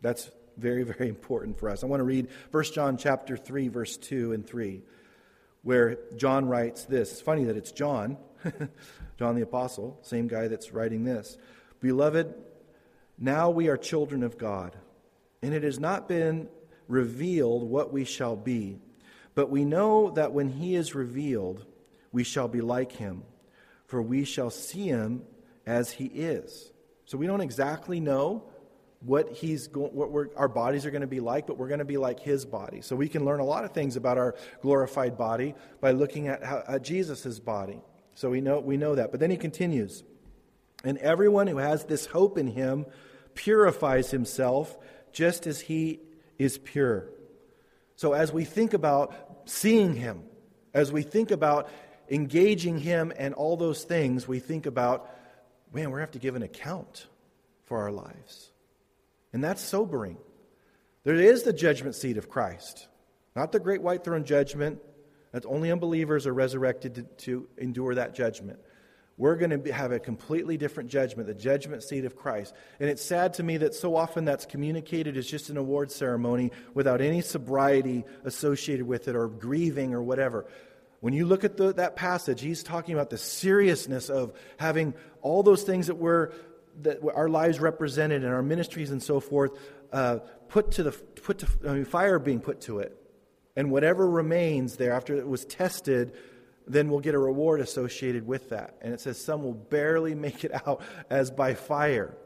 That's 0.00 0.30
very, 0.56 0.82
very 0.82 1.08
important 1.08 1.58
for 1.58 1.68
us. 1.70 1.82
I 1.82 1.86
want 1.86 2.00
to 2.00 2.04
read 2.04 2.28
1 2.50 2.64
John 2.74 2.96
chapter 2.96 3.36
3, 3.36 3.68
verse 3.68 3.96
2 3.96 4.32
and 4.32 4.46
3, 4.46 4.82
where 5.62 5.98
John 6.16 6.46
writes 6.46 6.84
this. 6.84 7.12
It's 7.12 7.20
funny 7.20 7.44
that 7.44 7.56
it's 7.56 7.72
John, 7.72 8.18
John 9.18 9.36
the 9.36 9.42
Apostle, 9.42 9.98
same 10.02 10.28
guy 10.28 10.48
that's 10.48 10.72
writing 10.72 11.04
this. 11.04 11.36
Beloved, 11.80 12.34
now 13.18 13.50
we 13.50 13.68
are 13.68 13.76
children 13.76 14.22
of 14.22 14.38
God, 14.38 14.76
and 15.42 15.54
it 15.54 15.62
has 15.62 15.78
not 15.78 16.08
been 16.08 16.48
revealed 16.88 17.62
what 17.62 17.92
we 17.92 18.04
shall 18.04 18.36
be. 18.36 18.78
But 19.34 19.50
we 19.50 19.64
know 19.64 20.10
that 20.10 20.32
when 20.32 20.48
he 20.48 20.74
is 20.74 20.94
revealed, 20.94 21.64
we 22.12 22.24
shall 22.24 22.48
be 22.48 22.60
like 22.60 22.92
him, 22.92 23.22
for 23.86 24.02
we 24.02 24.24
shall 24.24 24.50
see 24.50 24.88
him 24.88 25.22
as 25.66 25.90
he 25.90 26.06
is. 26.06 26.70
So 27.06 27.18
we 27.18 27.26
don't 27.26 27.40
exactly 27.40 28.00
know 28.00 28.44
what 29.00 29.30
he's 29.30 29.66
go- 29.68 29.90
what 29.92 30.28
our 30.36 30.48
bodies 30.48 30.86
are 30.86 30.90
going 30.90 31.02
to 31.02 31.06
be 31.06 31.20
like, 31.20 31.46
but 31.46 31.58
we're 31.58 31.68
going 31.68 31.80
to 31.80 31.84
be 31.84 31.96
like 31.96 32.20
his 32.20 32.44
body. 32.44 32.80
So 32.80 32.94
we 32.94 33.08
can 33.08 33.24
learn 33.24 33.40
a 33.40 33.44
lot 33.44 33.64
of 33.64 33.72
things 33.72 33.96
about 33.96 34.18
our 34.18 34.34
glorified 34.60 35.18
body 35.18 35.54
by 35.80 35.90
looking 35.90 36.28
at, 36.28 36.44
how, 36.44 36.62
at 36.68 36.82
Jesus' 36.82 37.38
body. 37.40 37.80
So 38.14 38.30
we 38.30 38.40
know 38.40 38.60
we 38.60 38.76
know 38.76 38.94
that. 38.94 39.10
But 39.10 39.20
then 39.20 39.30
he 39.30 39.36
continues, 39.36 40.02
and 40.84 40.98
everyone 40.98 41.46
who 41.46 41.58
has 41.58 41.84
this 41.84 42.06
hope 42.06 42.38
in 42.38 42.46
him 42.46 42.86
purifies 43.34 44.10
himself 44.10 44.76
just 45.12 45.46
as 45.46 45.60
he 45.60 46.00
is 46.38 46.58
pure. 46.58 47.06
So 47.96 48.12
as 48.12 48.32
we 48.32 48.44
think 48.44 48.74
about 48.74 49.14
seeing 49.44 49.94
him, 49.94 50.24
as 50.74 50.90
we 50.90 51.02
think 51.02 51.30
about 51.30 51.68
engaging 52.10 52.78
him 52.78 53.12
and 53.16 53.34
all 53.34 53.56
those 53.56 53.84
things, 53.84 54.26
we 54.26 54.38
think 54.38 54.66
about 54.66 55.08
man, 55.72 55.90
to 55.90 55.96
have 55.96 56.10
to 56.12 56.18
give 56.18 56.36
an 56.36 56.42
account 56.42 57.06
for 57.64 57.80
our 57.80 57.90
lives. 57.90 58.50
And 59.32 59.42
that's 59.42 59.62
sobering. 59.62 60.18
There 61.04 61.14
is 61.14 61.42
the 61.42 61.52
judgment 61.52 61.94
seat 61.94 62.16
of 62.16 62.28
Christ, 62.28 62.86
not 63.34 63.52
the 63.52 63.60
great 63.60 63.82
white 63.82 64.04
throne 64.04 64.24
judgment 64.24 64.80
that 65.32 65.44
only 65.46 65.72
unbelievers 65.72 66.26
are 66.26 66.34
resurrected 66.34 66.94
to, 66.94 67.02
to 67.02 67.48
endure 67.58 67.94
that 67.94 68.14
judgment. 68.14 68.58
We're 69.18 69.36
going 69.36 69.62
to 69.62 69.72
have 69.72 69.92
a 69.92 69.98
completely 69.98 70.56
different 70.56 70.90
judgment, 70.90 71.28
the 71.28 71.34
judgment 71.34 71.82
seat 71.82 72.04
of 72.04 72.16
Christ. 72.16 72.54
And 72.80 72.88
it's 72.88 73.04
sad 73.04 73.34
to 73.34 73.42
me 73.42 73.58
that 73.58 73.74
so 73.74 73.94
often 73.94 74.24
that's 74.24 74.46
communicated 74.46 75.16
as 75.16 75.26
just 75.26 75.50
an 75.50 75.58
award 75.58 75.90
ceremony 75.90 76.50
without 76.74 77.00
any 77.00 77.20
sobriety 77.20 78.04
associated 78.24 78.86
with 78.86 79.08
it 79.08 79.14
or 79.14 79.28
grieving 79.28 79.94
or 79.94 80.02
whatever. 80.02 80.46
When 81.00 81.12
you 81.12 81.26
look 81.26 81.44
at 81.44 81.56
the, 81.56 81.74
that 81.74 81.96
passage, 81.96 82.40
he's 82.40 82.62
talking 82.62 82.94
about 82.94 83.10
the 83.10 83.18
seriousness 83.18 84.08
of 84.08 84.32
having 84.56 84.94
all 85.20 85.42
those 85.42 85.62
things 85.62 85.88
that 85.88 85.96
we're 85.96 86.32
that 86.82 87.00
our 87.14 87.28
lives 87.28 87.60
represented 87.60 88.24
and 88.24 88.32
our 88.32 88.42
ministries 88.42 88.90
and 88.90 89.02
so 89.02 89.20
forth 89.20 89.50
uh, 89.92 90.20
put 90.48 90.70
to 90.72 90.84
the 90.84 90.92
put 90.92 91.38
to 91.40 91.46
I 91.68 91.74
mean, 91.74 91.84
fire 91.84 92.18
being 92.18 92.40
put 92.40 92.62
to 92.62 92.78
it, 92.78 92.96
and 93.56 93.70
whatever 93.70 94.08
remains 94.08 94.76
there 94.76 94.92
after 94.92 95.14
it 95.14 95.28
was 95.28 95.44
tested, 95.44 96.12
then 96.66 96.88
we'll 96.88 97.00
get 97.00 97.14
a 97.14 97.18
reward 97.18 97.60
associated 97.60 98.26
with 98.26 98.50
that. 98.50 98.76
And 98.80 98.94
it 98.94 99.00
says 99.00 99.22
some 99.22 99.42
will 99.42 99.54
barely 99.54 100.14
make 100.14 100.44
it 100.44 100.52
out 100.66 100.82
as 101.10 101.30
by 101.30 101.54
fire. 101.54 102.16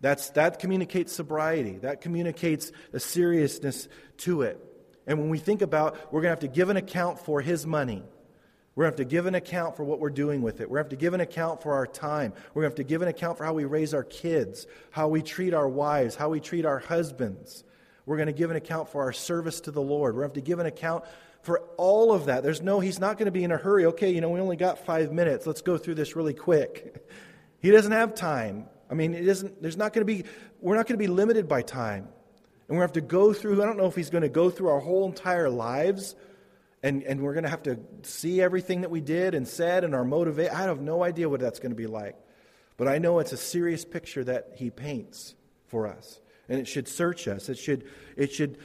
That's 0.00 0.30
that 0.30 0.58
communicates 0.58 1.12
sobriety. 1.12 1.78
That 1.78 2.00
communicates 2.00 2.70
a 2.92 3.00
seriousness 3.00 3.88
to 4.18 4.42
it. 4.42 4.64
And 5.06 5.18
when 5.18 5.30
we 5.30 5.38
think 5.38 5.62
about 5.62 5.96
we're 6.12 6.20
going 6.20 6.36
to 6.36 6.40
have 6.42 6.52
to 6.52 6.56
give 6.56 6.68
an 6.68 6.76
account 6.76 7.18
for 7.18 7.40
his 7.40 7.66
money 7.66 8.04
we're 8.78 8.84
going 8.84 8.94
to 8.94 9.02
have 9.02 9.08
to 9.08 9.12
give 9.12 9.26
an 9.26 9.34
account 9.34 9.76
for 9.76 9.82
what 9.82 9.98
we're 9.98 10.08
doing 10.08 10.40
with 10.40 10.60
it. 10.60 10.70
We're 10.70 10.76
going 10.76 10.84
to 10.84 10.94
have 10.94 11.00
to 11.00 11.04
give 11.04 11.12
an 11.12 11.20
account 11.20 11.64
for 11.64 11.74
our 11.74 11.84
time. 11.84 12.32
We're 12.54 12.62
going 12.62 12.70
to 12.70 12.74
have 12.74 12.86
to 12.86 12.88
give 12.88 13.02
an 13.02 13.08
account 13.08 13.36
for 13.36 13.44
how 13.44 13.52
we 13.52 13.64
raise 13.64 13.92
our 13.92 14.04
kids, 14.04 14.68
how 14.92 15.08
we 15.08 15.20
treat 15.20 15.52
our 15.52 15.68
wives, 15.68 16.14
how 16.14 16.28
we 16.28 16.38
treat 16.38 16.64
our 16.64 16.78
husbands. 16.78 17.64
We're 18.08 18.16
going 18.16 18.28
to 18.28 18.32
give 18.32 18.50
an 18.50 18.56
account 18.56 18.88
for 18.88 19.02
our 19.02 19.12
service 19.12 19.60
to 19.60 19.70
the 19.70 19.82
Lord. 19.82 20.14
We're 20.14 20.22
going 20.22 20.30
to 20.30 20.38
have 20.38 20.44
to 20.44 20.48
give 20.48 20.58
an 20.60 20.66
account 20.66 21.04
for 21.42 21.60
all 21.76 22.10
of 22.10 22.24
that. 22.24 22.42
There's 22.42 22.62
no, 22.62 22.80
he's 22.80 22.98
not 22.98 23.18
going 23.18 23.26
to 23.26 23.32
be 23.32 23.44
in 23.44 23.52
a 23.52 23.58
hurry. 23.58 23.84
Okay, 23.84 24.10
you 24.10 24.22
know, 24.22 24.30
we 24.30 24.40
only 24.40 24.56
got 24.56 24.86
five 24.86 25.12
minutes. 25.12 25.46
Let's 25.46 25.60
go 25.60 25.76
through 25.76 25.96
this 25.96 26.16
really 26.16 26.34
quick. 26.34 27.06
He 27.60 27.72
doesn't 27.72 27.90
have 27.90 28.14
time. 28.14 28.66
I 28.88 28.94
mean, 28.94 29.14
it 29.14 29.26
isn't, 29.26 29.60
there's 29.60 29.76
not 29.76 29.92
going 29.92 30.06
to 30.06 30.12
be, 30.12 30.22
we're 30.60 30.76
not 30.76 30.86
going 30.86 30.94
to 30.94 31.02
be 31.02 31.08
limited 31.08 31.48
by 31.48 31.62
time. 31.62 32.06
And 32.68 32.78
we 32.78 32.82
have 32.82 32.92
to 32.92 33.00
go 33.00 33.32
through, 33.32 33.60
I 33.60 33.66
don't 33.66 33.76
know 33.76 33.86
if 33.86 33.96
he's 33.96 34.10
going 34.10 34.22
to 34.22 34.28
go 34.28 34.48
through 34.48 34.68
our 34.68 34.78
whole 34.78 35.06
entire 35.06 35.50
lives 35.50 36.14
and, 36.84 37.02
and 37.02 37.20
we're 37.20 37.32
going 37.32 37.42
to 37.42 37.50
have 37.50 37.64
to 37.64 37.80
see 38.02 38.40
everything 38.40 38.82
that 38.82 38.92
we 38.92 39.00
did 39.00 39.34
and 39.34 39.48
said 39.48 39.82
and 39.82 39.92
our 39.92 40.04
motivation. 40.04 40.54
I 40.54 40.62
have 40.62 40.80
no 40.80 41.02
idea 41.02 41.28
what 41.28 41.40
that's 41.40 41.58
going 41.58 41.72
to 41.72 41.76
be 41.76 41.88
like. 41.88 42.14
But 42.76 42.86
I 42.86 42.98
know 42.98 43.18
it's 43.18 43.32
a 43.32 43.36
serious 43.36 43.84
picture 43.84 44.22
that 44.22 44.52
he 44.54 44.70
paints 44.70 45.34
for 45.66 45.88
us. 45.88 46.20
And 46.48 46.58
it 46.58 46.66
should 46.66 46.88
search 46.88 47.28
us. 47.28 47.48
It 47.48 47.58
should, 47.58 47.84
it 48.16 48.32
should 48.32 48.58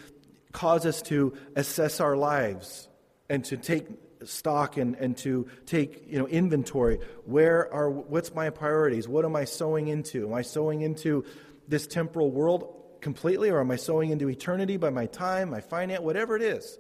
cause 0.52 0.86
us 0.86 1.02
to 1.04 1.34
assess 1.56 2.00
our 2.00 2.16
lives 2.16 2.88
and 3.30 3.44
to 3.46 3.58
take 3.58 3.88
stock 4.24 4.78
and, 4.78 4.96
and 4.96 5.18
to 5.18 5.48
take 5.66 6.06
you 6.08 6.18
know, 6.18 6.28
inventory. 6.28 7.00
Where 7.26 7.72
are, 7.74 7.90
what's 7.90 8.34
my 8.34 8.50
priorities? 8.50 9.08
What 9.08 9.26
am 9.26 9.36
I 9.36 9.46
sowing 9.46 9.88
into? 9.88 10.28
Am 10.28 10.34
I 10.34 10.44
sowing 10.44 10.82
into 10.82 11.26
this 11.68 11.88
temporal 11.88 12.32
world 12.32 12.82
completely, 13.02 13.50
or 13.50 13.60
am 13.60 13.72
I 13.72 13.76
sowing 13.76 14.12
into 14.12 14.30
eternity 14.30 14.78
by 14.78 14.90
my 14.90 15.08
time, 15.08 15.50
my 15.50 15.60
finance, 15.60 16.02
whatever 16.02 16.38
it 16.38 16.42
is? 16.42 16.78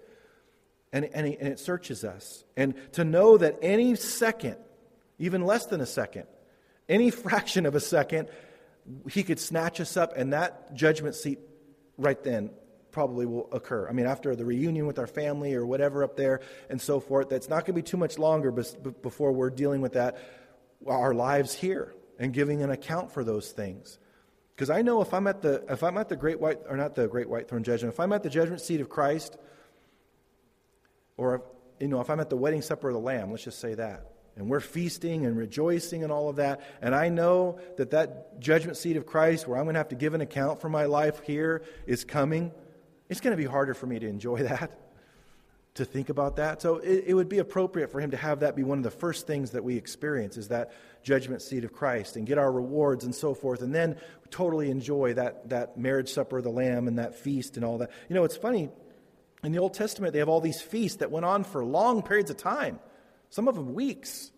and, 0.93 1.05
and, 1.05 1.25
and 1.25 1.49
it 1.49 1.59
searches 1.59 2.05
us. 2.05 2.45
And 2.55 2.75
to 2.93 3.03
know 3.03 3.37
that 3.37 3.57
any 3.61 3.95
second, 3.95 4.57
even 5.17 5.43
less 5.43 5.65
than 5.65 5.81
a 5.81 5.85
second, 5.85 6.25
any 6.87 7.09
fraction 7.09 7.65
of 7.65 7.75
a 7.75 7.79
second, 7.81 8.29
he 9.09 9.23
could 9.23 9.39
snatch 9.39 9.79
us 9.79 9.97
up, 9.97 10.13
and 10.15 10.33
that 10.33 10.73
judgment 10.73 11.15
seat 11.15 11.39
right 11.97 12.21
then 12.23 12.51
probably 12.91 13.25
will 13.25 13.49
occur. 13.51 13.87
I 13.89 13.91
mean, 13.91 14.05
after 14.05 14.35
the 14.35 14.45
reunion 14.45 14.85
with 14.85 14.99
our 14.99 15.07
family 15.07 15.55
or 15.55 15.65
whatever 15.65 16.03
up 16.03 16.15
there 16.15 16.41
and 16.69 16.79
so 16.79 16.99
forth, 16.99 17.29
that's 17.29 17.49
not 17.49 17.65
going 17.65 17.73
to 17.75 17.81
be 17.81 17.81
too 17.81 17.97
much 17.97 18.19
longer 18.19 18.51
before 18.51 19.31
we're 19.31 19.49
dealing 19.49 19.81
with 19.81 19.93
that, 19.93 20.17
our 20.85 21.13
lives 21.13 21.53
here, 21.53 21.93
and 22.19 22.33
giving 22.33 22.61
an 22.61 22.69
account 22.69 23.11
for 23.11 23.23
those 23.23 23.51
things. 23.51 23.97
Because 24.55 24.69
I 24.69 24.83
know 24.83 25.01
if 25.01 25.13
I'm 25.13 25.25
at 25.25 25.41
the 25.41 25.63
if 25.67 25.81
I'm 25.81 25.97
at 25.97 26.09
the 26.09 26.15
great 26.15 26.39
white 26.39 26.59
or 26.69 26.77
not 26.77 26.93
the 26.93 27.07
great 27.07 27.27
white 27.27 27.49
throne 27.49 27.63
judgment, 27.63 27.93
if 27.93 27.99
I'm 27.99 28.13
at 28.13 28.21
the 28.21 28.29
judgment 28.29 28.61
seat 28.61 28.81
of 28.81 28.89
Christ, 28.89 29.35
or, 31.17 31.43
you 31.79 31.87
know, 31.87 32.01
if 32.01 32.09
I'm 32.09 32.19
at 32.19 32.29
the 32.29 32.37
wedding 32.37 32.61
supper 32.61 32.89
of 32.89 32.93
the 32.93 32.99
Lamb, 32.99 33.31
let's 33.31 33.43
just 33.43 33.59
say 33.59 33.73
that. 33.75 34.12
And 34.35 34.49
we're 34.49 34.59
feasting 34.59 35.25
and 35.25 35.37
rejoicing 35.37 36.03
and 36.03 36.11
all 36.11 36.29
of 36.29 36.37
that. 36.37 36.61
And 36.81 36.95
I 36.95 37.09
know 37.09 37.59
that 37.77 37.91
that 37.91 38.39
judgment 38.39 38.77
seat 38.77 38.97
of 38.97 39.05
Christ, 39.05 39.47
where 39.47 39.57
I'm 39.57 39.65
going 39.65 39.75
to 39.75 39.79
have 39.79 39.89
to 39.89 39.95
give 39.95 40.13
an 40.13 40.21
account 40.21 40.59
for 40.59 40.69
my 40.69 40.85
life 40.85 41.21
here, 41.23 41.63
is 41.85 42.03
coming. 42.03 42.51
It's 43.09 43.21
going 43.21 43.35
to 43.35 43.41
be 43.41 43.47
harder 43.47 43.73
for 43.73 43.85
me 43.85 43.99
to 43.99 44.07
enjoy 44.07 44.37
that, 44.43 44.71
to 45.75 45.85
think 45.85 46.09
about 46.09 46.37
that. 46.37 46.63
So 46.63 46.77
it, 46.77 47.05
it 47.07 47.13
would 47.13 47.29
be 47.29 47.37
appropriate 47.37 47.91
for 47.91 47.99
him 47.99 48.11
to 48.11 48.17
have 48.17 48.39
that 48.39 48.55
be 48.55 48.63
one 48.63 48.79
of 48.79 48.83
the 48.83 48.91
first 48.91 49.27
things 49.27 49.51
that 49.51 49.63
we 49.63 49.77
experience 49.77 50.35
is 50.35 50.47
that 50.47 50.71
judgment 51.03 51.43
seat 51.43 51.63
of 51.63 51.71
Christ 51.71 52.15
and 52.15 52.25
get 52.25 52.39
our 52.39 52.51
rewards 52.51 53.05
and 53.05 53.13
so 53.13 53.35
forth, 53.35 53.61
and 53.61 53.73
then 53.73 53.97
totally 54.31 54.71
enjoy 54.71 55.13
that, 55.13 55.49
that 55.49 55.77
marriage 55.77 56.11
supper 56.11 56.39
of 56.39 56.43
the 56.43 56.49
Lamb 56.49 56.87
and 56.87 56.97
that 56.97 57.13
feast 57.13 57.55
and 57.55 57.63
all 57.63 57.77
that. 57.79 57.91
You 58.09 58.15
know, 58.15 58.23
it's 58.23 58.37
funny. 58.37 58.69
In 59.43 59.51
the 59.51 59.59
Old 59.59 59.75
Testament, 59.75 60.13
they 60.13 60.19
have 60.19 60.29
all 60.29 60.41
these 60.41 60.61
feasts 60.61 60.99
that 60.99 61.11
went 61.11 61.25
on 61.25 61.43
for 61.43 61.63
long 61.63 62.01
periods 62.01 62.31
of 62.31 62.37
time 62.37 62.79
some 63.33 63.47
of 63.47 63.55
them 63.55 63.73
weeks. 63.73 64.31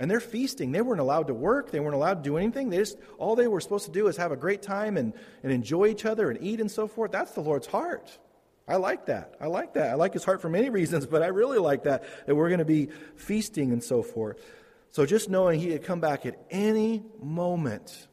And 0.00 0.10
they're 0.10 0.18
feasting. 0.18 0.72
They 0.72 0.80
weren't 0.80 1.00
allowed 1.00 1.28
to 1.28 1.34
work. 1.34 1.70
They 1.70 1.78
weren't 1.78 1.94
allowed 1.94 2.24
to 2.24 2.28
do 2.28 2.36
anything. 2.36 2.68
They 2.68 2.78
just 2.78 2.98
all 3.16 3.36
they 3.36 3.46
were 3.46 3.60
supposed 3.60 3.86
to 3.86 3.92
do 3.92 4.08
is 4.08 4.16
have 4.16 4.32
a 4.32 4.36
great 4.36 4.60
time 4.60 4.96
and, 4.96 5.12
and 5.44 5.52
enjoy 5.52 5.86
each 5.86 6.04
other 6.04 6.30
and 6.30 6.42
eat 6.42 6.60
and 6.60 6.68
so 6.68 6.88
forth. 6.88 7.12
That's 7.12 7.30
the 7.30 7.42
Lord's 7.42 7.68
heart. 7.68 8.18
I 8.66 8.74
like 8.76 9.06
that. 9.06 9.36
I 9.40 9.46
like 9.46 9.74
that. 9.74 9.90
I 9.90 9.94
like 9.94 10.12
his 10.12 10.24
heart 10.24 10.42
for 10.42 10.48
many 10.48 10.68
reasons, 10.80 11.06
but 11.06 11.22
I 11.22 11.28
really 11.28 11.58
like 11.58 11.84
that, 11.84 12.04
that 12.26 12.34
we're 12.34 12.48
going 12.48 12.58
to 12.58 12.64
be 12.64 12.88
feasting 13.14 13.70
and 13.70 13.84
so 13.84 14.02
forth. 14.02 14.44
So 14.90 15.06
just 15.06 15.30
knowing 15.30 15.60
he 15.60 15.68
could 15.68 15.84
come 15.84 16.00
back 16.00 16.26
at 16.26 16.36
any 16.50 17.04
moment, 17.22 18.08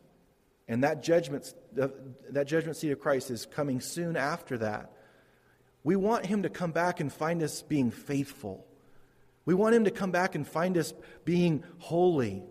and 0.68 0.84
that 0.84 1.02
judgment, 1.02 1.52
uh, 1.82 1.88
that 2.30 2.46
judgment 2.46 2.78
seat 2.78 2.92
of 2.92 3.00
Christ 3.00 3.32
is 3.32 3.48
coming 3.48 3.82
soon 3.82 4.16
after 4.16 4.60
that. 4.60 4.92
We 5.84 5.96
want 5.96 6.28
him 6.28 6.44
to 6.44 6.50
come 6.50 6.72
back 6.72 7.00
and 7.00 7.12
find 7.12 7.42
us 7.42 7.64
being 7.64 7.90
faithful 7.90 8.68
we 9.46 9.54
want 9.54 9.76
him 9.76 9.86
to 9.86 9.92
come 9.92 10.12
back 10.12 10.36
and 10.36 10.48
find 10.48 10.78
us 10.78 10.94
being 11.26 11.64
holy. 11.80 12.44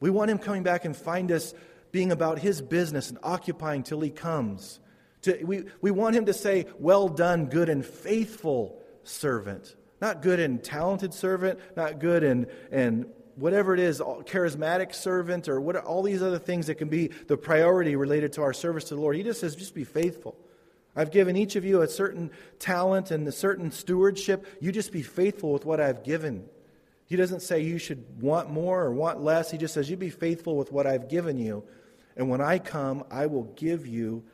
We 0.00 0.10
want 0.10 0.30
him 0.30 0.38
coming 0.38 0.62
back 0.62 0.84
and 0.84 0.96
find 0.96 1.30
us 1.30 1.54
being 1.92 2.10
about 2.10 2.38
his 2.38 2.60
business 2.60 3.10
and 3.10 3.18
occupying 3.22 3.82
till 3.82 4.00
he 4.00 4.10
comes. 4.10 4.80
To, 5.22 5.44
we, 5.44 5.64
we 5.80 5.90
want 5.90 6.16
him 6.16 6.26
to 6.26 6.34
say, 6.34 6.66
Well 6.78 7.08
done, 7.08 7.46
good 7.46 7.68
and 7.68 7.84
faithful 7.84 8.82
servant. 9.04 9.76
Not 10.00 10.20
good 10.20 10.40
and 10.40 10.62
talented 10.62 11.14
servant, 11.14 11.60
not 11.76 12.00
good 12.00 12.24
and, 12.24 12.48
and 12.72 13.06
whatever 13.36 13.72
it 13.72 13.78
is, 13.78 14.00
charismatic 14.00 14.94
servant, 14.94 15.48
or 15.48 15.60
what, 15.60 15.76
all 15.76 16.02
these 16.02 16.22
other 16.22 16.40
things 16.40 16.66
that 16.66 16.74
can 16.74 16.88
be 16.88 17.08
the 17.28 17.36
priority 17.36 17.94
related 17.94 18.32
to 18.32 18.42
our 18.42 18.52
service 18.52 18.84
to 18.84 18.96
the 18.96 19.00
Lord. 19.00 19.14
He 19.14 19.22
just 19.22 19.40
says, 19.40 19.54
Just 19.54 19.74
be 19.74 19.84
faithful. 19.84 20.36
I've 20.94 21.10
given 21.10 21.36
each 21.36 21.56
of 21.56 21.64
you 21.64 21.82
a 21.82 21.88
certain 21.88 22.30
talent 22.58 23.10
and 23.10 23.26
a 23.26 23.32
certain 23.32 23.70
stewardship. 23.70 24.46
You 24.60 24.72
just 24.72 24.92
be 24.92 25.02
faithful 25.02 25.52
with 25.52 25.64
what 25.64 25.80
I've 25.80 26.04
given. 26.04 26.44
He 27.06 27.16
doesn't 27.16 27.40
say 27.40 27.60
you 27.60 27.78
should 27.78 28.22
want 28.22 28.50
more 28.50 28.82
or 28.82 28.92
want 28.92 29.22
less. 29.22 29.50
He 29.50 29.58
just 29.58 29.74
says, 29.74 29.88
You 29.88 29.96
be 29.96 30.10
faithful 30.10 30.56
with 30.56 30.70
what 30.72 30.86
I've 30.86 31.08
given 31.08 31.38
you. 31.38 31.64
And 32.16 32.28
when 32.28 32.40
I 32.40 32.58
come, 32.58 33.04
I 33.10 33.26
will 33.26 33.44
give 33.44 33.86
you 33.86 34.24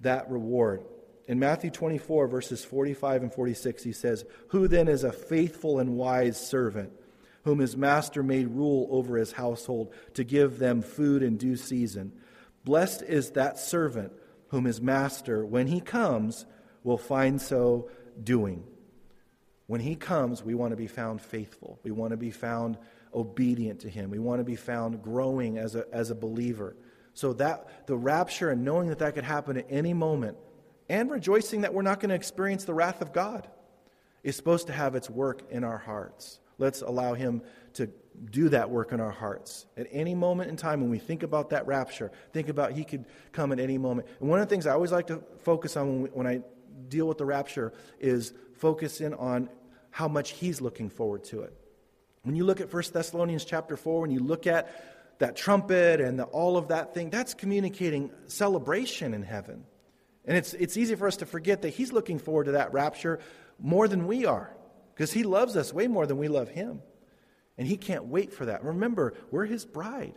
that 0.00 0.28
reward. 0.30 0.84
In 1.28 1.38
Matthew 1.38 1.70
24, 1.70 2.26
verses 2.26 2.64
45 2.64 3.22
and 3.22 3.32
46, 3.32 3.84
he 3.84 3.92
says, 3.92 4.24
Who 4.48 4.66
then 4.66 4.88
is 4.88 5.04
a 5.04 5.12
faithful 5.12 5.78
and 5.78 5.96
wise 5.96 6.36
servant, 6.44 6.92
whom 7.44 7.60
his 7.60 7.76
master 7.76 8.24
made 8.24 8.48
rule 8.48 8.88
over 8.90 9.16
his 9.16 9.32
household 9.32 9.94
to 10.14 10.24
give 10.24 10.58
them 10.58 10.82
food 10.82 11.22
in 11.22 11.36
due 11.36 11.56
season? 11.56 12.12
Blessed 12.64 13.02
is 13.02 13.30
that 13.30 13.58
servant 13.58 14.12
whom 14.52 14.66
his 14.66 14.80
master, 14.80 15.44
when 15.44 15.66
he 15.66 15.80
comes, 15.80 16.44
will 16.84 16.98
find 16.98 17.40
so 17.40 17.88
doing. 18.22 18.62
When 19.66 19.80
he 19.80 19.96
comes, 19.96 20.44
we 20.44 20.54
want 20.54 20.72
to 20.72 20.76
be 20.76 20.86
found 20.86 21.22
faithful. 21.22 21.80
We 21.82 21.90
want 21.90 22.10
to 22.10 22.18
be 22.18 22.30
found 22.30 22.76
obedient 23.14 23.80
to 23.80 23.88
him. 23.88 24.10
We 24.10 24.18
want 24.18 24.40
to 24.40 24.44
be 24.44 24.56
found 24.56 25.02
growing 25.02 25.56
as 25.56 25.74
a, 25.74 25.86
as 25.90 26.10
a 26.10 26.14
believer. 26.14 26.76
So 27.14 27.32
that 27.34 27.86
the 27.86 27.96
rapture 27.96 28.50
and 28.50 28.62
knowing 28.62 28.88
that 28.90 28.98
that 28.98 29.14
could 29.14 29.24
happen 29.24 29.56
at 29.56 29.66
any 29.70 29.94
moment 29.94 30.36
and 30.86 31.10
rejoicing 31.10 31.62
that 31.62 31.72
we're 31.72 31.80
not 31.80 32.00
going 32.00 32.10
to 32.10 32.14
experience 32.14 32.64
the 32.64 32.74
wrath 32.74 33.00
of 33.00 33.14
God 33.14 33.48
is 34.22 34.36
supposed 34.36 34.66
to 34.66 34.74
have 34.74 34.94
its 34.94 35.08
work 35.08 35.50
in 35.50 35.64
our 35.64 35.78
hearts. 35.78 36.40
Let's 36.58 36.82
allow 36.82 37.14
him 37.14 37.40
to 37.74 37.90
do 38.30 38.48
that 38.50 38.70
work 38.70 38.92
in 38.92 39.00
our 39.00 39.10
hearts. 39.10 39.66
At 39.76 39.86
any 39.90 40.14
moment 40.14 40.50
in 40.50 40.56
time, 40.56 40.80
when 40.80 40.90
we 40.90 40.98
think 40.98 41.22
about 41.22 41.50
that 41.50 41.66
rapture, 41.66 42.12
think 42.32 42.48
about 42.48 42.72
He 42.72 42.84
could 42.84 43.06
come 43.32 43.52
at 43.52 43.60
any 43.60 43.78
moment. 43.78 44.08
And 44.20 44.28
one 44.28 44.40
of 44.40 44.48
the 44.48 44.54
things 44.54 44.66
I 44.66 44.72
always 44.72 44.92
like 44.92 45.08
to 45.08 45.22
focus 45.40 45.76
on 45.76 45.88
when, 45.88 46.02
we, 46.02 46.08
when 46.10 46.26
I 46.26 46.40
deal 46.88 47.06
with 47.06 47.18
the 47.18 47.24
rapture 47.24 47.72
is 47.98 48.32
focus 48.54 49.00
in 49.00 49.14
on 49.14 49.48
how 49.90 50.08
much 50.08 50.30
He's 50.30 50.60
looking 50.60 50.88
forward 50.88 51.24
to 51.24 51.42
it. 51.42 51.56
When 52.22 52.36
you 52.36 52.44
look 52.44 52.60
at 52.60 52.72
1 52.72 52.82
Thessalonians 52.92 53.44
chapter 53.44 53.76
4, 53.76 54.00
when 54.00 54.10
you 54.10 54.20
look 54.20 54.46
at 54.46 55.18
that 55.18 55.36
trumpet 55.36 56.00
and 56.00 56.18
the, 56.18 56.24
all 56.24 56.56
of 56.56 56.68
that 56.68 56.94
thing, 56.94 57.10
that's 57.10 57.34
communicating 57.34 58.10
celebration 58.26 59.14
in 59.14 59.22
heaven. 59.22 59.64
And 60.24 60.36
it's, 60.36 60.54
it's 60.54 60.76
easy 60.76 60.94
for 60.94 61.08
us 61.08 61.16
to 61.16 61.26
forget 61.26 61.62
that 61.62 61.70
He's 61.70 61.92
looking 61.92 62.18
forward 62.18 62.44
to 62.44 62.52
that 62.52 62.72
rapture 62.72 63.18
more 63.58 63.88
than 63.88 64.06
we 64.06 64.26
are 64.26 64.54
because 64.94 65.12
He 65.12 65.24
loves 65.24 65.56
us 65.56 65.72
way 65.72 65.88
more 65.88 66.06
than 66.06 66.18
we 66.18 66.28
love 66.28 66.48
Him. 66.48 66.80
And 67.58 67.66
he 67.66 67.76
can't 67.76 68.06
wait 68.06 68.32
for 68.32 68.46
that. 68.46 68.64
Remember, 68.64 69.14
we're 69.30 69.44
his 69.44 69.64
bride. 69.64 70.14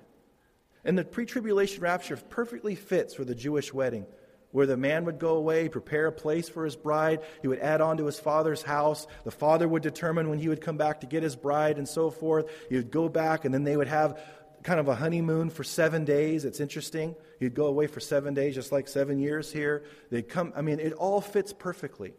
And 0.83 0.97
the 0.97 1.03
pre 1.03 1.25
tribulation 1.25 1.81
rapture 1.81 2.15
perfectly 2.15 2.75
fits 2.75 3.13
for 3.13 3.25
the 3.25 3.35
Jewish 3.35 3.73
wedding, 3.73 4.05
where 4.51 4.67
the 4.67 4.77
man 4.77 5.05
would 5.05 5.19
go 5.19 5.35
away, 5.35 5.67
prepare 5.67 6.07
a 6.07 6.11
place 6.11 6.47
for 6.47 6.63
his 6.63 6.75
bride. 6.75 7.21
He 7.41 7.47
would 7.47 7.59
add 7.59 7.81
on 7.81 7.97
to 7.97 8.05
his 8.05 8.19
father's 8.19 8.61
house. 8.61 9.07
The 9.23 9.31
father 9.31 9.67
would 9.67 9.83
determine 9.83 10.29
when 10.29 10.39
he 10.39 10.47
would 10.47 10.61
come 10.61 10.77
back 10.77 11.01
to 11.01 11.07
get 11.07 11.23
his 11.23 11.35
bride 11.35 11.77
and 11.77 11.87
so 11.87 12.09
forth. 12.09 12.49
He 12.69 12.75
would 12.75 12.91
go 12.91 13.09
back, 13.09 13.45
and 13.45 13.53
then 13.53 13.63
they 13.63 13.75
would 13.75 13.87
have 13.87 14.19
kind 14.63 14.79
of 14.79 14.87
a 14.87 14.95
honeymoon 14.95 15.49
for 15.49 15.63
seven 15.63 16.05
days. 16.05 16.45
It's 16.45 16.59
interesting. 16.59 17.15
He'd 17.39 17.53
go 17.53 17.65
away 17.65 17.87
for 17.87 17.99
seven 17.99 18.33
days, 18.33 18.55
just 18.55 18.71
like 18.71 18.87
seven 18.87 19.19
years 19.19 19.51
here. 19.51 19.83
They'd 20.09 20.27
come, 20.27 20.53
I 20.55 20.61
mean, 20.61 20.79
it 20.79 20.93
all 20.93 21.21
fits 21.21 21.53
perfectly. 21.53 22.13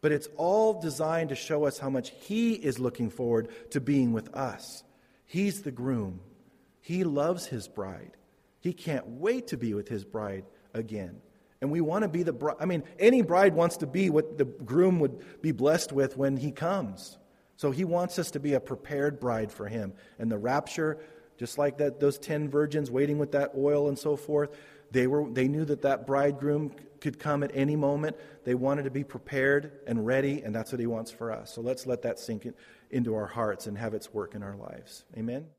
But 0.00 0.12
it's 0.12 0.28
all 0.36 0.80
designed 0.80 1.28
to 1.28 1.34
show 1.34 1.64
us 1.64 1.78
how 1.78 1.90
much 1.90 2.10
He 2.10 2.54
is 2.54 2.78
looking 2.78 3.10
forward 3.10 3.48
to 3.70 3.80
being 3.80 4.12
with 4.12 4.34
us. 4.34 4.82
He's 5.26 5.62
the 5.62 5.70
groom, 5.70 6.20
He 6.80 7.04
loves 7.04 7.46
His 7.46 7.68
bride. 7.68 8.16
He 8.60 8.72
can't 8.72 9.06
wait 9.06 9.48
to 9.48 9.56
be 9.56 9.72
with 9.72 9.88
His 9.88 10.04
bride 10.04 10.44
again. 10.74 11.20
And 11.60 11.70
we 11.70 11.80
want 11.80 12.02
to 12.02 12.08
be 12.08 12.22
the 12.22 12.32
bride. 12.32 12.56
I 12.58 12.64
mean, 12.64 12.82
any 12.98 13.22
bride 13.22 13.54
wants 13.54 13.78
to 13.78 13.86
be 13.86 14.08
what 14.08 14.38
the 14.38 14.46
groom 14.46 14.98
would 15.00 15.42
be 15.42 15.52
blessed 15.52 15.92
with 15.92 16.16
when 16.16 16.36
he 16.36 16.52
comes. 16.52 17.18
So 17.56 17.70
he 17.70 17.84
wants 17.84 18.18
us 18.18 18.30
to 18.30 18.40
be 18.40 18.54
a 18.54 18.60
prepared 18.60 19.20
bride 19.20 19.52
for 19.52 19.68
him. 19.68 19.92
And 20.18 20.32
the 20.32 20.38
rapture, 20.38 20.98
just 21.36 21.58
like 21.58 21.78
that, 21.78 22.00
those 22.00 22.18
ten 22.18 22.48
virgins 22.48 22.90
waiting 22.90 23.18
with 23.18 23.32
that 23.32 23.52
oil 23.54 23.88
and 23.88 23.98
so 23.98 24.16
forth, 24.16 24.50
they, 24.90 25.06
were, 25.06 25.30
they 25.30 25.48
knew 25.48 25.64
that 25.64 25.82
that 25.82 26.06
bridegroom 26.06 26.72
could 27.00 27.18
come 27.18 27.42
at 27.42 27.50
any 27.54 27.76
moment. 27.76 28.16
They 28.44 28.54
wanted 28.54 28.84
to 28.84 28.90
be 28.90 29.04
prepared 29.04 29.80
and 29.86 30.04
ready, 30.06 30.42
and 30.42 30.54
that's 30.54 30.72
what 30.72 30.80
he 30.80 30.86
wants 30.86 31.10
for 31.10 31.32
us. 31.32 31.54
So 31.54 31.60
let's 31.60 31.86
let 31.86 32.02
that 32.02 32.18
sink 32.18 32.46
in, 32.46 32.54
into 32.90 33.14
our 33.14 33.26
hearts 33.26 33.66
and 33.66 33.76
have 33.78 33.94
its 33.94 34.12
work 34.12 34.34
in 34.34 34.42
our 34.42 34.56
lives. 34.56 35.04
Amen. 35.16 35.50